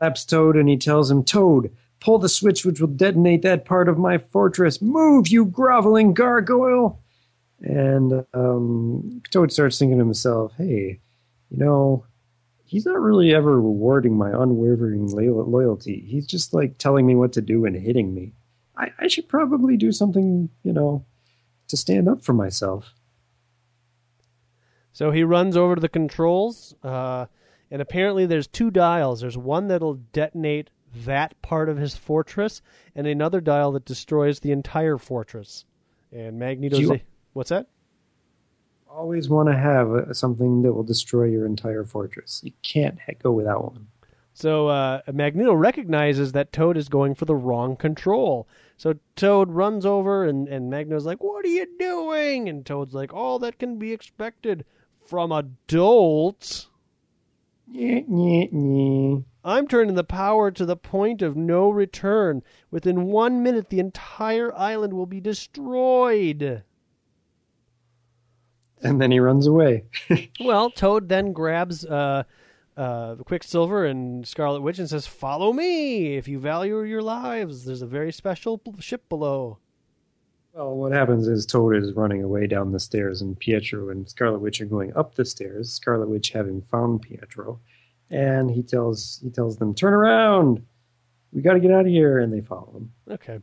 slaps 0.00 0.24
Toad 0.24 0.56
and 0.56 0.68
he 0.68 0.76
tells 0.76 1.10
him, 1.10 1.24
Toad, 1.24 1.74
pull 2.00 2.18
the 2.18 2.28
switch 2.28 2.64
which 2.64 2.80
will 2.80 2.88
detonate 2.88 3.42
that 3.42 3.64
part 3.64 3.88
of 3.88 3.98
my 3.98 4.18
fortress. 4.18 4.80
Move, 4.82 5.28
you 5.28 5.44
groveling 5.44 6.14
gargoyle! 6.14 7.00
And 7.60 8.24
um, 8.34 9.22
Toad 9.30 9.52
starts 9.52 9.78
thinking 9.78 9.98
to 9.98 10.04
himself, 10.04 10.52
hey, 10.58 11.00
you 11.50 11.56
know, 11.56 12.04
he's 12.66 12.84
not 12.84 13.00
really 13.00 13.34
ever 13.34 13.56
rewarding 13.60 14.16
my 14.16 14.30
unwavering 14.30 15.06
loyalty. 15.08 16.04
He's 16.06 16.26
just 16.26 16.52
like 16.52 16.76
telling 16.76 17.06
me 17.06 17.14
what 17.14 17.32
to 17.34 17.40
do 17.40 17.64
and 17.64 17.74
hitting 17.76 18.14
me. 18.14 18.32
I, 18.76 18.92
I 18.98 19.08
should 19.08 19.28
probably 19.28 19.76
do 19.78 19.90
something, 19.90 20.50
you 20.64 20.72
know, 20.72 21.04
to 21.68 21.76
stand 21.76 22.08
up 22.08 22.22
for 22.24 22.34
myself. 22.34 22.92
So 24.96 25.10
he 25.10 25.24
runs 25.24 25.58
over 25.58 25.74
to 25.74 25.80
the 25.82 25.90
controls, 25.90 26.74
uh, 26.82 27.26
and 27.70 27.82
apparently 27.82 28.24
there's 28.24 28.46
two 28.46 28.70
dials. 28.70 29.20
There's 29.20 29.36
one 29.36 29.68
that'll 29.68 29.96
detonate 30.14 30.70
that 31.04 31.34
part 31.42 31.68
of 31.68 31.76
his 31.76 31.94
fortress, 31.94 32.62
and 32.94 33.06
another 33.06 33.42
dial 33.42 33.72
that 33.72 33.84
destroys 33.84 34.40
the 34.40 34.52
entire 34.52 34.96
fortress. 34.96 35.66
And 36.12 36.38
Magneto's. 36.38 36.78
Do 36.78 36.84
you- 36.86 36.92
a- 36.94 37.02
What's 37.34 37.50
that? 37.50 37.66
Always 38.88 39.28
want 39.28 39.50
to 39.50 39.54
have 39.54 39.90
uh, 39.90 40.14
something 40.14 40.62
that 40.62 40.72
will 40.72 40.82
destroy 40.82 41.24
your 41.24 41.44
entire 41.44 41.84
fortress. 41.84 42.40
You 42.42 42.52
can't 42.62 42.98
ha- 42.98 43.12
go 43.22 43.32
without 43.32 43.64
one. 43.74 43.88
So 44.32 44.68
uh, 44.68 45.02
Magneto 45.12 45.52
recognizes 45.52 46.32
that 46.32 46.54
Toad 46.54 46.78
is 46.78 46.88
going 46.88 47.14
for 47.14 47.26
the 47.26 47.34
wrong 47.36 47.76
control. 47.76 48.48
So 48.78 48.94
Toad 49.14 49.50
runs 49.50 49.84
over, 49.84 50.24
and, 50.24 50.48
and 50.48 50.70
Magneto's 50.70 51.04
like, 51.04 51.22
What 51.22 51.44
are 51.44 51.48
you 51.48 51.66
doing? 51.78 52.48
And 52.48 52.64
Toad's 52.64 52.94
like, 52.94 53.12
All 53.12 53.38
that 53.40 53.58
can 53.58 53.78
be 53.78 53.92
expected 53.92 54.64
from 55.06 55.32
adults. 55.32 56.68
I'm 59.44 59.68
turning 59.68 59.94
the 59.94 60.04
power 60.04 60.50
to 60.50 60.66
the 60.66 60.76
point 60.76 61.22
of 61.22 61.36
no 61.36 61.70
return. 61.70 62.42
Within 62.70 63.06
one 63.06 63.42
minute, 63.42 63.70
the 63.70 63.78
entire 63.78 64.52
island 64.56 64.92
will 64.92 65.06
be 65.06 65.20
destroyed. 65.20 66.62
And 68.82 69.00
then 69.00 69.10
he 69.10 69.20
runs 69.20 69.46
away. 69.46 69.84
Well, 70.40 70.70
Toad 70.70 71.08
then 71.08 71.32
grabs 71.32 71.84
uh, 71.84 72.24
uh, 72.76 73.14
Quicksilver 73.16 73.86
and 73.86 74.26
Scarlet 74.26 74.60
Witch 74.60 74.78
and 74.78 74.88
says, 74.88 75.06
"Follow 75.06 75.52
me 75.52 76.16
if 76.16 76.28
you 76.28 76.38
value 76.38 76.82
your 76.82 77.02
lives. 77.02 77.64
There's 77.64 77.82
a 77.82 77.86
very 77.86 78.12
special 78.12 78.60
ship 78.80 79.08
below." 79.08 79.58
Well, 80.56 80.74
what 80.74 80.92
happens 80.92 81.28
is 81.28 81.44
Toad 81.44 81.76
is 81.76 81.92
running 81.92 82.22
away 82.22 82.46
down 82.46 82.72
the 82.72 82.80
stairs, 82.80 83.20
and 83.20 83.38
Pietro 83.38 83.90
and 83.90 84.08
Scarlet 84.08 84.38
Witch 84.38 84.58
are 84.62 84.64
going 84.66 84.96
up 84.96 85.14
the 85.14 85.26
stairs. 85.26 85.70
Scarlet 85.70 86.08
Witch 86.08 86.30
having 86.30 86.62
found 86.62 87.02
Pietro, 87.02 87.60
and 88.10 88.50
he 88.50 88.62
tells 88.62 89.20
he 89.22 89.28
tells 89.28 89.58
them, 89.58 89.74
"Turn 89.74 89.92
around, 89.92 90.64
we 91.30 91.42
got 91.42 91.52
to 91.52 91.60
get 91.60 91.72
out 91.72 91.82
of 91.82 91.88
here," 91.88 92.18
and 92.18 92.32
they 92.32 92.40
follow 92.40 92.72
him. 92.74 92.92
Okay. 93.10 93.40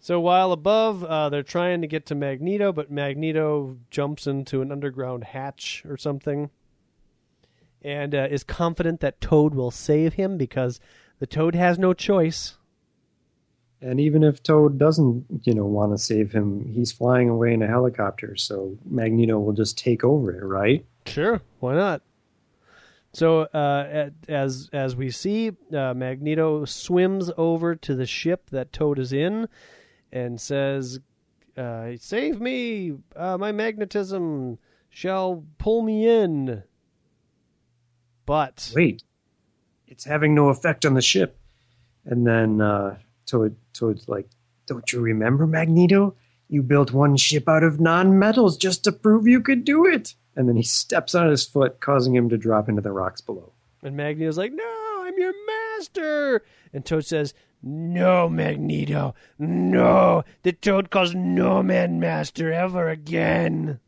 So 0.00 0.18
while 0.18 0.50
above, 0.50 1.04
uh, 1.04 1.28
they're 1.28 1.44
trying 1.44 1.82
to 1.82 1.86
get 1.86 2.04
to 2.06 2.16
Magneto, 2.16 2.72
but 2.72 2.90
Magneto 2.90 3.76
jumps 3.92 4.26
into 4.26 4.60
an 4.60 4.72
underground 4.72 5.22
hatch 5.22 5.84
or 5.88 5.96
something, 5.96 6.50
and 7.80 8.12
uh, 8.12 8.26
is 8.28 8.42
confident 8.42 8.98
that 9.00 9.20
Toad 9.20 9.54
will 9.54 9.70
save 9.70 10.14
him 10.14 10.36
because 10.36 10.80
the 11.20 11.28
Toad 11.28 11.54
has 11.54 11.78
no 11.78 11.94
choice. 11.94 12.58
And 13.82 14.00
even 14.00 14.24
if 14.24 14.42
Toad 14.42 14.78
doesn't, 14.78 15.26
you 15.44 15.54
know, 15.54 15.66
want 15.66 15.92
to 15.92 15.98
save 15.98 16.32
him, 16.32 16.64
he's 16.72 16.92
flying 16.92 17.28
away 17.28 17.52
in 17.52 17.62
a 17.62 17.66
helicopter, 17.66 18.34
so 18.36 18.76
Magneto 18.84 19.38
will 19.38 19.52
just 19.52 19.76
take 19.76 20.02
over 20.02 20.34
it, 20.34 20.44
right? 20.44 20.84
Sure, 21.06 21.42
why 21.60 21.74
not? 21.74 22.02
So 23.12 23.42
uh, 23.42 24.10
as 24.28 24.68
as 24.74 24.94
we 24.94 25.10
see, 25.10 25.52
uh, 25.72 25.94
Magneto 25.94 26.64
swims 26.66 27.30
over 27.38 27.74
to 27.74 27.94
the 27.94 28.04
ship 28.04 28.50
that 28.50 28.72
Toad 28.72 28.98
is 28.98 29.12
in, 29.12 29.48
and 30.12 30.38
says, 30.38 31.00
uh, 31.56 31.92
"Save 31.98 32.40
me! 32.42 32.92
Uh, 33.14 33.38
my 33.38 33.52
magnetism 33.52 34.58
shall 34.90 35.44
pull 35.56 35.80
me 35.80 36.06
in." 36.06 36.62
But 38.26 38.70
wait, 38.74 39.02
it's 39.86 40.04
having 40.04 40.34
no 40.34 40.48
effect 40.48 40.84
on 40.84 40.92
the 40.92 41.00
ship. 41.00 41.38
And 42.04 42.26
then 42.26 42.60
Toad, 43.26 43.56
Toad's 43.72 44.08
like, 44.08 44.28
"Don't 44.66 44.92
you 44.92 45.00
remember, 45.00 45.46
Magneto? 45.46 46.14
You 46.48 46.62
built 46.62 46.92
one 46.92 47.16
ship 47.16 47.48
out 47.48 47.64
of 47.64 47.80
non-metals 47.80 48.56
just 48.56 48.84
to 48.84 48.92
prove 48.92 49.26
you 49.26 49.40
could 49.40 49.64
do 49.64 49.84
it." 49.84 50.14
And 50.36 50.48
then 50.48 50.56
he 50.56 50.62
steps 50.62 51.14
on 51.14 51.28
his 51.28 51.44
foot, 51.44 51.80
causing 51.80 52.14
him 52.14 52.28
to 52.28 52.38
drop 52.38 52.68
into 52.68 52.82
the 52.82 52.92
rocks 52.92 53.20
below. 53.20 53.52
And 53.82 53.96
Magneto's 53.96 54.38
like, 54.38 54.52
"No, 54.52 55.02
I'm 55.02 55.18
your 55.18 55.34
master." 55.46 56.42
And 56.72 56.84
Toad 56.84 57.04
says, 57.04 57.34
"No, 57.62 58.28
Magneto, 58.28 59.14
no. 59.38 60.24
The 60.42 60.52
Toad 60.52 60.90
calls 60.90 61.14
no 61.14 61.62
man 61.62 61.98
master 61.98 62.52
ever 62.52 62.88
again." 62.88 63.80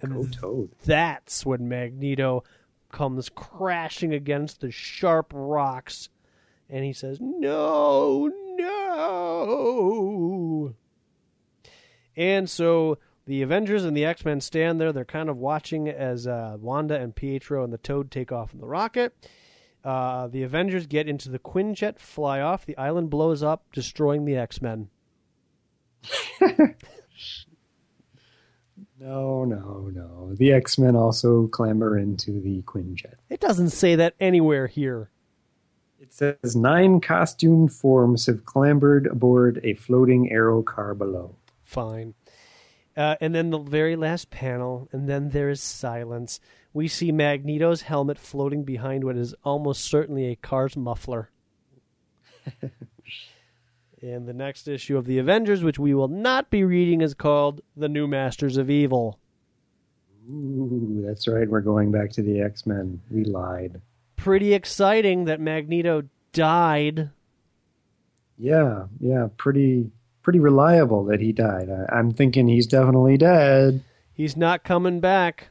And 0.00 0.12
Go 0.12 0.26
Toad. 0.26 0.70
That's 0.84 1.46
when 1.46 1.68
Magneto 1.68 2.44
comes 2.90 3.28
crashing 3.28 4.14
against 4.14 4.60
the 4.60 4.70
sharp 4.70 5.32
rocks, 5.34 6.08
and 6.68 6.84
he 6.84 6.92
says, 6.92 7.18
"No, 7.20 8.30
no." 8.56 10.06
And 12.16 12.48
so 12.48 12.98
the 13.26 13.42
Avengers 13.42 13.84
and 13.84 13.96
the 13.96 14.04
X 14.04 14.24
Men 14.24 14.40
stand 14.40 14.80
there. 14.80 14.92
They're 14.92 15.04
kind 15.04 15.28
of 15.28 15.36
watching 15.36 15.88
as 15.88 16.26
uh, 16.26 16.56
Wanda 16.60 16.98
and 16.98 17.14
Pietro 17.14 17.62
and 17.64 17.72
the 17.72 17.78
Toad 17.78 18.10
take 18.10 18.32
off 18.32 18.54
in 18.54 18.60
the 18.60 18.66
rocket. 18.66 19.14
Uh, 19.84 20.26
the 20.28 20.42
Avengers 20.42 20.86
get 20.86 21.08
into 21.08 21.28
the 21.28 21.38
Quinjet, 21.38 21.98
fly 21.98 22.40
off. 22.40 22.66
The 22.66 22.76
island 22.76 23.10
blows 23.10 23.42
up, 23.42 23.64
destroying 23.72 24.24
the 24.24 24.36
X 24.36 24.60
Men. 24.62 24.88
no, 28.98 29.44
no, 29.44 29.90
no. 29.92 30.34
The 30.34 30.52
X 30.52 30.78
Men 30.78 30.96
also 30.96 31.46
clamber 31.48 31.98
into 31.98 32.40
the 32.40 32.62
Quinjet. 32.62 33.14
It 33.28 33.40
doesn't 33.40 33.70
say 33.70 33.96
that 33.96 34.14
anywhere 34.18 34.66
here. 34.66 35.10
It 36.00 36.12
says 36.12 36.54
nine 36.54 37.00
costumed 37.00 37.72
forms 37.72 38.26
have 38.26 38.44
clambered 38.44 39.06
aboard 39.06 39.60
a 39.64 39.74
floating 39.74 40.30
aero 40.30 40.62
car 40.62 40.94
below. 40.94 41.34
Fine. 41.64 42.14
Uh, 42.96 43.16
and 43.20 43.34
then 43.34 43.50
the 43.50 43.58
very 43.58 43.96
last 43.96 44.30
panel, 44.30 44.88
and 44.92 45.08
then 45.08 45.30
there 45.30 45.50
is 45.50 45.60
silence. 45.60 46.40
We 46.72 46.88
see 46.88 47.12
Magneto's 47.12 47.82
helmet 47.82 48.18
floating 48.18 48.64
behind 48.64 49.04
what 49.04 49.16
is 49.16 49.34
almost 49.44 49.84
certainly 49.84 50.26
a 50.26 50.36
car's 50.36 50.76
muffler. 50.76 51.30
and 54.02 54.26
the 54.26 54.32
next 54.32 54.68
issue 54.68 54.96
of 54.96 55.06
the 55.06 55.18
Avengers, 55.18 55.62
which 55.62 55.78
we 55.78 55.94
will 55.94 56.08
not 56.08 56.50
be 56.50 56.64
reading, 56.64 57.00
is 57.00 57.14
called 57.14 57.60
The 57.76 57.88
New 57.88 58.06
Masters 58.06 58.56
of 58.56 58.70
Evil. 58.70 59.18
Ooh, 60.30 61.02
that's 61.06 61.28
right. 61.28 61.48
We're 61.48 61.60
going 61.60 61.92
back 61.92 62.10
to 62.12 62.22
the 62.22 62.40
X 62.40 62.66
Men. 62.66 63.00
We 63.10 63.24
lied. 63.24 63.80
Pretty 64.16 64.54
exciting 64.54 65.24
that 65.26 65.40
Magneto 65.40 66.04
died. 66.32 67.10
Yeah, 68.38 68.86
yeah. 69.00 69.28
Pretty 69.36 69.90
pretty 70.22 70.40
reliable 70.40 71.04
that 71.04 71.20
he 71.20 71.32
died. 71.32 71.68
I, 71.70 71.98
am 71.98 72.10
thinking 72.10 72.48
he's 72.48 72.66
definitely 72.66 73.16
dead. 73.16 73.84
He's 74.12 74.36
not 74.36 74.64
coming 74.64 74.98
back. 74.98 75.50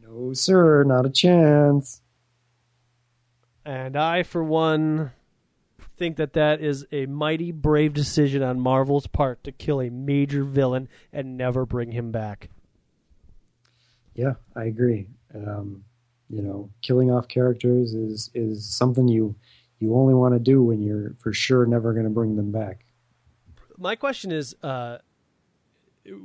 No, 0.00 0.32
sir, 0.34 0.84
not 0.84 1.04
a 1.04 1.10
chance. 1.10 2.00
And 3.64 3.96
I, 3.96 4.22
for 4.22 4.44
one, 4.44 5.10
think 5.96 6.16
that 6.16 6.32
that 6.32 6.60
is 6.60 6.86
a 6.92 7.06
mighty 7.06 7.52
brave 7.52 7.92
decision 7.92 8.42
on 8.42 8.58
Marvel's 8.60 9.06
part 9.06 9.42
to 9.44 9.52
kill 9.52 9.80
a 9.80 9.90
major 9.90 10.44
villain 10.44 10.88
and 11.12 11.36
never 11.36 11.64
bring 11.64 11.92
him 11.92 12.10
back. 12.10 12.48
Yeah, 14.14 14.34
I 14.54 14.64
agree. 14.64 15.06
Um, 15.34 15.84
you 16.32 16.42
know, 16.42 16.70
killing 16.80 17.12
off 17.12 17.28
characters 17.28 17.94
is 17.94 18.30
is 18.34 18.66
something 18.66 19.06
you 19.06 19.36
you 19.78 19.94
only 19.94 20.14
want 20.14 20.34
to 20.34 20.40
do 20.40 20.62
when 20.62 20.82
you're 20.82 21.14
for 21.20 21.32
sure 21.32 21.66
never 21.66 21.92
going 21.92 22.04
to 22.04 22.10
bring 22.10 22.36
them 22.36 22.50
back 22.50 22.84
my 23.82 23.96
question 23.96 24.30
is, 24.30 24.54
uh, 24.62 24.98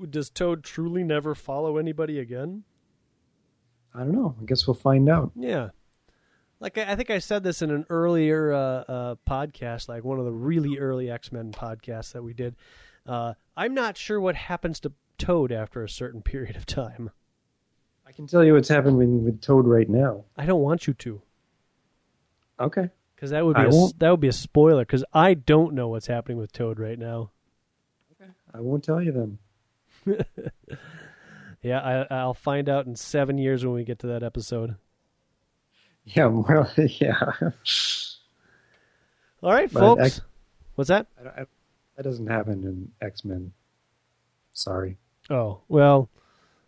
does 0.10 0.30
Toad 0.30 0.64
truly 0.64 1.03
never 1.03 1.36
follow 1.36 1.78
anybody 1.78 2.20
again? 2.20 2.64
I 3.93 3.99
don't 3.99 4.14
know. 4.14 4.36
I 4.39 4.45
guess 4.45 4.68
we'll 4.68 4.76
find 4.76 5.10
out. 5.10 5.32
Yeah. 5.36 5.70
Like 6.60 6.78
I, 6.78 6.91
I 6.91 6.95
think 6.95 7.10
I 7.10 7.20
said 7.20 7.43
this 7.43 7.62
in 7.62 7.72
an 7.72 7.86
earlier 7.89 8.53
uh, 8.53 8.58
uh, 8.58 9.16
podcast, 9.28 9.89
like 9.89 10.03
one 10.03 10.20
of 10.20 10.26
the 10.26 10.32
really 10.32 10.78
early 10.78 11.10
X 11.10 11.32
Men 11.32 11.51
podcasts 11.51 12.14
that 12.14 12.24
we 12.24 12.34
did. 12.34 12.55
Uh, 13.05 13.34
I'm 13.55 13.74
not 13.74 13.97
sure 13.97 14.20
what 14.20 14.36
happens 14.36 14.80
to 14.82 14.93
Toad 15.18 15.51
after 15.51 15.84
a 15.84 15.89
certain 15.89 16.22
period 16.24 16.55
of 16.55 16.66
time. 16.66 17.10
I 18.08 18.14
can 18.14 18.26
tell 18.26 18.41
you 18.41 18.53
what's 18.53 18.70
happening 18.70 19.26
with 19.26 19.41
Toad 19.41 19.68
right 19.68 19.89
now. 19.89 20.24
I 20.38 20.45
don't 20.45 20.62
want 20.62 20.88
you 20.88 20.93
to. 20.93 21.22
Okay. 22.58 22.89
Because 23.14 23.32
that 23.32 23.45
would 23.45 23.58
be 23.58 23.64
a, 23.64 23.88
that 23.97 24.12
would 24.12 24.22
be 24.22 24.30
a 24.30 24.34
spoiler. 24.34 24.84
Because 24.84 25.03
I 25.14 25.34
don't 25.34 25.74
know 25.74 25.89
what's 25.89 26.08
happening 26.08 26.38
with 26.38 26.53
Toad 26.53 26.80
right 26.80 26.97
now. 26.97 27.32
Okay. 28.14 28.32
I 28.53 28.62
won't 28.62 28.86
tell 28.86 29.01
you 29.01 29.12
then. 30.05 30.26
yeah, 31.62 32.05
I, 32.10 32.26
will 32.26 32.34
find 32.34 32.70
out 32.70 32.86
in 32.86 32.95
seven 32.95 33.38
years 33.38 33.66
when 33.66 33.74
we 33.74 33.84
get 33.84 33.99
to 33.99 34.08
that 34.08 34.24
episode. 34.24 34.78
Yeah, 36.05 36.26
well, 36.28 36.72
yeah. 36.78 37.34
All 39.43 39.51
right, 39.51 39.72
but 39.72 39.80
folks. 39.80 40.01
X, 40.01 40.22
What's 40.76 40.88
that? 40.88 41.08
I, 41.20 41.41
I, 41.41 41.45
that 41.97 42.03
doesn't 42.03 42.28
happen 42.28 42.64
in 42.64 42.91
X 43.05 43.26
Men. 43.26 43.51
Sorry. 44.53 44.97
Oh 45.30 45.62
well, 45.68 46.10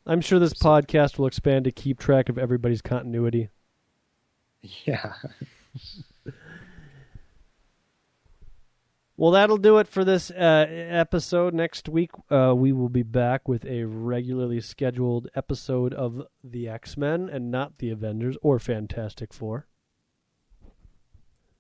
I'm 0.06 0.22
sure 0.22 0.40
this 0.40 0.54
podcast 0.54 1.18
will 1.18 1.28
expand 1.28 1.66
to 1.66 1.72
keep 1.72 2.00
track 2.00 2.30
of 2.30 2.38
everybody's 2.38 2.82
continuity. 2.82 3.50
Yeah. 4.86 5.14
Well, 9.20 9.32
that'll 9.32 9.58
do 9.58 9.80
it 9.80 9.90
for 9.90 10.06
this 10.06 10.32
uh, 10.32 10.66
episode. 10.70 11.54
Next 11.54 11.90
week, 11.90 12.12
uh, 12.32 12.54
we 12.56 12.72
will 12.72 12.88
be 12.88 13.04
back 13.04 13.50
with 13.50 13.66
a 13.66 13.84
regularly 13.84 14.62
scheduled 14.62 15.28
episode 15.36 15.94
of 15.94 16.26
the 16.42 16.70
X 16.70 16.96
Men 16.96 17.28
and 17.30 17.52
not 17.52 17.80
the 17.80 17.90
Avengers 17.90 18.38
or 18.42 18.60
Fantastic 18.60 19.34
Four. 19.34 19.68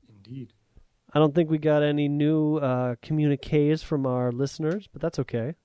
Indeed. 0.07 0.53
I 1.13 1.19
don't 1.19 1.35
think 1.35 1.49
we 1.49 1.57
got 1.57 1.83
any 1.83 2.07
new 2.07 2.55
uh, 2.59 2.95
communiques 3.01 3.83
from 3.83 4.05
our 4.05 4.31
listeners, 4.31 4.87
but 4.93 5.01
that's 5.01 5.19
okay. 5.19 5.55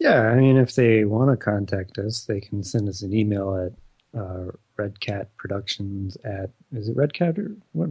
Yeah, 0.00 0.22
I 0.22 0.34
mean, 0.36 0.56
if 0.56 0.74
they 0.74 1.04
want 1.04 1.30
to 1.30 1.36
contact 1.36 1.98
us, 1.98 2.24
they 2.24 2.40
can 2.40 2.64
send 2.64 2.88
us 2.88 3.02
an 3.02 3.12
email 3.12 3.54
at 3.54 3.72
uh, 4.18 4.46
Redcat 4.76 5.36
Productions 5.36 6.16
at 6.24 6.48
is 6.72 6.88
it 6.88 6.96
Redcat 6.96 7.38
or 7.38 7.54
what? 7.72 7.90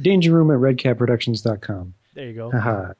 Danger 0.00 0.32
Room 0.32 0.50
at 0.50 0.56
redcatproductions.com. 0.56 1.92
There 2.14 2.26
you 2.26 2.32
go. 2.32 2.50
Uh-huh. 2.50 2.94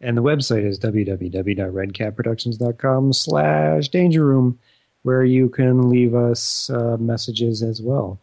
And 0.00 0.16
the 0.16 0.22
website 0.22 0.66
is 0.66 0.80
www.redcatproductions.com 0.80 3.12
slash 3.12 3.88
danger 3.88 4.24
room, 4.24 4.58
where 5.02 5.24
you 5.24 5.48
can 5.48 5.88
leave 5.88 6.16
us 6.16 6.68
uh, 6.68 6.96
messages 6.98 7.62
as 7.62 7.80
well. 7.80 8.18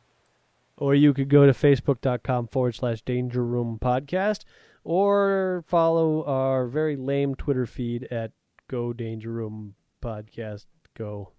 Or 0.76 0.94
you 0.94 1.14
could 1.14 1.30
go 1.30 1.46
to 1.46 1.54
facebook.com 1.54 2.48
forward 2.48 2.76
slash 2.76 3.02
danger 3.04 3.46
room 3.46 3.80
podcast 3.82 4.44
or 4.84 5.64
follow 5.68 6.26
our 6.26 6.68
very 6.68 6.98
lame 6.98 7.36
Twitter 7.36 7.66
feed 7.66 8.04
at 8.12 8.34
Go 8.70 8.94
Danger 8.94 9.32
Room 9.32 9.74
Podcast. 10.02 10.66
Go. 10.96 11.32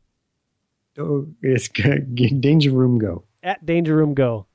Oh, 0.99 1.28
it's 1.41 1.68
Danger 2.41 2.72
Room 2.72 2.99
Go. 2.99 3.24
At 3.43 3.64
Danger 3.64 3.97
Room 3.97 4.12
Go. 4.14 4.47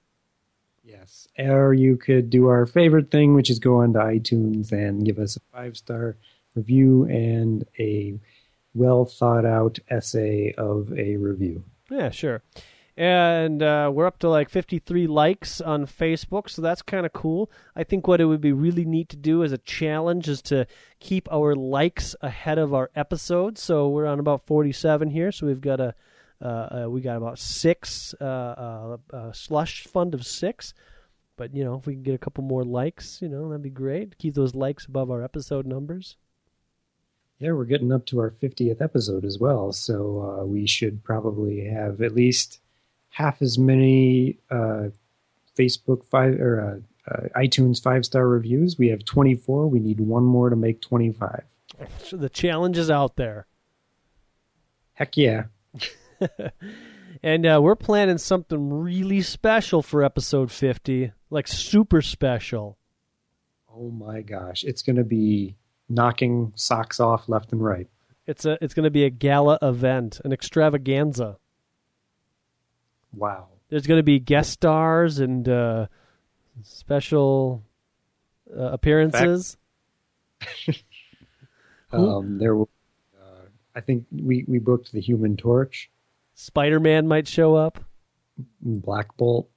Yes. 0.84 1.28
Or 1.39 1.73
you 1.73 1.95
could 1.97 2.30
do 2.30 2.47
our 2.47 2.65
favorite 2.67 3.09
thing, 3.09 3.34
which 3.34 3.49
is 3.49 3.57
go 3.59 3.82
onto 3.82 3.97
iTunes 3.97 4.71
and 4.71 5.05
give 5.05 5.17
us 5.17 5.38
a 5.38 5.39
five 5.51 5.78
star 5.78 6.17
review 6.53 7.05
and 7.05 7.65
a 7.80 8.19
well 8.76 9.05
thought 9.05 9.45
out 9.45 9.80
essay 9.89 10.53
of 10.57 10.91
a 10.97 11.15
review. 11.15 11.63
Yeah, 11.89 12.09
sure. 12.09 12.43
And 12.97 13.61
uh, 13.61 13.91
we're 13.93 14.05
up 14.05 14.19
to 14.19 14.29
like 14.29 14.49
53 14.49 15.07
likes 15.07 15.59
on 15.59 15.85
Facebook, 15.85 16.49
so 16.49 16.61
that's 16.61 16.81
kind 16.81 17.05
of 17.05 17.11
cool. 17.11 17.51
I 17.75 17.83
think 17.83 18.07
what 18.07 18.21
it 18.21 18.25
would 18.25 18.39
be 18.39 18.53
really 18.53 18.85
neat 18.85 19.09
to 19.09 19.17
do 19.17 19.43
as 19.43 19.51
a 19.51 19.57
challenge 19.57 20.29
is 20.29 20.41
to 20.43 20.65
keep 21.01 21.27
our 21.29 21.55
likes 21.55 22.15
ahead 22.21 22.57
of 22.57 22.73
our 22.73 22.89
episodes. 22.95 23.61
So 23.61 23.89
we're 23.89 24.05
on 24.05 24.19
about 24.19 24.45
47 24.45 25.09
here, 25.09 25.33
so 25.33 25.45
we've 25.45 25.59
got 25.59 25.81
a 25.81 25.93
uh, 26.41 26.47
uh, 26.47 26.89
we 26.89 27.01
got 27.01 27.17
about 27.17 27.39
six 27.39 28.13
uh, 28.19 28.97
uh, 29.11 29.31
slush 29.31 29.83
fund 29.83 30.13
of 30.13 30.25
six. 30.25 30.73
But 31.37 31.53
you 31.53 31.63
know, 31.63 31.75
if 31.75 31.85
we 31.85 31.93
can 31.93 32.03
get 32.03 32.15
a 32.15 32.19
couple 32.19 32.43
more 32.43 32.63
likes, 32.63 33.21
you 33.21 33.27
know, 33.27 33.49
that'd 33.49 33.61
be 33.61 33.69
great. 33.69 34.17
Keep 34.17 34.35
those 34.35 34.55
likes 34.55 34.85
above 34.85 35.11
our 35.11 35.23
episode 35.23 35.65
numbers. 35.65 36.17
Yeah, 37.39 37.51
we're 37.51 37.65
getting 37.65 37.91
up 37.91 38.05
to 38.07 38.19
our 38.19 38.31
50th 38.31 38.81
episode 38.81 39.25
as 39.25 39.37
well, 39.39 39.73
so 39.73 40.39
uh, 40.39 40.45
we 40.45 40.65
should 40.65 41.03
probably 41.03 41.65
have 41.65 42.01
at 42.01 42.15
least 42.15 42.61
half 43.16 43.41
as 43.41 43.57
many 43.57 44.38
uh, 44.51 44.89
Facebook 45.57 46.03
five 46.03 46.38
or 46.38 46.84
uh, 47.07 47.13
uh, 47.13 47.28
iTunes 47.39 47.82
five 47.82 48.05
star 48.05 48.28
reviews. 48.28 48.78
We 48.78 48.89
have 48.89 49.05
24. 49.05 49.68
We 49.70 49.80
need 49.80 50.01
one 50.01 50.26
more 50.26 50.49
to 50.49 50.55
make 50.57 50.82
25. 50.82 51.43
So 52.03 52.18
the 52.18 52.30
challenge 52.30 52.78
is 52.78 52.91
out 52.91 53.16
there. 53.16 53.47
Heck 54.93 55.16
yeah! 55.16 55.45
and 57.24 57.45
uh, 57.45 57.59
we're 57.61 57.76
planning 57.76 58.18
something 58.18 58.72
really 58.72 59.22
special 59.22 59.82
for 59.82 60.03
episode 60.03 60.51
50, 60.51 61.11
like 61.30 61.47
super 61.47 62.01
special. 62.01 62.78
Oh 63.74 63.91
my 63.91 64.22
gosh, 64.22 64.63
it's 64.63 64.82
going 64.82 64.95
to 64.97 65.03
be 65.03 65.55
knocking 65.88 66.51
socks 66.55 66.99
off 66.99 67.30
left 67.30 67.53
and 67.53 67.63
right. 67.63 67.88
It's 68.28 68.43
a 68.43 68.57
it's 68.61 68.74
going 68.74 68.86
to 68.86 68.91
be 68.91 69.05
a 69.05 69.09
gala 69.09 69.57
event, 69.61 70.20
an 70.26 70.34
extravaganza. 70.34 71.38
Wow. 73.16 73.47
There's 73.70 73.88
going 73.88 73.99
to 73.99 74.03
be 74.03 74.20
guest 74.20 74.51
stars 74.51 75.20
and 75.20 75.47
uh, 75.47 75.88
special 76.63 77.63
uh, 78.55 78.72
appearances. 78.72 79.57
um, 81.91 82.38
there, 82.38 82.55
will, 82.55 82.70
uh, 83.20 83.47
I 83.76 83.82
think 83.82 84.05
we 84.11 84.45
we 84.47 84.59
booked 84.59 84.91
the 84.91 85.01
Human 85.01 85.38
Torch. 85.38 85.89
Spider 86.36 86.80
Man 86.80 87.07
might 87.07 87.28
show 87.28 87.55
up. 87.55 87.84
Black 88.61 89.16
Bolt. 89.18 89.49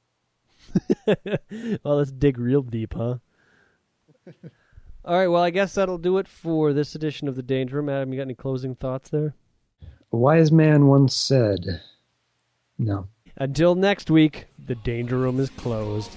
well, 1.06 1.96
let's 1.96 2.12
dig 2.12 2.38
real 2.38 2.62
deep, 2.62 2.94
huh? 2.94 3.16
All 5.04 5.18
right. 5.18 5.28
Well, 5.28 5.42
I 5.42 5.50
guess 5.50 5.74
that'll 5.74 5.98
do 5.98 6.18
it 6.18 6.28
for 6.28 6.72
this 6.72 6.94
edition 6.94 7.28
of 7.28 7.36
the 7.36 7.42
Danger 7.42 7.76
Room. 7.76 7.88
Adam, 7.88 8.12
you 8.12 8.18
got 8.18 8.24
any 8.24 8.34
closing 8.34 8.74
thoughts 8.74 9.10
there? 9.10 9.34
A 10.12 10.16
wise 10.16 10.52
man 10.52 10.86
once 10.86 11.16
said, 11.16 11.82
"No." 12.78 13.08
Until 13.40 13.76
next 13.76 14.10
week, 14.10 14.46
the 14.66 14.74
Danger 14.74 15.16
Room 15.16 15.38
is 15.38 15.48
closed. 15.50 16.10